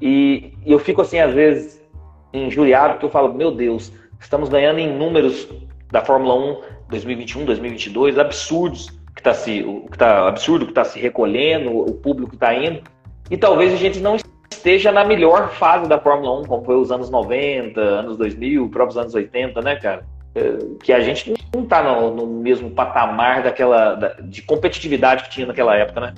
E, 0.00 0.54
e 0.64 0.70
eu 0.70 0.78
fico 0.78 1.02
assim, 1.02 1.18
às 1.18 1.34
vezes, 1.34 1.84
injuriado, 2.32 2.92
porque 2.92 3.06
eu 3.06 3.10
falo, 3.10 3.34
meu 3.34 3.50
Deus, 3.50 3.92
estamos 4.20 4.48
ganhando 4.48 4.78
em 4.78 4.96
números 4.96 5.48
da 5.90 6.04
Fórmula 6.04 6.36
1 6.36 6.60
2021, 6.88 7.44
2022, 7.46 8.16
absurdos 8.16 8.90
que 9.12 9.20
está 9.20 9.34
se, 9.34 9.64
o 9.64 9.88
que 9.90 9.98
tá 9.98 10.28
absurdo 10.28 10.66
que 10.66 10.70
está 10.70 10.84
se 10.84 11.00
recolhendo, 11.00 11.76
o 11.76 11.94
público 11.94 12.34
está 12.34 12.54
indo, 12.54 12.80
e 13.28 13.36
talvez 13.36 13.72
a 13.72 13.76
gente 13.76 13.98
não 13.98 14.16
esteja 14.48 14.92
na 14.92 15.04
melhor 15.04 15.50
fase 15.50 15.88
da 15.88 15.98
Fórmula 15.98 16.42
1, 16.42 16.44
como 16.44 16.64
foi 16.64 16.76
os 16.76 16.92
anos 16.92 17.10
90, 17.10 17.80
anos 17.80 18.16
2000, 18.16 18.68
próprios 18.68 18.96
anos 18.96 19.14
80, 19.14 19.60
né, 19.62 19.74
cara? 19.74 20.06
É, 20.34 20.56
que 20.82 20.92
a 20.92 21.00
gente 21.00 21.34
não 21.54 21.62
está 21.62 21.82
no, 21.82 22.14
no, 22.14 22.26
mesmo 22.26 22.70
patamar 22.70 23.42
daquela 23.42 23.94
da, 23.94 24.08
de 24.14 24.40
competitividade 24.42 25.24
que 25.24 25.30
tinha 25.30 25.46
naquela 25.46 25.76
época, 25.76 26.00
né? 26.00 26.14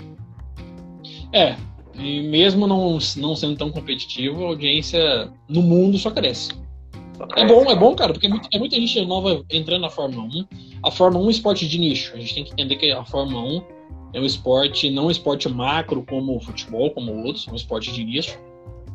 É, 1.33 1.57
e 1.97 2.23
mesmo 2.23 2.67
não, 2.67 2.99
não 3.17 3.35
sendo 3.35 3.57
tão 3.57 3.71
competitivo, 3.71 4.45
a 4.45 4.49
audiência 4.49 5.33
no 5.49 5.63
mundo 5.63 5.99
só 5.99 6.11
cresce. 6.11 6.53
É 7.37 7.47
bom, 7.47 7.71
é 7.71 7.77
bom, 7.77 7.95
cara, 7.95 8.13
porque 8.13 8.27
é, 8.27 8.31
muito, 8.31 8.49
é 8.53 8.59
muita 8.59 8.77
gente 8.77 9.05
nova 9.05 9.45
entrando 9.51 9.83
na 9.83 9.91
Fórmula 9.91 10.25
1. 10.25 10.47
A 10.85 10.91
Fórmula 10.91 11.23
1 11.23 11.25
é 11.25 11.29
um 11.29 11.31
esporte 11.31 11.69
de 11.69 11.79
nicho. 11.79 12.13
A 12.15 12.19
gente 12.19 12.35
tem 12.35 12.45
que 12.45 12.53
entender 12.53 12.77
que 12.77 12.91
a 12.91 13.05
Fórmula 13.05 13.43
1 13.43 13.63
é 14.15 14.21
um 14.21 14.25
esporte, 14.25 14.91
não 14.91 15.07
um 15.07 15.11
esporte 15.11 15.49
macro 15.49 16.05
como 16.09 16.37
o 16.37 16.41
futebol, 16.41 16.91
como 16.91 17.25
outros, 17.25 17.47
é 17.49 17.53
um 17.53 17.57
esporte 17.57 17.93
de 17.93 18.05
nicho. 18.05 18.39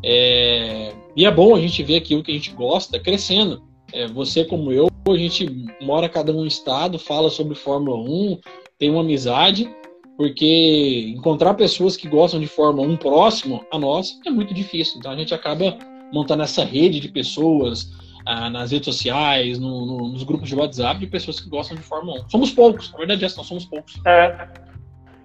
É... 0.04 0.94
E 1.16 1.26
é 1.26 1.32
bom 1.32 1.56
a 1.56 1.60
gente 1.60 1.82
ver 1.84 1.98
aquilo 1.98 2.24
que 2.24 2.32
a 2.32 2.34
gente 2.34 2.52
gosta 2.52 3.00
crescendo. 3.00 3.64
É, 3.92 4.08
você, 4.08 4.46
como 4.46 4.72
eu, 4.72 4.89
a 5.12 5.18
gente 5.18 5.68
mora 5.82 6.10
cada 6.10 6.32
um 6.32 6.44
em 6.44 6.48
estado, 6.48 7.00
fala 7.00 7.30
sobre 7.30 7.56
Fórmula 7.56 7.98
1, 7.98 8.40
tem 8.78 8.90
uma 8.90 9.02
amizade, 9.02 9.70
porque 10.18 11.14
encontrar 11.16 11.54
pessoas 11.54 11.96
que 11.96 12.08
gostam 12.08 12.40
de 12.40 12.48
Fórmula 12.48 12.88
1 12.88 12.98
próximo 12.98 13.66
a 13.72 13.80
nós 13.80 14.20
é 14.26 14.30
muito 14.30 14.54
difícil. 14.54 15.00
Então 15.00 15.12
a 15.12 15.16
gente 15.16 15.34
acaba 15.34 15.78
montando 16.12 16.44
essa 16.44 16.64
rede 16.64 17.00
de 17.00 17.10
pessoas, 17.10 17.92
ah, 18.26 18.50
nas 18.50 18.72
redes 18.72 18.86
sociais, 18.86 19.58
no, 19.58 19.86
no, 19.86 20.10
nos 20.10 20.24
grupos 20.24 20.50
de 20.50 20.56
WhatsApp 20.56 21.00
de 21.00 21.08
pessoas 21.08 21.40
que 21.40 21.50
gostam 21.50 21.78
de 21.78 21.84
Fórmula 21.84 22.22
1. 22.26 22.30
Somos 22.30 22.52
poucos, 22.52 22.92
na 22.92 22.98
verdade 22.98 23.24
é, 23.24 23.28
nós 23.36 23.46
somos 23.46 23.66
poucos. 23.66 24.02
É. 24.06 24.48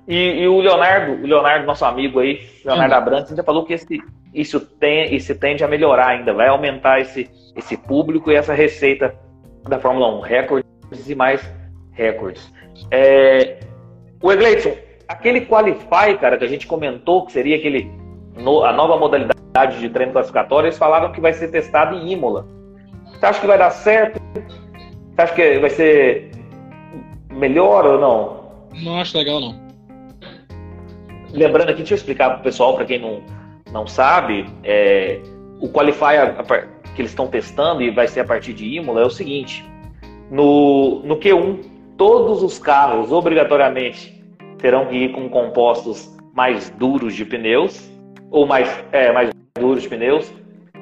E, 0.06 0.42
e, 0.42 0.48
o 0.48 0.60
Leonardo, 0.60 1.12
o 1.12 1.26
Leonardo, 1.26 1.66
nosso 1.66 1.84
amigo 1.84 2.20
aí, 2.20 2.46
Leonardo 2.64 2.94
é. 2.94 2.96
Abrantes, 2.96 3.30
ainda 3.30 3.42
falou 3.42 3.64
que 3.64 3.72
esse, 3.72 3.98
isso, 4.34 4.60
tem, 4.60 5.14
isso 5.14 5.34
tende 5.34 5.64
a 5.64 5.68
melhorar 5.68 6.08
ainda, 6.08 6.32
vai 6.32 6.48
aumentar 6.48 7.00
esse, 7.00 7.28
esse 7.56 7.76
público 7.76 8.30
e 8.30 8.34
essa 8.34 8.52
receita 8.52 9.14
da 9.68 9.78
Fórmula 9.78 10.18
1, 10.18 10.20
recordes 10.20 11.08
e 11.08 11.14
mais 11.14 11.40
recordes. 11.92 12.52
É, 12.90 13.60
O 14.22 14.32
Egleison, 14.32 14.72
aquele 15.08 15.46
Qualify, 15.46 16.16
cara, 16.20 16.36
que 16.36 16.44
a 16.44 16.48
gente 16.48 16.66
comentou, 16.66 17.26
que 17.26 17.32
seria 17.32 17.56
aquele 17.56 17.90
no, 18.36 18.64
a 18.64 18.72
nova 18.72 18.96
modalidade 18.96 19.78
de 19.78 19.88
treino 19.88 20.12
classificatório, 20.12 20.66
eles 20.66 20.78
falaram 20.78 21.12
que 21.12 21.20
vai 21.20 21.32
ser 21.32 21.48
testado 21.48 21.96
em 21.96 22.12
Imola. 22.12 22.46
Você 23.12 23.26
acha 23.26 23.40
que 23.40 23.46
vai 23.46 23.58
dar 23.58 23.70
certo? 23.70 24.20
Você 24.34 25.22
acha 25.22 25.34
que 25.34 25.58
vai 25.58 25.70
ser 25.70 26.30
melhor 27.30 27.86
ou 27.86 28.00
não? 28.00 28.44
Não 28.82 29.00
acho 29.00 29.16
legal, 29.16 29.40
não. 29.40 29.64
Lembrando 31.32 31.70
aqui, 31.70 31.78
deixa 31.78 31.94
eu 31.94 31.96
explicar 31.96 32.30
para 32.30 32.40
o 32.40 32.42
pessoal, 32.42 32.74
para 32.74 32.84
quem 32.84 32.98
não, 32.98 33.22
não 33.72 33.86
sabe, 33.86 34.46
é, 34.62 35.20
o 35.60 35.68
Qualify 35.68 36.16
que 36.94 37.02
eles 37.02 37.10
estão 37.10 37.26
testando 37.26 37.82
e 37.82 37.90
vai 37.90 38.08
ser 38.08 38.20
a 38.20 38.24
partir 38.24 38.52
de 38.52 38.64
Imola 38.76 39.02
é 39.02 39.04
o 39.04 39.10
seguinte: 39.10 39.64
no, 40.30 41.00
no 41.04 41.16
Q1, 41.16 41.58
todos 41.96 42.42
os 42.42 42.58
carros 42.58 43.12
obrigatoriamente 43.12 44.22
terão 44.58 44.86
que 44.86 44.96
ir 44.96 45.12
com 45.12 45.28
compostos 45.28 46.14
mais 46.32 46.70
duros 46.70 47.14
de 47.14 47.24
pneus, 47.24 47.90
ou 48.30 48.46
mais, 48.46 48.84
é, 48.92 49.12
mais 49.12 49.30
duros 49.58 49.82
de 49.82 49.88
pneus. 49.88 50.32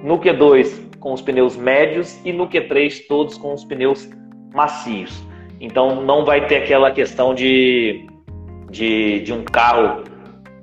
No 0.02 0.18
Q2, 0.18 0.98
com 0.98 1.12
os 1.12 1.20
pneus 1.20 1.56
médios 1.56 2.18
e 2.24 2.32
no 2.32 2.48
Q3, 2.48 3.06
todos 3.08 3.36
com 3.36 3.52
os 3.52 3.64
pneus 3.64 4.08
macios. 4.54 5.22
Então 5.60 6.02
não 6.02 6.24
vai 6.24 6.46
ter 6.46 6.56
aquela 6.56 6.90
questão 6.90 7.34
de, 7.34 8.06
de, 8.70 9.20
de 9.20 9.32
um 9.32 9.44
carro 9.44 10.02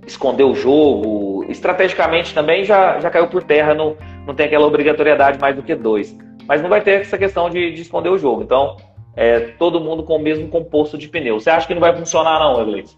esconder 0.05 0.43
o 0.43 0.55
jogo. 0.55 1.45
Estrategicamente 1.49 2.33
também 2.33 2.63
já, 2.63 2.99
já 2.99 3.09
caiu 3.09 3.27
por 3.27 3.43
terra, 3.43 3.73
não, 3.73 3.95
não 4.29 4.35
tem 4.35 4.45
aquela 4.45 4.67
obrigatoriedade 4.67 5.39
mais 5.39 5.55
do 5.55 5.63
que 5.63 5.75
dois. 5.75 6.15
Mas 6.47 6.61
não 6.61 6.69
vai 6.69 6.81
ter 6.81 7.01
essa 7.01 7.17
questão 7.17 7.49
de, 7.49 7.71
de 7.71 7.81
esconder 7.81 8.09
o 8.09 8.17
jogo. 8.17 8.43
Então, 8.43 8.77
é, 9.15 9.39
todo 9.57 9.79
mundo 9.79 10.03
com 10.03 10.17
o 10.17 10.21
mesmo 10.21 10.47
composto 10.49 10.97
de 10.97 11.07
pneu. 11.07 11.39
Você 11.39 11.49
acha 11.49 11.67
que 11.67 11.73
não 11.73 11.81
vai 11.81 11.95
funcionar, 11.97 12.39
não, 12.39 12.61
Eglise? 12.61 12.95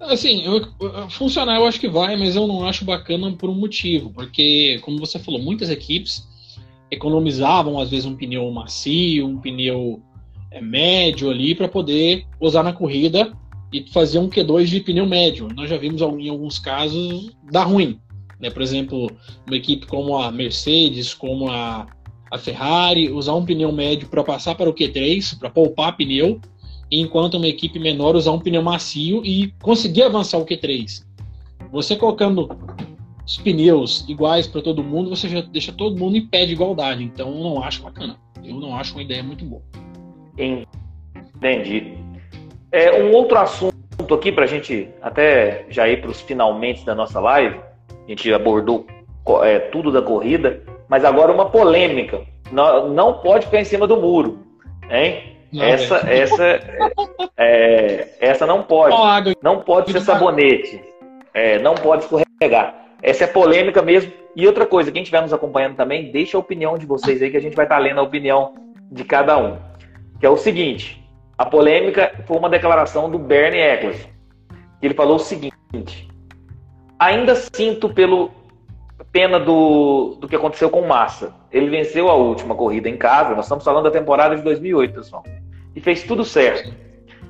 Assim, 0.00 0.42
eu, 0.44 1.10
funcionar 1.10 1.56
eu 1.56 1.66
acho 1.66 1.78
que 1.78 1.88
vai, 1.88 2.16
mas 2.16 2.34
eu 2.34 2.46
não 2.46 2.66
acho 2.66 2.84
bacana 2.84 3.30
por 3.32 3.50
um 3.50 3.54
motivo. 3.54 4.10
Porque, 4.10 4.80
como 4.82 4.98
você 4.98 5.18
falou, 5.18 5.40
muitas 5.40 5.68
equipes 5.68 6.26
economizavam, 6.90 7.78
às 7.78 7.90
vezes, 7.90 8.06
um 8.06 8.16
pneu 8.16 8.50
macio, 8.50 9.26
um 9.26 9.38
pneu 9.38 10.00
é, 10.50 10.62
médio 10.62 11.30
ali, 11.30 11.54
para 11.54 11.68
poder 11.68 12.24
usar 12.40 12.62
na 12.62 12.72
corrida 12.72 13.32
e 13.70 13.84
fazer 13.92 14.18
um 14.18 14.30
Q2 14.30 14.64
de 14.64 14.80
pneu 14.80 15.06
médio. 15.06 15.48
Nós 15.54 15.68
já 15.68 15.76
vimos 15.76 16.00
em 16.00 16.28
alguns 16.30 16.58
casos 16.58 17.36
dar 17.50 17.64
ruim. 17.64 18.00
Né? 18.40 18.50
Por 18.50 18.62
exemplo, 18.62 19.10
uma 19.46 19.56
equipe 19.56 19.86
como 19.86 20.18
a 20.18 20.30
Mercedes, 20.30 21.14
como 21.14 21.48
a, 21.50 21.86
a 22.30 22.38
Ferrari, 22.38 23.10
usar 23.10 23.34
um 23.34 23.44
pneu 23.44 23.72
médio 23.72 24.08
para 24.08 24.22
passar 24.22 24.54
para 24.54 24.68
o 24.68 24.74
Q3, 24.74 25.38
para 25.38 25.50
poupar 25.50 25.96
pneu, 25.96 26.40
enquanto 26.90 27.34
uma 27.34 27.48
equipe 27.48 27.78
menor 27.78 28.14
usar 28.14 28.32
um 28.32 28.38
pneu 28.38 28.62
macio 28.62 29.24
e 29.24 29.52
conseguir 29.62 30.02
avançar 30.02 30.38
o 30.38 30.46
Q3. 30.46 31.04
Você 31.72 31.96
colocando 31.96 32.48
os 33.26 33.38
pneus 33.38 34.04
iguais 34.08 34.46
para 34.46 34.62
todo 34.62 34.84
mundo, 34.84 35.10
você 35.10 35.28
já 35.28 35.40
deixa 35.40 35.72
todo 35.72 35.98
mundo 35.98 36.16
em 36.16 36.26
pé 36.26 36.46
de 36.46 36.52
igualdade. 36.52 37.02
Então, 37.02 37.28
eu 37.28 37.42
não 37.42 37.62
acho 37.62 37.82
bacana. 37.82 38.16
Eu 38.44 38.60
não 38.60 38.76
acho 38.76 38.94
uma 38.94 39.02
ideia 39.02 39.22
muito 39.22 39.44
boa. 39.44 39.62
Entendi. 41.34 41.98
É, 42.70 43.02
um 43.02 43.12
outro 43.12 43.36
assunto 43.38 43.74
aqui 44.14 44.30
para 44.30 44.44
a 44.44 44.46
gente 44.46 44.88
até 45.02 45.66
já 45.68 45.88
ir 45.88 46.00
para 46.00 46.10
os 46.10 46.20
finalmente 46.20 46.84
da 46.84 46.94
nossa 46.94 47.18
live. 47.18 47.58
A 48.06 48.10
gente 48.10 48.32
abordou 48.32 48.86
é, 49.42 49.58
tudo 49.58 49.90
da 49.90 50.00
corrida, 50.00 50.62
mas 50.88 51.04
agora 51.04 51.32
uma 51.32 51.50
polêmica. 51.50 52.20
Não, 52.52 52.88
não 52.88 53.14
pode 53.14 53.46
ficar 53.46 53.60
em 53.60 53.64
cima 53.64 53.86
do 53.86 53.96
muro, 53.96 54.38
hein? 54.88 55.36
Não, 55.52 55.64
essa, 55.64 56.08
é. 56.08 56.18
essa, 56.18 56.60
é, 57.36 58.08
essa 58.20 58.46
não 58.46 58.62
pode. 58.62 58.94
Não 59.42 59.60
pode 59.60 59.92
ser 59.92 60.00
sabonete. 60.00 60.80
É, 61.34 61.58
não 61.58 61.74
pode 61.74 62.04
escorregar. 62.04 62.86
Essa 63.02 63.24
é 63.24 63.26
polêmica 63.26 63.82
mesmo. 63.82 64.12
E 64.34 64.46
outra 64.46 64.66
coisa, 64.66 64.92
quem 64.92 65.02
estiver 65.02 65.22
nos 65.22 65.32
acompanhando 65.32 65.76
também, 65.76 66.10
deixa 66.12 66.36
a 66.36 66.40
opinião 66.40 66.76
de 66.78 66.86
vocês 66.86 67.22
aí, 67.22 67.30
que 67.30 67.36
a 67.36 67.40
gente 67.40 67.56
vai 67.56 67.64
estar 67.64 67.78
lendo 67.78 68.00
a 68.00 68.02
opinião 68.02 68.54
de 68.90 69.02
cada 69.04 69.36
um. 69.38 69.58
Que 70.20 70.26
é 70.26 70.30
o 70.30 70.36
seguinte: 70.36 71.02
a 71.36 71.44
polêmica 71.44 72.12
foi 72.26 72.36
uma 72.36 72.48
declaração 72.48 73.10
do 73.10 73.18
Bernie 73.18 73.60
Eccleston. 73.60 74.10
Ele 74.80 74.94
falou 74.94 75.16
o 75.16 75.20
seguinte: 75.20 76.08
ainda 76.98 77.34
sinto 77.34 77.88
pelo 77.88 78.30
pena 79.12 79.38
do, 79.38 80.16
do 80.20 80.28
que 80.28 80.36
aconteceu 80.36 80.68
com 80.68 80.86
Massa. 80.86 81.34
Ele 81.50 81.70
venceu 81.70 82.08
a 82.08 82.14
última 82.14 82.54
corrida 82.54 82.88
em 82.88 82.96
casa. 82.96 83.34
Nós 83.34 83.46
estamos 83.46 83.64
falando 83.64 83.84
da 83.84 83.90
temporada 83.90 84.36
de 84.36 84.42
2008, 84.42 84.94
pessoal. 84.94 85.24
E 85.74 85.80
fez 85.80 86.02
tudo 86.02 86.24
certo. 86.24 86.72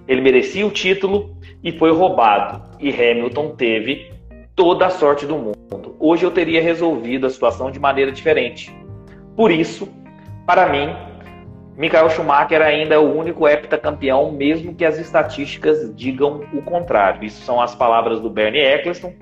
Ele 0.09 0.21
merecia 0.21 0.67
o 0.67 0.71
título 0.71 1.37
e 1.63 1.73
foi 1.73 1.93
roubado. 1.93 2.63
E 2.81 2.91
Hamilton 2.91 3.51
teve 3.51 4.13
toda 4.55 4.87
a 4.87 4.91
sorte 4.91 5.27
do 5.27 5.37
mundo. 5.37 5.97
Hoje 5.99 6.25
eu 6.25 6.31
teria 6.31 6.63
resolvido 6.63 7.27
a 7.27 7.31
situação 7.31 7.71
de 7.71 7.79
maneira 7.79 8.11
diferente. 8.11 8.75
Por 9.37 9.51
isso, 9.51 9.89
para 10.47 10.69
mim, 10.69 10.95
Michael 11.77 12.09
Schumacher 12.11 12.63
ainda 12.63 12.95
é 12.95 12.99
o 12.99 13.15
único 13.15 13.47
heptacampeão, 13.47 14.33
mesmo 14.33 14.75
que 14.75 14.85
as 14.85 14.99
estatísticas 14.99 15.95
digam 15.95 16.41
o 16.55 16.63
contrário. 16.63 17.23
Isso 17.25 17.43
são 17.43 17.61
as 17.61 17.75
palavras 17.75 18.21
do 18.21 18.31
Bernie 18.31 18.63
Eccleston. 18.63 19.13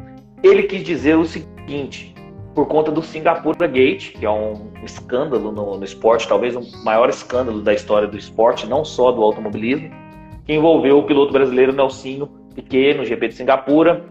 Ele 0.45 0.65
quis 0.65 0.85
dizer 0.85 1.17
o 1.17 1.25
seguinte: 1.25 2.15
por 2.55 2.67
conta 2.67 2.93
do 2.93 3.03
Singapura 3.03 3.67
Gate, 3.67 4.13
que 4.13 4.27
é 4.27 4.31
um 4.31 4.71
escândalo 4.85 5.51
no, 5.51 5.79
no 5.79 5.85
esporte, 5.85 6.29
talvez 6.29 6.55
o 6.55 6.85
maior 6.85 7.09
escândalo 7.09 7.63
da 7.63 7.73
história 7.73 8.07
do 8.07 8.19
esporte, 8.19 8.67
não 8.67 8.85
só 8.85 9.11
do 9.11 9.23
automobilismo, 9.23 9.91
que 10.45 10.53
envolveu 10.53 10.99
o 10.99 11.05
piloto 11.05 11.33
brasileiro 11.33 11.73
Nelsinho 11.73 12.27
Piquet 12.55 12.93
no 12.93 13.07
GP 13.07 13.29
de 13.29 13.35
Singapura, 13.35 14.05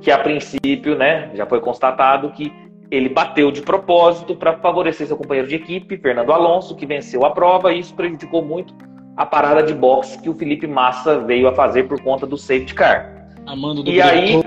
que 0.00 0.12
a 0.12 0.18
princípio, 0.18 0.96
né, 0.96 1.30
já 1.34 1.44
foi 1.44 1.60
constatado 1.60 2.30
que 2.30 2.52
ele 2.88 3.08
bateu 3.08 3.50
de 3.50 3.62
propósito 3.62 4.36
para 4.36 4.58
favorecer 4.58 5.08
seu 5.08 5.16
companheiro 5.16 5.48
de 5.48 5.56
equipe, 5.56 5.96
Fernando 5.96 6.32
Alonso, 6.32 6.76
que 6.76 6.86
venceu 6.86 7.24
a 7.24 7.30
prova, 7.30 7.72
e 7.72 7.80
isso 7.80 7.94
prejudicou 7.94 8.44
muito 8.44 8.74
a 9.16 9.26
parada 9.26 9.62
de 9.62 9.74
boxe 9.74 10.20
que 10.22 10.28
o 10.28 10.34
Felipe 10.34 10.66
Massa 10.66 11.18
veio 11.18 11.48
a 11.48 11.54
fazer 11.54 11.88
por 11.88 12.00
conta 12.00 12.26
do 12.26 12.36
safety 12.36 12.74
car. 12.74 13.28
Amando 13.46 13.82
do 13.82 13.90
e 13.90 14.00
aí, 14.00 14.40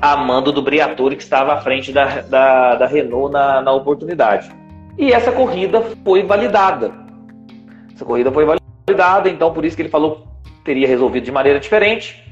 amando 0.00 0.52
do 0.52 0.62
Briatore, 0.62 1.16
que 1.16 1.22
estava 1.22 1.54
à 1.54 1.60
frente 1.60 1.92
da, 1.92 2.22
da, 2.22 2.74
da 2.76 2.86
Renault 2.86 3.32
na, 3.32 3.60
na 3.60 3.72
oportunidade. 3.72 4.50
E 4.98 5.12
essa 5.12 5.30
corrida 5.32 5.82
foi 6.04 6.22
validada. 6.22 6.92
Essa 7.94 8.04
corrida 8.04 8.32
foi 8.32 8.44
validada, 8.44 9.28
então 9.28 9.52
por 9.52 9.64
isso 9.64 9.76
que 9.76 9.82
ele 9.82 9.88
falou 9.88 10.26
que 10.42 10.52
teria 10.64 10.88
resolvido 10.88 11.24
de 11.24 11.32
maneira 11.32 11.60
diferente 11.60 12.24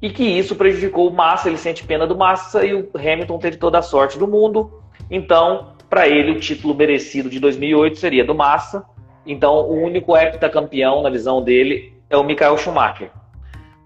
e 0.00 0.10
que 0.10 0.22
isso 0.22 0.54
prejudicou 0.54 1.08
o 1.08 1.12
Massa, 1.12 1.48
ele 1.48 1.58
sente 1.58 1.84
pena 1.84 2.06
do 2.06 2.16
Massa 2.16 2.64
e 2.64 2.72
o 2.72 2.88
Hamilton 2.94 3.38
teve 3.38 3.56
toda 3.56 3.78
a 3.78 3.82
sorte 3.82 4.18
do 4.18 4.28
mundo. 4.28 4.80
Então, 5.10 5.72
para 5.90 6.06
ele, 6.06 6.32
o 6.32 6.40
título 6.40 6.74
merecido 6.74 7.28
de 7.28 7.40
2008 7.40 7.98
seria 7.98 8.24
do 8.24 8.34
Massa. 8.34 8.84
Então, 9.26 9.54
o 9.68 9.74
único 9.82 10.16
heptacampeão, 10.16 11.02
na 11.02 11.10
visão 11.10 11.42
dele, 11.42 11.92
é 12.08 12.16
o 12.16 12.22
Michael 12.22 12.56
Schumacher. 12.58 13.10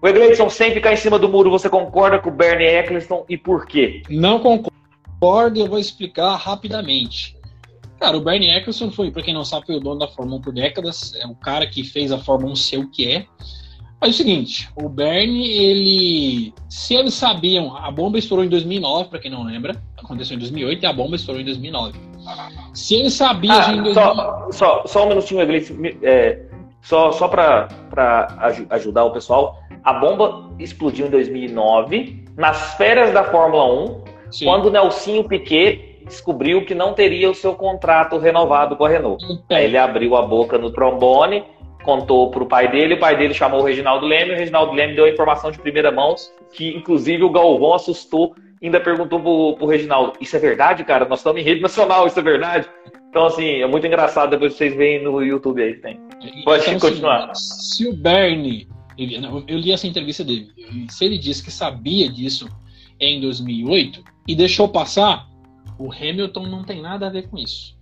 O 0.03 0.07
Egleison 0.07 0.49
sempre 0.49 0.81
cai 0.81 0.95
em 0.95 0.97
cima 0.97 1.17
do 1.17 1.29
muro. 1.29 1.49
Você 1.49 1.69
concorda 1.69 2.19
com 2.19 2.29
o 2.29 2.33
Bernie 2.33 2.67
Eccleston 2.67 3.23
e 3.29 3.37
por 3.37 3.65
quê? 3.65 4.01
Não 4.09 4.37
concordo, 4.37 5.61
eu 5.61 5.65
vou 5.65 5.79
explicar 5.79 6.35
rapidamente. 6.35 7.37
Cara, 8.01 8.17
o 8.17 8.19
Bernie 8.19 8.49
Eccleston 8.49 8.91
foi, 8.91 9.11
para 9.11 9.23
quem 9.23 9.33
não 9.33 9.45
sabe, 9.45 9.65
foi 9.65 9.77
o 9.77 9.79
dono 9.79 9.99
da 9.99 10.07
Fórmula 10.09 10.39
1 10.39 10.41
por 10.41 10.53
décadas. 10.53 11.15
É 11.15 11.25
o 11.25 11.33
cara 11.33 11.65
que 11.65 11.85
fez 11.85 12.11
a 12.11 12.17
Fórmula 12.17 12.51
1 12.51 12.55
ser 12.57 12.77
o 12.79 12.91
que 12.91 13.09
é. 13.09 13.25
É 14.01 14.07
o 14.09 14.11
seguinte, 14.11 14.69
o 14.75 14.89
Bernie, 14.89 15.49
ele. 15.49 16.53
Se 16.67 16.95
eles 16.95 17.13
sabiam, 17.13 17.77
a 17.77 17.89
bomba 17.89 18.19
estourou 18.19 18.43
em 18.43 18.49
2009, 18.49 19.09
para 19.09 19.19
quem 19.19 19.31
não 19.31 19.45
lembra, 19.45 19.81
aconteceu 19.97 20.35
em 20.35 20.39
2008 20.39 20.83
e 20.83 20.85
a 20.85 20.91
bomba 20.91 21.15
estourou 21.15 21.41
em 21.41 21.45
2009. 21.45 21.97
Se 22.73 22.95
ele 22.95 23.09
sabia 23.09 23.53
ah, 23.53 23.71
em 23.71 23.81
2009. 23.81 23.93
Só, 23.93 24.51
só, 24.51 24.83
só 24.85 25.05
um 25.05 25.07
minutinho, 25.07 25.39
é, 26.03 26.41
só, 26.81 27.13
só 27.13 27.29
para 27.29 27.69
ajudar 28.71 29.05
o 29.05 29.11
pessoal. 29.11 29.62
A 29.83 29.93
bomba 29.93 30.49
explodiu 30.59 31.07
em 31.07 31.09
2009, 31.09 32.25
nas 32.37 32.75
férias 32.75 33.11
da 33.11 33.23
Fórmula 33.23 33.65
1, 33.65 34.03
Sim. 34.31 34.45
quando 34.45 34.67
o 34.67 34.71
Nelsinho 34.71 35.23
Piquet 35.23 35.99
descobriu 36.05 36.65
que 36.65 36.75
não 36.75 36.93
teria 36.93 37.29
o 37.29 37.35
seu 37.35 37.53
contrato 37.55 38.17
renovado 38.17 38.75
com 38.75 38.85
a 38.85 38.89
Renault. 38.89 39.23
Então. 39.23 39.57
Aí 39.57 39.65
ele 39.65 39.77
abriu 39.77 40.15
a 40.15 40.21
boca 40.21 40.57
no 40.57 40.71
trombone 40.71 41.43
contou 41.83 42.31
para 42.31 42.41
o 42.41 42.47
pai 42.47 42.71
dele, 42.71 42.95
o 42.95 42.99
pai 42.99 43.15
dele 43.15 43.33
chamou 43.33 43.59
o 43.59 43.63
Reginaldo 43.63 44.05
Leme, 44.05 44.31
o 44.31 44.37
Reginaldo 44.37 44.71
Leme 44.71 44.95
deu 44.95 45.05
a 45.05 45.09
informação 45.09 45.51
de 45.51 45.59
primeira 45.59 45.91
mão, 45.91 46.15
que 46.53 46.75
inclusive 46.75 47.23
o 47.23 47.29
Galvão 47.29 47.73
assustou, 47.73 48.33
ainda 48.61 48.79
perguntou 48.79 49.19
pro, 49.19 49.55
pro 49.57 49.67
Reginaldo, 49.67 50.13
isso 50.19 50.35
é 50.35 50.39
verdade, 50.39 50.83
cara? 50.83 51.05
Nós 51.05 51.19
estamos 51.19 51.41
em 51.41 51.43
rede 51.43 51.61
nacional, 51.61 52.07
isso 52.07 52.19
é 52.19 52.23
verdade? 52.23 52.67
Então, 53.09 53.25
assim, 53.27 53.61
é 53.61 53.67
muito 53.67 53.85
engraçado, 53.85 54.31
depois 54.31 54.55
vocês 54.55 54.73
veem 54.73 55.03
no 55.03 55.21
YouTube 55.21 55.61
aí, 55.61 55.75
tem. 55.75 55.99
Pode 56.43 56.67
então, 56.67 56.79
continuar. 56.79 57.29
Se 57.35 57.87
o 57.87 57.93
Bernie, 57.93 58.67
ele, 58.97 59.17
eu 59.47 59.57
li 59.57 59.71
essa 59.71 59.87
entrevista 59.87 60.23
dele, 60.23 60.51
se 60.89 61.05
ele 61.05 61.17
disse 61.17 61.43
que 61.43 61.51
sabia 61.51 62.09
disso 62.09 62.47
em 62.99 63.19
2008 63.21 64.03
e 64.27 64.35
deixou 64.35 64.67
passar, 64.67 65.27
o 65.77 65.91
Hamilton 65.91 66.47
não 66.47 66.63
tem 66.63 66.81
nada 66.81 67.07
a 67.07 67.09
ver 67.09 67.27
com 67.27 67.37
isso. 67.37 67.75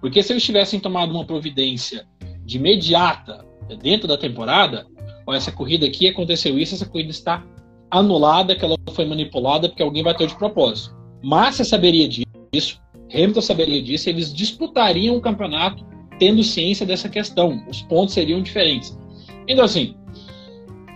Porque 0.00 0.22
se 0.22 0.32
eles 0.32 0.44
tivessem 0.44 0.80
tomado 0.80 1.10
uma 1.10 1.24
providência 1.24 2.06
de 2.44 2.56
imediata 2.58 3.44
dentro 3.80 4.06
da 4.06 4.18
temporada, 4.18 4.86
essa 5.28 5.52
corrida 5.52 5.86
aqui 5.86 6.08
aconteceu 6.08 6.58
isso, 6.58 6.74
essa 6.74 6.86
corrida 6.86 7.10
está 7.10 7.44
anulada, 7.90 8.56
que 8.56 8.64
ela 8.64 8.76
foi 8.92 9.04
manipulada 9.04 9.68
porque 9.68 9.82
alguém 9.82 10.02
bateu 10.02 10.26
de 10.26 10.36
propósito. 10.36 10.94
Massa 11.22 11.64
saberia 11.64 12.08
disso, 12.08 12.80
Hamilton 13.12 13.40
saberia 13.40 13.82
disso, 13.82 14.08
eles 14.08 14.32
disputariam 14.32 15.16
o 15.16 15.20
campeonato 15.20 15.84
tendo 16.18 16.42
ciência 16.42 16.86
dessa 16.86 17.08
questão. 17.08 17.62
Os 17.68 17.82
pontos 17.82 18.14
seriam 18.14 18.42
diferentes. 18.42 18.98
Então, 19.46 19.64
assim, 19.64 19.94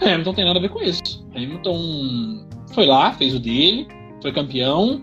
Hamilton 0.03 0.35
tem 0.35 0.45
nada 0.45 0.59
a 0.59 0.63
ver 0.63 0.69
com 0.69 0.83
isso. 0.83 1.27
Hamilton 1.35 2.47
foi 2.73 2.87
lá, 2.87 3.13
fez 3.13 3.35
o 3.35 3.39
dele, 3.39 3.87
foi 4.21 4.33
campeão 4.33 5.03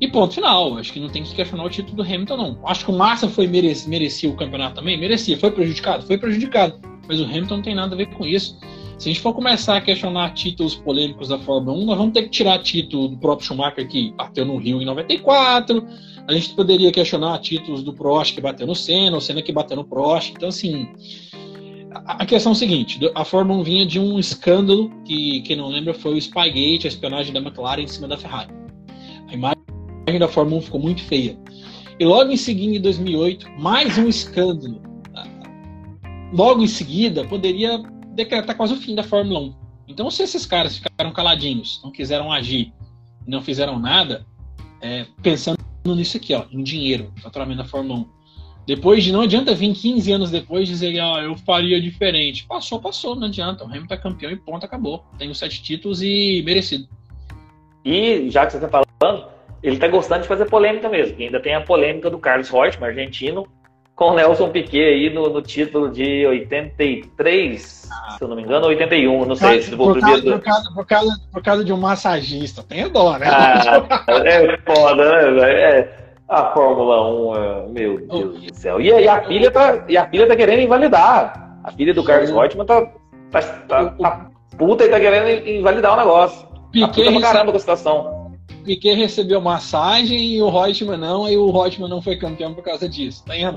e 0.00 0.08
ponto 0.08 0.34
final. 0.34 0.76
Acho 0.78 0.92
que 0.92 1.00
não 1.00 1.08
tem 1.08 1.22
que 1.22 1.34
questionar 1.34 1.64
o 1.64 1.70
título 1.70 1.96
do 1.96 2.02
Hamilton, 2.02 2.36
não. 2.36 2.58
Acho 2.66 2.84
que 2.84 2.90
o 2.90 2.94
Massa 2.94 3.28
foi 3.28 3.46
merec 3.46 3.88
merecia 3.88 4.28
o 4.28 4.36
campeonato 4.36 4.76
também, 4.76 4.98
merecia. 4.98 5.38
Foi 5.38 5.50
prejudicado? 5.50 6.06
Foi 6.06 6.18
prejudicado. 6.18 6.78
Mas 7.08 7.20
o 7.20 7.24
Hamilton 7.24 7.56
não 7.56 7.62
tem 7.62 7.74
nada 7.74 7.94
a 7.94 7.96
ver 7.96 8.06
com 8.06 8.26
isso. 8.26 8.58
Se 8.98 9.10
a 9.10 9.12
gente 9.12 9.20
for 9.20 9.34
começar 9.34 9.76
a 9.76 9.80
questionar 9.80 10.32
títulos 10.32 10.74
polêmicos 10.74 11.28
da 11.28 11.38
Fórmula 11.38 11.76
1, 11.76 11.84
nós 11.84 11.98
vamos 11.98 12.14
ter 12.14 12.22
que 12.22 12.30
tirar 12.30 12.58
título 12.60 13.08
do 13.08 13.16
próprio 13.18 13.46
Schumacher 13.46 13.86
que 13.86 14.10
bateu 14.12 14.44
no 14.44 14.56
Rio 14.56 14.80
em 14.80 14.86
94. 14.86 15.86
A 16.26 16.32
gente 16.32 16.54
poderia 16.54 16.90
questionar 16.90 17.38
títulos 17.38 17.82
do 17.82 17.92
Prost 17.92 18.34
que 18.34 18.40
bateu 18.40 18.66
no 18.66 18.74
Senna, 18.74 19.18
o 19.18 19.20
Senna 19.20 19.42
que 19.42 19.52
bateu 19.52 19.76
no 19.76 19.84
Prost. 19.84 20.32
Então, 20.34 20.48
assim, 20.48 20.88
a 22.06 22.26
questão 22.26 22.52
é 22.52 22.54
a 22.54 22.58
seguinte: 22.58 22.98
a 23.14 23.24
Fórmula 23.24 23.60
1 23.60 23.62
vinha 23.62 23.86
de 23.86 24.00
um 24.00 24.18
escândalo 24.18 24.90
que, 25.04 25.40
quem 25.42 25.56
não 25.56 25.68
lembra, 25.68 25.94
foi 25.94 26.14
o 26.14 26.20
Spygate, 26.20 26.86
a 26.86 26.88
espionagem 26.88 27.32
da 27.32 27.40
McLaren 27.40 27.82
em 27.82 27.86
cima 27.86 28.08
da 28.08 28.16
Ferrari. 28.16 28.50
A 29.28 29.34
imagem 29.34 30.18
da 30.18 30.28
Fórmula 30.28 30.58
1 30.58 30.62
ficou 30.62 30.80
muito 30.80 31.02
feia. 31.02 31.38
E 31.98 32.04
logo 32.04 32.30
em 32.30 32.36
seguida, 32.36 32.76
em 32.76 32.80
2008, 32.80 33.50
mais 33.58 33.96
um 33.98 34.08
escândalo. 34.08 34.80
Logo 36.32 36.62
em 36.62 36.66
seguida, 36.66 37.24
poderia 37.24 37.78
decretar 38.14 38.56
quase 38.56 38.74
o 38.74 38.76
fim 38.76 38.94
da 38.94 39.02
Fórmula 39.02 39.40
1. 39.40 39.54
Então, 39.88 40.10
se 40.10 40.22
esses 40.22 40.44
caras 40.44 40.76
ficaram 40.76 41.12
caladinhos, 41.12 41.80
não 41.82 41.90
quiseram 41.90 42.32
agir, 42.32 42.72
não 43.26 43.40
fizeram 43.40 43.78
nada, 43.78 44.26
é, 44.82 45.06
pensando 45.22 45.56
nisso 45.84 46.16
aqui, 46.16 46.34
ó, 46.34 46.44
em 46.50 46.62
dinheiro, 46.62 47.12
faturamento 47.22 47.62
da 47.62 47.68
Fórmula 47.68 48.00
1. 48.00 48.15
Depois 48.66 49.04
de 49.04 49.12
não 49.12 49.20
adianta 49.20 49.54
vir 49.54 49.72
15 49.72 50.12
anos 50.12 50.30
depois 50.30 50.66
dizer, 50.66 50.98
ah, 50.98 51.20
eu 51.22 51.36
faria 51.36 51.80
diferente. 51.80 52.44
Passou, 52.44 52.80
passou, 52.80 53.14
não 53.14 53.28
adianta. 53.28 53.64
O 53.64 53.68
Hamilton 53.68 53.94
é 53.94 53.96
campeão 53.96 54.30
e 54.32 54.36
ponto, 54.36 54.66
acabou. 54.66 55.04
Tem 55.16 55.30
os 55.30 55.38
sete 55.38 55.62
títulos 55.62 56.02
e 56.02 56.42
merecido. 56.44 56.88
E 57.84 58.28
já 58.28 58.44
que 58.44 58.52
você 58.52 58.64
está 58.64 58.68
falando, 58.68 59.28
ele 59.62 59.76
está 59.76 59.86
gostando 59.86 60.22
de 60.22 60.28
fazer 60.28 60.46
polêmica 60.46 60.88
mesmo. 60.88 61.16
ainda 61.18 61.40
tem 61.40 61.54
a 61.54 61.60
polêmica 61.60 62.10
do 62.10 62.18
Carlos 62.18 62.50
Reutemann, 62.50 62.88
argentino, 62.88 63.46
com 63.94 64.10
o 64.10 64.14
Nelson 64.14 64.50
Piquet 64.50 64.84
aí 64.84 65.10
no, 65.10 65.30
no, 65.30 65.40
título 65.40 65.90
de 65.90 66.26
83, 66.26 67.88
ah. 67.90 68.16
se 68.18 68.22
eu 68.22 68.28
não 68.28 68.36
me 68.36 68.42
engano, 68.42 68.66
81, 68.66 69.24
não 69.24 69.34
sei 69.36 69.62
se 69.62 69.74
vou 69.74 69.94
por, 69.94 70.00
causa, 70.00 70.22
por, 70.22 70.40
causa, 70.40 70.74
por, 70.74 70.86
causa, 70.86 71.20
por 71.32 71.42
causa 71.42 71.64
de 71.64 71.72
um 71.72 71.78
massagista, 71.78 72.62
tem 72.62 72.88
dó, 72.90 73.16
né? 73.16 73.26
Ah, 73.28 74.04
é 74.24 74.58
foda, 74.58 75.32
né? 75.32 75.50
É, 75.50 76.05
a 76.28 76.52
Fórmula 76.52 77.08
1, 77.08 77.36
é, 77.36 77.66
meu 77.68 78.04
Deus 78.06 78.40
do 78.40 78.54
céu. 78.54 78.80
E, 78.80 78.88
e, 78.88 79.08
a 79.08 79.24
filha 79.24 79.50
tá, 79.50 79.84
e 79.88 79.96
a 79.96 80.06
filha 80.08 80.26
tá 80.26 80.36
querendo 80.36 80.60
invalidar. 80.60 81.58
A 81.62 81.70
filha 81.72 81.94
do 81.94 82.04
Carlos 82.04 82.30
Reutemann 82.30 82.66
tá, 82.66 82.86
tá, 83.30 83.42
tá, 83.42 83.90
tá 83.90 84.30
puta 84.56 84.84
e 84.84 84.88
tá 84.88 84.98
querendo 84.98 85.48
invalidar 85.48 85.94
o 85.94 85.96
negócio. 85.96 86.46
Piquet 86.72 87.04
tá 87.04 87.10
puta 87.10 87.12
pra 87.12 87.20
caramba 87.20 87.52
com 87.52 87.56
a 87.56 87.60
situação. 87.60 88.32
Piquet 88.64 88.94
recebeu 88.94 89.40
massagem 89.40 90.34
e 90.34 90.42
o 90.42 90.48
Reutemann 90.48 90.98
não, 90.98 91.28
e 91.28 91.36
o 91.36 91.48
Reutemann 91.50 91.88
não 91.88 92.02
foi 92.02 92.16
campeão 92.16 92.52
por 92.54 92.64
causa 92.64 92.88
disso. 92.88 93.24
Tá 93.24 93.36
em 93.36 93.44
né? 93.44 93.52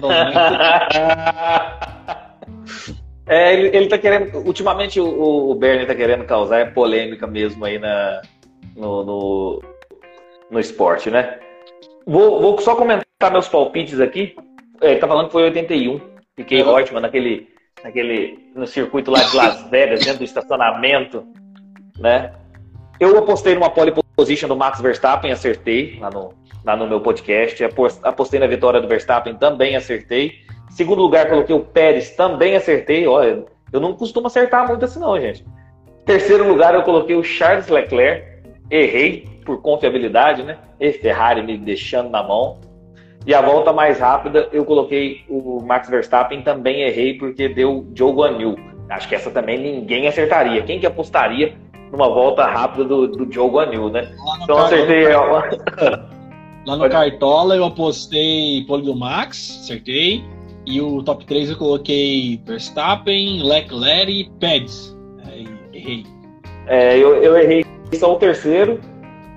é, 3.26 3.54
ele, 3.54 3.76
ele 3.76 3.88
tá 3.88 3.98
querendo. 3.98 4.38
Ultimamente 4.46 5.00
o, 5.00 5.50
o 5.50 5.56
Bernie 5.56 5.88
tá 5.88 5.96
querendo 5.96 6.26
causar 6.26 6.72
polêmica 6.74 7.26
mesmo 7.26 7.66
aí 7.66 7.80
na, 7.80 8.22
no, 8.76 9.04
no, 9.04 9.64
no 10.52 10.60
esporte, 10.60 11.10
né? 11.10 11.40
Vou, 12.10 12.42
vou 12.42 12.60
só 12.60 12.76
comentar 12.76 13.32
meus 13.32 13.48
palpites 13.48 14.00
aqui. 14.00 14.36
É, 14.82 14.92
ele 14.92 15.00
tá 15.00 15.08
falando 15.08 15.28
que 15.28 15.32
foi 15.32 15.44
81. 15.44 16.02
Fiquei 16.36 16.64
uhum. 16.64 16.70
ótimo 16.70 17.00
naquele, 17.00 17.48
naquele, 17.84 18.52
no 18.56 18.66
circuito 18.66 19.12
lá 19.12 19.22
de 19.22 19.38
Las 19.38 19.62
Vegas, 19.70 20.00
dentro 20.00 20.18
do 20.18 20.24
estacionamento, 20.24 21.24
né? 22.00 22.34
Eu 23.00 23.16
apostei 23.20 23.54
numa 23.54 23.70
pole 23.70 23.94
position 24.16 24.48
do 24.48 24.58
Max 24.58 24.82
Verstappen, 24.82 25.32
acertei 25.32 26.00
lá 26.02 26.10
no, 26.10 26.34
lá 26.66 26.76
no 26.76 26.88
meu 26.88 27.00
podcast. 27.00 27.64
Apostei 28.02 28.40
na 28.40 28.48
vitória 28.48 28.82
do 28.82 28.88
Verstappen, 28.88 29.36
também 29.36 29.76
acertei. 29.76 30.34
Segundo 30.72 31.04
lugar, 31.04 31.30
coloquei 31.30 31.56
o 31.56 31.64
Pérez, 31.64 32.10
também 32.16 32.56
acertei. 32.56 33.06
Olha, 33.06 33.46
eu 33.72 33.80
não 33.80 33.94
costumo 33.94 34.26
acertar 34.26 34.68
muito 34.68 34.84
assim, 34.84 35.00
não, 35.00 35.20
gente. 35.22 35.46
Terceiro 36.08 36.48
lugar, 36.48 36.74
eu 36.74 36.82
coloquei 36.82 37.16
o 37.16 37.24
Charles 37.24 37.68
Leclerc, 37.68 38.26
errei 38.72 39.29
por 39.46 39.62
confiabilidade, 39.62 40.44
né? 40.44 40.58
E 40.80 40.92
Ferrari 40.92 41.42
me 41.42 41.58
deixando 41.58 42.10
na 42.10 42.24
mão. 42.24 42.60
E 43.26 43.34
a 43.34 43.42
volta 43.42 43.74
mais 43.74 44.00
rápida, 44.00 44.48
eu 44.52 44.64
coloquei 44.64 45.22
o 45.30 45.62
Max 45.62 45.90
Verstappen, 45.90 46.42
também 46.42 46.82
errei 46.82 47.16
porque 47.16 47.50
deu 47.50 47.86
Joe 47.94 48.14
Guanyu. 48.14 48.56
Acho 48.90 49.08
que 49.08 49.16
essa 49.16 49.30
também 49.30 49.60
ninguém 49.60 50.08
acertaria. 50.08 50.64
Quem 50.64 50.80
que 50.80 50.88
apostaria 50.88 51.54
numa 51.92 52.08
volta 52.08 52.46
rápida 52.46 52.86
do, 52.86 53.08
do 53.08 53.32
Joe 53.32 53.50
Guanyu, 53.50 53.90
né? 53.90 54.10
Então 54.44 54.58
acertei. 54.58 55.08
Lá 56.66 56.76
no 56.76 56.90
Cartola 56.90 57.56
eu 57.56 57.66
apostei 57.66 58.64
pole 58.68 58.84
do 58.84 58.96
Max, 58.96 59.60
acertei. 59.64 60.24
E 60.66 60.80
o 60.82 61.02
top 61.04 61.26
3 61.26 61.50
eu 61.52 61.58
coloquei 61.58 62.42
Verstappen, 62.46 63.44
Leclerc 63.44 64.12
e 64.12 64.30
Pérez. 64.40 64.96
errei. 65.74 66.06
É, 66.68 66.98
eu, 66.98 67.16
eu 67.24 67.38
errei 67.38 67.66
só 67.94 68.14
o 68.14 68.18
terceiro 68.18 68.80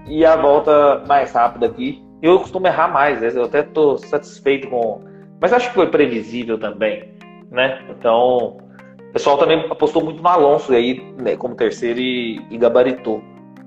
e 0.07 0.25
a 0.25 0.37
volta 0.37 1.03
mais 1.07 1.33
rápida 1.33 1.67
aqui. 1.67 2.03
Eu 2.23 2.39
costumo 2.39 2.67
errar 2.67 2.89
mais, 2.89 3.21
né? 3.21 3.31
eu 3.35 3.45
até 3.45 3.61
estou 3.61 3.99
satisfeito 3.99 4.69
com. 4.69 5.03
Mas 5.41 5.53
acho 5.53 5.69
que 5.69 5.75
foi 5.75 5.89
previsível 5.89 6.59
também, 6.59 7.09
né? 7.51 7.83
Então, 7.91 8.59
o 9.09 9.13
pessoal 9.13 9.37
também 9.37 9.59
apostou 9.69 10.05
muito 10.05 10.23
no 10.23 10.29
Alonso 10.29 10.73
aí, 10.73 11.05
né, 11.21 11.37
como 11.37 11.55
terceiro 11.55 11.99
e, 11.99 12.41
e 12.49 12.57
gabaritou 12.57 13.21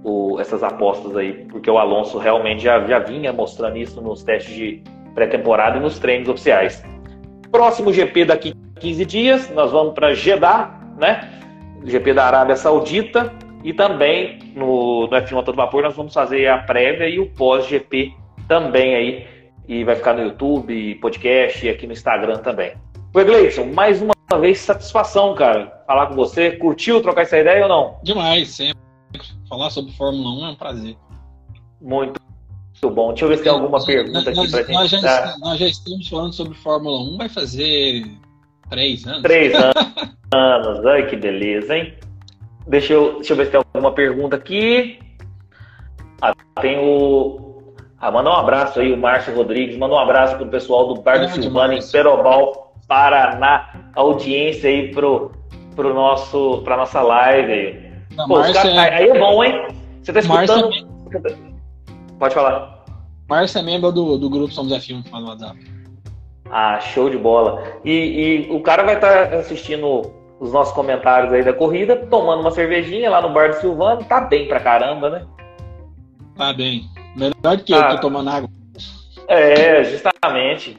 o, 0.04 0.40
essas 0.40 0.64
apostas 0.64 1.18
aí, 1.18 1.46
porque 1.52 1.70
o 1.70 1.78
Alonso 1.78 2.18
realmente 2.18 2.64
já, 2.64 2.80
já 2.86 3.00
vinha 3.00 3.34
mostrando 3.34 3.78
isso 3.78 4.02
nos 4.02 4.24
testes 4.24 4.56
de 4.56 4.82
pré-temporada 5.14 5.78
e 5.78 5.82
nos 5.82 6.00
treinos 6.00 6.30
oficiais. 6.30 6.84
Próximo 7.52 7.92
GP 7.92 8.26
daqui 8.26 8.54
15 8.80 9.06
dias, 9.06 9.50
nós 9.50 9.72
vamos 9.72 9.94
para 9.94 10.14
Jeddah, 10.14 10.80
né? 10.98 11.30
GP 11.84 12.14
da 12.14 12.26
Arábia 12.26 12.56
Saudita. 12.56 13.32
E 13.66 13.74
também 13.74 14.38
no, 14.56 15.08
no 15.08 15.10
F1 15.10 15.40
a 15.40 15.44
todo 15.44 15.56
vapor 15.56 15.82
nós 15.82 15.96
vamos 15.96 16.14
fazer 16.14 16.48
a 16.48 16.60
prévia 16.60 17.10
e 17.10 17.20
o 17.20 17.32
pós-GP 17.32 18.14
também 18.48 18.94
aí. 18.94 19.28
E 19.68 19.84
vai 19.84 19.96
ficar 19.96 20.14
no 20.14 20.22
YouTube, 20.22 20.94
podcast 21.02 21.66
e 21.66 21.70
aqui 21.70 21.88
no 21.88 21.94
Instagram 21.94 22.38
também. 22.38 22.74
Oi, 23.12 23.26
Gleison, 23.26 23.66
mais 23.74 24.04
uma 24.04 24.14
vez 24.40 24.60
satisfação, 24.60 25.34
cara, 25.34 25.82
falar 25.88 26.06
com 26.06 26.14
você. 26.14 26.52
Curtiu 26.52 27.02
trocar 27.02 27.24
essa 27.24 27.40
ideia 27.40 27.64
ou 27.64 27.70
não? 27.70 28.00
Demais, 28.04 28.50
sempre. 28.50 28.78
Falar 29.50 29.72
sobre 29.72 29.92
Fórmula 29.94 30.30
1 30.44 30.46
é 30.46 30.50
um 30.52 30.56
prazer. 30.56 30.96
Muito, 31.82 32.22
muito 32.22 32.96
bom. 32.96 33.08
Deixa 33.08 33.26
eu 33.26 33.30
ver 33.30 33.38
se 33.38 33.44
tem 33.46 33.52
alguma 33.52 33.84
pergunta 33.84 34.30
aqui 34.30 34.52
pra 34.52 34.62
gente. 34.62 34.74
Nós 34.74 34.92
já, 34.92 35.38
nós 35.40 35.60
já 35.60 35.66
estamos 35.66 36.08
falando 36.08 36.34
sobre 36.34 36.54
Fórmula 36.54 37.00
1, 37.00 37.18
vai 37.18 37.30
fazer 37.30 38.06
três 38.70 39.08
anos. 39.08 39.24
Três 39.24 39.54
anos. 40.32 40.86
Ai, 40.86 41.08
que 41.08 41.16
beleza, 41.16 41.76
hein? 41.76 41.96
Deixa 42.68 42.94
eu, 42.94 43.16
deixa 43.16 43.34
eu 43.34 43.38
ver 43.38 43.46
se 43.46 43.52
tem 43.52 43.62
alguma 43.74 43.92
pergunta 43.92 44.36
aqui. 44.36 45.00
Ah, 46.22 46.34
tem 46.62 46.80
o. 46.80 47.74
Ah, 48.00 48.12
manda 48.12 48.30
um 48.30 48.34
abraço 48.34 48.80
aí, 48.80 48.92
o 48.92 48.98
Márcio 48.98 49.36
Rodrigues. 49.36 49.78
Manda 49.78 49.96
um 49.96 50.00
abraço 50.00 50.36
pro 50.38 50.48
pessoal 50.48 50.94
do 50.94 51.02
Bar 51.02 51.20
do 51.20 51.30
Silvano, 51.30 51.74
em 51.74 51.92
Perobal, 51.92 52.74
Paraná. 52.88 53.92
Audiência 53.96 54.70
aí 54.70 54.92
pro, 54.92 55.32
pro 55.76 55.94
nosso, 55.94 56.62
pra 56.64 56.78
nossa 56.78 57.02
live 57.02 57.52
aí. 57.52 57.92
Não, 58.16 58.28
Pô, 58.28 58.42
cara, 58.42 58.70
é... 58.70 58.94
Aí 58.96 59.10
é 59.10 59.20
bom, 59.20 59.44
hein? 59.44 59.68
Você 60.02 60.12
tá 60.12 60.20
escutando. 60.20 60.70
É... 60.74 61.36
Pode 62.20 62.34
falar. 62.34 62.84
Márcio 63.30 63.60
é 63.60 63.64
membro 63.64 63.92
do, 63.92 64.18
do 64.18 64.30
grupo 64.30 64.54
Somos 64.54 64.72
F1 64.74 65.04
lá 65.12 65.20
no 65.20 65.28
WhatsApp. 65.30 65.60
Ah, 66.50 66.80
show 66.80 67.10
de 67.10 67.18
bola. 67.18 67.64
E, 67.84 68.48
e 68.48 68.52
o 68.52 68.62
cara 68.62 68.84
vai 68.84 68.96
estar 68.96 69.30
tá 69.30 69.36
assistindo 69.38 70.14
os 70.46 70.54
nossos 70.54 70.74
comentários 70.74 71.34
aí 71.34 71.44
da 71.44 71.54
corrida, 71.54 71.96
tomando 71.96 72.42
uma 72.42 72.52
cervejinha 72.52 73.10
lá 73.10 73.22
no 73.22 73.34
bar 73.34 73.50
do 73.50 73.56
Silvano, 73.56 74.04
tá 74.04 74.22
bem 74.22 74.48
pra 74.48 74.60
caramba, 74.60 75.10
né? 75.10 75.26
Tá 76.38 76.54
bem. 76.54 76.84
Melhor 77.16 77.58
do 77.58 77.64
que 77.64 77.74
ah, 77.74 77.78
eu 77.78 77.96
tô 77.96 78.02
tomando 78.02 78.30
água. 78.30 78.50
É, 79.28 79.84
justamente. 79.84 80.78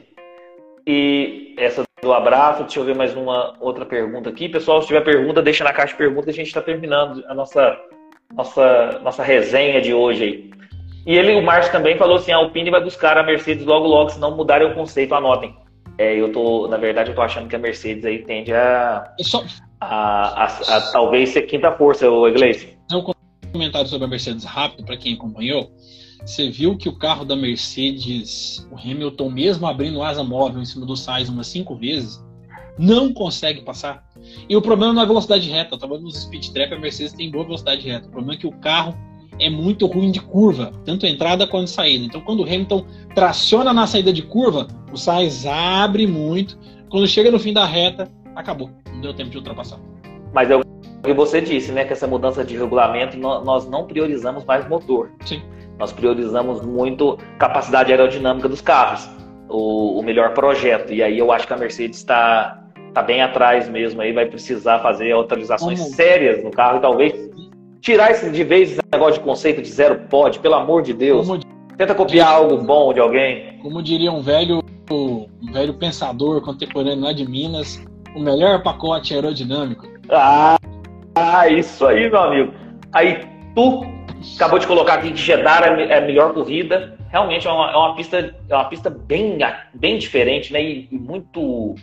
E 0.85 1.53
essa 1.57 1.83
do 2.01 2.13
abraço, 2.13 2.63
deixa 2.63 2.79
eu 2.79 2.85
ver 2.85 2.95
mais 2.95 3.15
uma 3.15 3.55
outra 3.59 3.85
pergunta 3.85 4.29
aqui. 4.29 4.47
Pessoal, 4.47 4.81
se 4.81 4.87
tiver 4.87 5.01
pergunta, 5.01 5.41
deixa 5.41 5.63
na 5.63 5.73
caixa 5.73 5.93
de 5.93 5.97
perguntas, 5.97 6.29
a 6.29 6.37
gente 6.37 6.47
está 6.47 6.61
terminando 6.61 7.23
a 7.27 7.33
nossa, 7.33 7.77
nossa, 8.33 8.99
nossa 9.03 9.23
resenha 9.23 9.81
de 9.81 9.93
hoje 9.93 10.23
aí. 10.23 10.51
E 11.05 11.17
ele, 11.17 11.35
o 11.35 11.41
Márcio 11.41 11.71
também 11.71 11.97
falou 11.97 12.17
assim, 12.17 12.31
a 12.31 12.37
Alpine 12.37 12.69
vai 12.69 12.81
buscar 12.81 13.17
a 13.17 13.23
Mercedes 13.23 13.65
logo 13.65 13.87
logo, 13.87 14.09
se 14.09 14.19
não 14.19 14.35
mudarem 14.35 14.67
o 14.67 14.75
conceito, 14.75 15.15
anotem. 15.15 15.55
É, 15.97 16.15
eu 16.19 16.31
tô, 16.31 16.67
na 16.67 16.77
verdade, 16.77 17.09
eu 17.09 17.15
tô 17.15 17.21
achando 17.21 17.47
que 17.47 17.55
a 17.55 17.59
Mercedes 17.59 18.05
aí 18.05 18.19
tende 18.23 18.53
a, 18.53 19.13
só... 19.21 19.43
a, 19.81 20.43
a, 20.43 20.45
a 20.45 20.91
talvez 20.91 21.29
ser 21.29 21.43
quinta 21.43 21.71
força, 21.71 22.09
o 22.09 22.27
Iglesias. 22.27 22.77
Um 22.91 23.03
comentário 23.51 23.89
sobre 23.89 24.05
a 24.05 24.09
Mercedes 24.09 24.43
rápido 24.43 24.85
para 24.85 24.97
quem 24.97 25.13
acompanhou. 25.13 25.71
Você 26.25 26.49
viu 26.49 26.77
que 26.77 26.89
o 26.89 26.97
carro 26.97 27.23
da 27.23 27.35
Mercedes, 27.35 28.67
o 28.71 28.75
Hamilton, 28.75 29.29
mesmo 29.29 29.65
abrindo 29.65 30.03
asa 30.03 30.23
móvel 30.23 30.61
em 30.61 30.65
cima 30.65 30.85
do 30.85 30.95
Sainz 30.95 31.29
umas 31.29 31.47
cinco 31.47 31.75
vezes, 31.75 32.23
não 32.77 33.13
consegue 33.13 33.61
passar. 33.61 34.05
E 34.47 34.55
o 34.55 34.61
problema 34.61 34.93
não 34.93 35.01
é 35.01 35.05
a 35.05 35.07
velocidade 35.07 35.49
reta. 35.49 35.75
Eu 35.75 35.79
tava 35.79 35.97
nos 35.97 36.21
speed 36.21 36.49
trap, 36.49 36.73
a 36.73 36.79
Mercedes 36.79 37.13
tem 37.13 37.31
boa 37.31 37.45
velocidade 37.45 37.87
reta. 37.87 38.07
O 38.07 38.11
problema 38.11 38.33
é 38.33 38.37
que 38.37 38.47
o 38.47 38.51
carro 38.51 38.95
é 39.39 39.49
muito 39.49 39.85
ruim 39.85 40.11
de 40.11 40.19
curva, 40.19 40.71
tanto 40.85 41.05
entrada 41.05 41.45
quanto 41.45 41.69
saída. 41.69 42.05
Então, 42.05 42.21
quando 42.21 42.41
o 42.41 42.43
Hamilton 42.43 42.85
traciona 43.13 43.73
na 43.73 43.85
saída 43.85 44.11
de 44.11 44.21
curva, 44.21 44.67
o 44.91 44.97
Sainz 44.97 45.45
abre 45.45 46.07
muito. 46.07 46.57
Quando 46.89 47.07
chega 47.07 47.29
no 47.29 47.39
fim 47.39 47.53
da 47.53 47.65
reta, 47.65 48.09
acabou. 48.35 48.69
Não 48.91 49.01
deu 49.01 49.13
tempo 49.13 49.29
de 49.29 49.37
ultrapassar. 49.37 49.79
Mas 50.33 50.49
é 50.49 50.55
o 50.55 50.61
que 51.03 51.13
você 51.13 51.41
disse, 51.41 51.71
né? 51.71 51.85
Que 51.85 51.93
essa 51.93 52.07
mudança 52.07 52.43
de 52.43 52.57
regulamento, 52.57 53.17
nós 53.17 53.67
não 53.67 53.85
priorizamos 53.85 54.43
mais 54.45 54.67
motor. 54.67 55.11
Sim. 55.25 55.41
Nós 55.77 55.91
priorizamos 55.91 56.61
muito 56.61 57.17
capacidade 57.37 57.91
aerodinâmica 57.91 58.49
dos 58.49 58.61
carros, 58.61 59.07
o, 59.47 59.99
o 59.99 60.03
melhor 60.03 60.33
projeto. 60.33 60.91
E 60.91 61.03
aí 61.03 61.19
eu 61.19 61.31
acho 61.31 61.45
que 61.45 61.53
a 61.53 61.57
Mercedes 61.57 61.99
está 61.99 62.63
tá 62.93 63.03
bem 63.03 63.21
atrás 63.21 63.69
mesmo. 63.69 64.01
Aí 64.01 64.11
vai 64.11 64.25
precisar 64.25 64.79
fazer 64.79 65.13
atualizações 65.13 65.79
Como? 65.79 65.93
sérias 65.93 66.43
no 66.43 66.49
carro 66.49 66.79
e 66.79 66.81
talvez 66.81 67.29
tirar 67.81 68.11
esse, 68.11 68.29
de 68.29 68.43
vez 68.43 68.71
esse 68.71 68.81
negócio 68.91 69.15
de 69.15 69.19
conceito 69.21 69.61
de 69.61 69.69
zero 69.69 70.01
pode, 70.09 70.39
pelo 70.39 70.55
amor 70.55 70.81
de 70.81 70.93
Deus. 70.93 71.27
Como 71.27 71.39
Tenta 71.77 71.93
copiar 71.93 72.29
algo 72.29 72.57
bom 72.57 72.91
de 72.91 72.99
alguém. 72.99 73.59
Como 73.61 73.83
diria 73.83 74.11
um 74.11 74.19
velho, 74.19 74.63
um 74.89 75.51
velho 75.53 75.75
pensador 75.75 76.41
contemporâneo 76.41 77.03
lá 77.03 77.13
de 77.13 77.23
Minas, 77.23 77.85
o 78.15 78.19
melhor 78.19 78.63
pacote 78.63 79.13
aerodinâmico. 79.13 79.87
Ah, 80.09 80.57
ah, 81.13 81.47
isso 81.47 81.85
aí, 81.85 82.09
meu 82.09 82.19
amigo. 82.19 82.53
Aí 82.93 83.19
tu 83.53 83.85
acabou 84.35 84.57
de 84.57 84.65
colocar 84.65 84.95
aqui 84.95 85.11
que 85.11 85.19
Jeddah 85.19 85.67
é 85.67 85.99
a 85.99 86.01
melhor 86.01 86.33
corrida. 86.33 86.97
Realmente 87.09 87.47
é 87.47 87.51
uma, 87.51 87.71
é 87.71 87.75
uma 87.75 87.95
pista, 87.95 88.35
é 88.49 88.55
uma 88.55 88.65
pista 88.65 88.89
bem, 88.89 89.37
bem 89.75 89.99
diferente, 89.99 90.51
né? 90.51 90.63
E, 90.63 90.87
e 90.91 90.97
muito, 90.97 91.75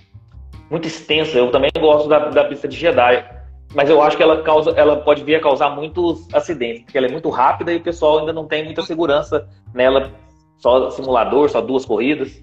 muito 0.72 0.88
extensa. 0.88 1.38
Eu 1.38 1.52
também 1.52 1.70
gosto 1.78 2.08
da, 2.08 2.30
da 2.30 2.44
pista 2.44 2.66
de 2.66 2.76
Jeddah 2.76 3.43
mas 3.74 3.90
eu 3.90 4.00
acho 4.00 4.16
que 4.16 4.22
ela 4.22 4.42
causa, 4.42 4.70
ela 4.72 4.96
pode 4.96 5.24
vir 5.24 5.36
a 5.36 5.40
causar 5.40 5.70
muitos 5.70 6.26
acidentes, 6.32 6.84
porque 6.84 6.96
ela 6.96 7.08
é 7.08 7.10
muito 7.10 7.28
rápida 7.28 7.72
e 7.72 7.76
o 7.76 7.82
pessoal 7.82 8.20
ainda 8.20 8.32
não 8.32 8.46
tem 8.46 8.64
muita 8.64 8.82
segurança 8.82 9.48
nela. 9.74 10.12
Só 10.58 10.90
simulador, 10.90 11.50
só 11.50 11.60
duas 11.60 11.84
corridas. 11.84 12.42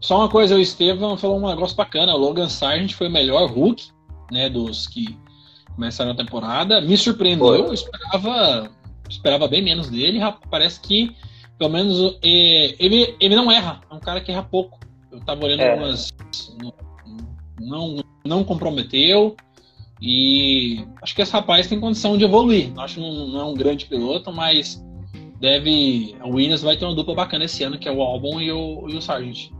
Só 0.00 0.18
uma 0.18 0.28
coisa, 0.28 0.56
o 0.56 0.58
Estevam 0.58 1.16
falou 1.16 1.38
um 1.38 1.46
negócio 1.46 1.76
bacana. 1.76 2.14
O 2.14 2.18
Logan 2.18 2.48
Sargent 2.48 2.94
foi 2.94 3.08
o 3.08 3.12
melhor 3.12 3.50
Hulk, 3.50 3.88
né, 4.32 4.48
dos 4.48 4.86
que 4.86 5.16
começaram 5.74 6.12
a 6.12 6.16
temporada. 6.16 6.80
Me 6.80 6.96
surpreendeu, 6.96 7.66
eu 7.66 7.74
esperava, 7.74 8.70
esperava 9.08 9.46
bem 9.46 9.62
menos 9.62 9.90
dele. 9.90 10.18
Parece 10.50 10.80
que, 10.80 11.14
pelo 11.58 11.70
menos, 11.70 12.18
é, 12.22 12.74
ele, 12.78 13.14
ele 13.20 13.36
não 13.36 13.52
erra. 13.52 13.82
É 13.90 13.94
um 13.94 14.00
cara 14.00 14.20
que 14.20 14.32
erra 14.32 14.42
pouco. 14.42 14.80
Eu 15.12 15.20
tava 15.20 15.44
olhando 15.44 15.60
é. 15.60 15.72
algumas. 15.72 16.10
Não, 17.60 18.02
não 18.24 18.42
comprometeu. 18.42 19.36
E 20.00 20.84
acho 21.02 21.14
que 21.14 21.20
esse 21.20 21.32
rapaz 21.32 21.66
tem 21.66 21.78
condição 21.78 22.16
de 22.16 22.24
evoluir. 22.24 22.72
Acho 22.78 22.94
que 22.94 23.00
não, 23.00 23.26
não 23.26 23.40
é 23.40 23.44
um 23.44 23.54
grande 23.54 23.86
piloto, 23.86 24.32
mas 24.32 24.82
deve. 25.38 26.16
A 26.20 26.26
Williams 26.26 26.62
vai 26.62 26.76
ter 26.76 26.84
uma 26.84 26.94
dupla 26.94 27.14
bacana 27.14 27.44
esse 27.44 27.62
ano, 27.62 27.78
que 27.78 27.88
é 27.88 27.92
o 27.92 28.00
Albon 28.00 28.40
e 28.40 28.50
o, 28.50 28.86
e 28.88 28.96
o 28.96 29.02
Sargent. 29.02 29.50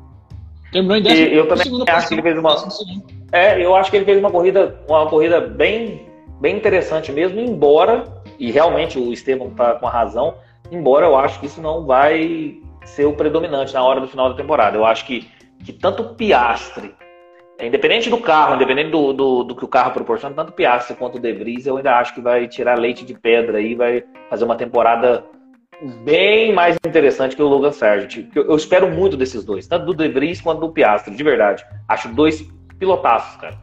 Terminou 0.72 0.96
em 0.96 1.02
décimo. 1.02 1.26
Eu 1.26 1.48
também 1.48 1.66
acho 1.88 2.08
que 2.08 2.14
ele 2.14 2.22
fez 2.22 2.38
uma. 2.38 2.56
É, 3.32 3.64
eu 3.64 3.74
acho 3.74 3.90
que 3.90 3.96
ele 3.96 4.04
fez 4.04 4.18
uma 4.18 4.30
corrida, 4.30 4.80
uma 4.88 5.06
corrida 5.06 5.40
bem, 5.40 6.06
bem 6.40 6.56
interessante 6.56 7.12
mesmo, 7.12 7.40
embora, 7.40 8.04
e 8.38 8.50
realmente 8.50 8.98
o 8.98 9.12
Estevam 9.12 9.48
está 9.48 9.74
com 9.74 9.86
a 9.86 9.90
razão, 9.90 10.34
embora 10.70 11.06
eu 11.06 11.16
acho 11.16 11.38
que 11.38 11.46
isso 11.46 11.60
não 11.60 11.86
vai 11.86 12.58
ser 12.84 13.04
o 13.04 13.12
predominante 13.12 13.74
na 13.74 13.82
hora 13.82 14.00
do 14.00 14.08
final 14.08 14.30
da 14.30 14.36
temporada. 14.36 14.76
Eu 14.76 14.84
acho 14.84 15.06
que, 15.06 15.28
que 15.64 15.72
tanto 15.72 16.02
o 16.02 16.14
Piastre 16.14 16.94
independente 17.66 18.08
do 18.08 18.18
carro, 18.18 18.54
independente 18.54 18.90
do, 18.90 19.12
do, 19.12 19.44
do, 19.44 19.56
que 19.56 19.64
o 19.64 19.68
carro 19.68 19.92
proporciona, 19.92 20.34
tanto 20.34 20.50
o 20.50 20.52
Piastri 20.52 20.96
quanto 20.96 21.16
o 21.16 21.20
De 21.20 21.32
Vries, 21.32 21.66
eu 21.66 21.76
ainda 21.76 21.96
acho 21.96 22.14
que 22.14 22.20
vai 22.20 22.48
tirar 22.48 22.78
leite 22.78 23.04
de 23.04 23.14
pedra 23.14 23.58
aí, 23.58 23.74
vai 23.74 24.04
fazer 24.28 24.44
uma 24.44 24.56
temporada 24.56 25.24
bem 26.04 26.52
mais 26.52 26.76
interessante 26.86 27.34
que 27.34 27.42
o 27.42 27.48
Logan 27.48 27.72
Sargent. 27.72 28.28
Eu, 28.34 28.44
eu 28.46 28.56
espero 28.56 28.90
muito 28.90 29.16
desses 29.16 29.44
dois, 29.44 29.66
tanto 29.66 29.86
do 29.86 29.94
De 29.94 30.08
Vries 30.08 30.40
quanto 30.40 30.60
do 30.60 30.72
Piastri, 30.72 31.14
de 31.14 31.22
verdade. 31.22 31.64
Acho 31.88 32.08
dois 32.08 32.42
pilotaços, 32.78 33.36
cara. 33.40 33.58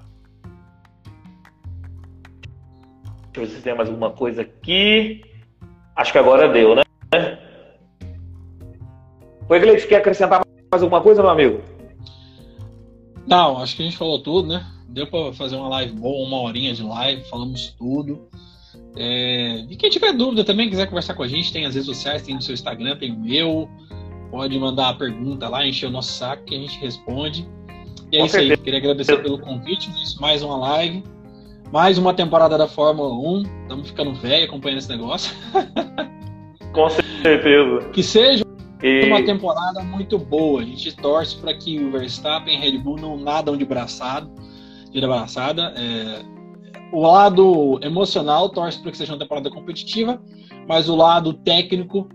Deixa 3.32 3.38
eu 3.38 3.46
ver 3.46 3.48
se 3.48 3.62
tem 3.62 3.76
mais 3.76 3.90
alguma 3.90 4.12
coisa 4.12 4.42
aqui. 4.42 5.24
Acho 5.96 6.12
que 6.12 6.18
agora 6.18 6.48
deu, 6.48 6.76
né? 6.76 6.84
Oi, 9.50 9.60
Gleite, 9.60 9.88
quer 9.88 9.98
acrescentar 9.98 10.42
mais 10.72 10.84
alguma 10.84 11.02
coisa, 11.02 11.22
meu 11.22 11.32
amigo? 11.32 11.77
Não, 13.28 13.58
acho 13.58 13.76
que 13.76 13.82
a 13.82 13.86
gente 13.86 13.98
falou 13.98 14.20
tudo, 14.20 14.48
né? 14.48 14.66
Deu 14.88 15.06
para 15.06 15.34
fazer 15.34 15.58
uma 15.58 15.68
live 15.68 15.94
boa, 15.94 16.26
uma 16.26 16.40
horinha 16.42 16.74
de 16.74 16.82
live, 16.82 17.24
falamos 17.30 17.76
tudo. 17.78 18.30
É... 18.96 19.66
E 19.70 19.76
quem 19.76 19.90
tiver 19.90 20.14
dúvida 20.14 20.46
também, 20.46 20.70
quiser 20.70 20.88
conversar 20.88 21.14
com 21.14 21.24
a 21.24 21.28
gente, 21.28 21.52
tem 21.52 21.66
as 21.66 21.76
redes 21.76 21.86
sociais, 21.86 22.22
tem 22.22 22.34
no 22.34 22.42
seu 22.42 22.54
Instagram, 22.54 22.96
tem 22.96 23.12
o 23.12 23.20
meu. 23.20 23.70
Pode 24.32 24.58
mandar 24.58 24.90
a 24.90 24.94
pergunta 24.94 25.50
lá, 25.50 25.66
encher 25.68 25.88
o 25.88 25.92
nosso 25.92 26.14
saco 26.14 26.46
que 26.46 26.56
a 26.56 26.58
gente 26.58 26.80
responde. 26.80 27.48
E 28.12 28.16
é 28.16 28.20
com 28.20 28.26
isso 28.26 28.36
certeza. 28.36 28.54
aí. 28.54 28.58
Queria 28.58 28.80
agradecer 28.80 29.22
pelo 29.22 29.40
convite, 29.40 29.90
mais 30.20 30.42
uma 30.42 30.58
live. 30.58 31.04
Mais 31.72 31.98
uma 31.98 32.14
temporada 32.14 32.58
da 32.58 32.68
Fórmula 32.68 33.14
1. 33.14 33.44
Estamos 33.64 33.90
ficando 33.90 34.14
velho 34.14 34.46
acompanhando 34.46 34.80
esse 34.80 34.90
negócio. 34.90 35.36
Com 36.72 36.90
certeza. 36.90 37.90
Que 37.90 38.02
seja 38.02 38.46
e... 38.82 39.06
Uma 39.06 39.24
temporada 39.24 39.82
muito 39.84 40.18
boa. 40.18 40.62
A 40.62 40.66
gente 40.66 40.96
torce 40.96 41.38
para 41.38 41.54
que 41.54 41.80
o 41.80 41.92
Verstappen 41.92 42.56
e 42.56 42.60
Red 42.60 42.78
Bull 42.80 42.98
não 42.98 43.18
nadam 43.18 43.58
de 43.58 43.66
braçada. 43.66 44.30
De 44.92 45.02
braçada. 45.02 45.74
É... 45.76 46.22
O 46.92 47.02
lado 47.02 47.80
emocional 47.82 48.50
torce 48.50 48.82
para 48.82 48.92
que 48.92 48.98
seja 48.98 49.14
uma 49.14 49.20
temporada 49.20 49.50
competitiva, 49.50 50.22
mas 50.68 50.88
o 50.88 50.96
lado 50.96 51.34
técnico 51.34 52.08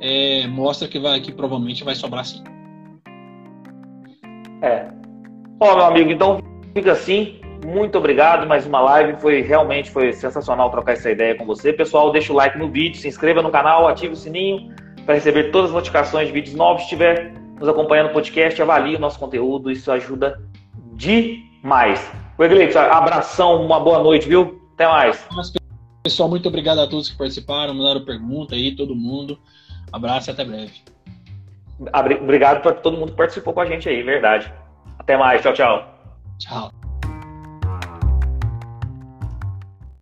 é... 0.00 0.46
mostra 0.46 0.88
que, 0.88 0.98
vai, 0.98 1.20
que 1.20 1.32
provavelmente 1.32 1.84
vai 1.84 1.94
sobrar 1.94 2.24
sim. 2.24 2.42
É. 4.62 4.88
Ó, 5.60 5.76
meu 5.76 5.84
amigo, 5.84 6.10
então 6.10 6.38
fica 6.72 6.92
assim. 6.92 7.40
Muito 7.66 7.96
obrigado, 7.96 8.46
mais 8.46 8.66
uma 8.66 8.80
live. 8.80 9.20
Foi 9.20 9.40
realmente 9.40 9.90
foi 9.90 10.12
sensacional 10.12 10.70
trocar 10.70 10.92
essa 10.92 11.10
ideia 11.10 11.34
com 11.34 11.46
você. 11.46 11.72
Pessoal, 11.72 12.12
deixa 12.12 12.32
o 12.32 12.36
like 12.36 12.58
no 12.58 12.70
vídeo, 12.70 13.00
se 13.00 13.08
inscreva 13.08 13.42
no 13.42 13.50
canal, 13.50 13.88
ative 13.88 14.12
o 14.12 14.16
sininho 14.16 14.74
para 15.04 15.14
receber 15.14 15.50
todas 15.50 15.70
as 15.70 15.74
notificações 15.74 16.26
de 16.26 16.32
vídeos 16.32 16.54
novos. 16.54 16.82
Se 16.82 16.86
estiver 16.86 17.34
nos 17.58 17.68
acompanhando 17.68 18.08
no 18.08 18.12
podcast, 18.12 18.60
avalie 18.60 18.96
o 18.96 18.98
nosso 18.98 19.18
conteúdo, 19.18 19.70
isso 19.70 19.90
ajuda 19.90 20.40
demais. 20.92 22.10
Gleito, 22.36 22.78
abração, 22.78 23.64
uma 23.64 23.78
boa 23.78 24.02
noite, 24.02 24.28
viu? 24.28 24.60
Até 24.74 24.88
mais. 24.88 25.26
Pessoal, 26.02 26.28
muito 26.28 26.48
obrigado 26.48 26.80
a 26.80 26.86
todos 26.86 27.08
que 27.08 27.16
participaram, 27.16 27.74
mandaram 27.74 28.04
pergunta 28.04 28.54
aí, 28.54 28.74
todo 28.74 28.94
mundo. 28.94 29.38
Abraço 29.92 30.30
e 30.30 30.32
até 30.32 30.44
breve. 30.44 30.72
Obrigado 32.20 32.60
para 32.60 32.72
todo 32.72 32.96
mundo 32.96 33.12
que 33.12 33.16
participou 33.16 33.54
com 33.54 33.60
a 33.60 33.66
gente 33.66 33.88
aí, 33.88 34.02
verdade. 34.02 34.52
Até 34.98 35.16
mais, 35.16 35.42
tchau, 35.42 35.52
tchau. 35.52 35.94
Tchau. 36.38 36.83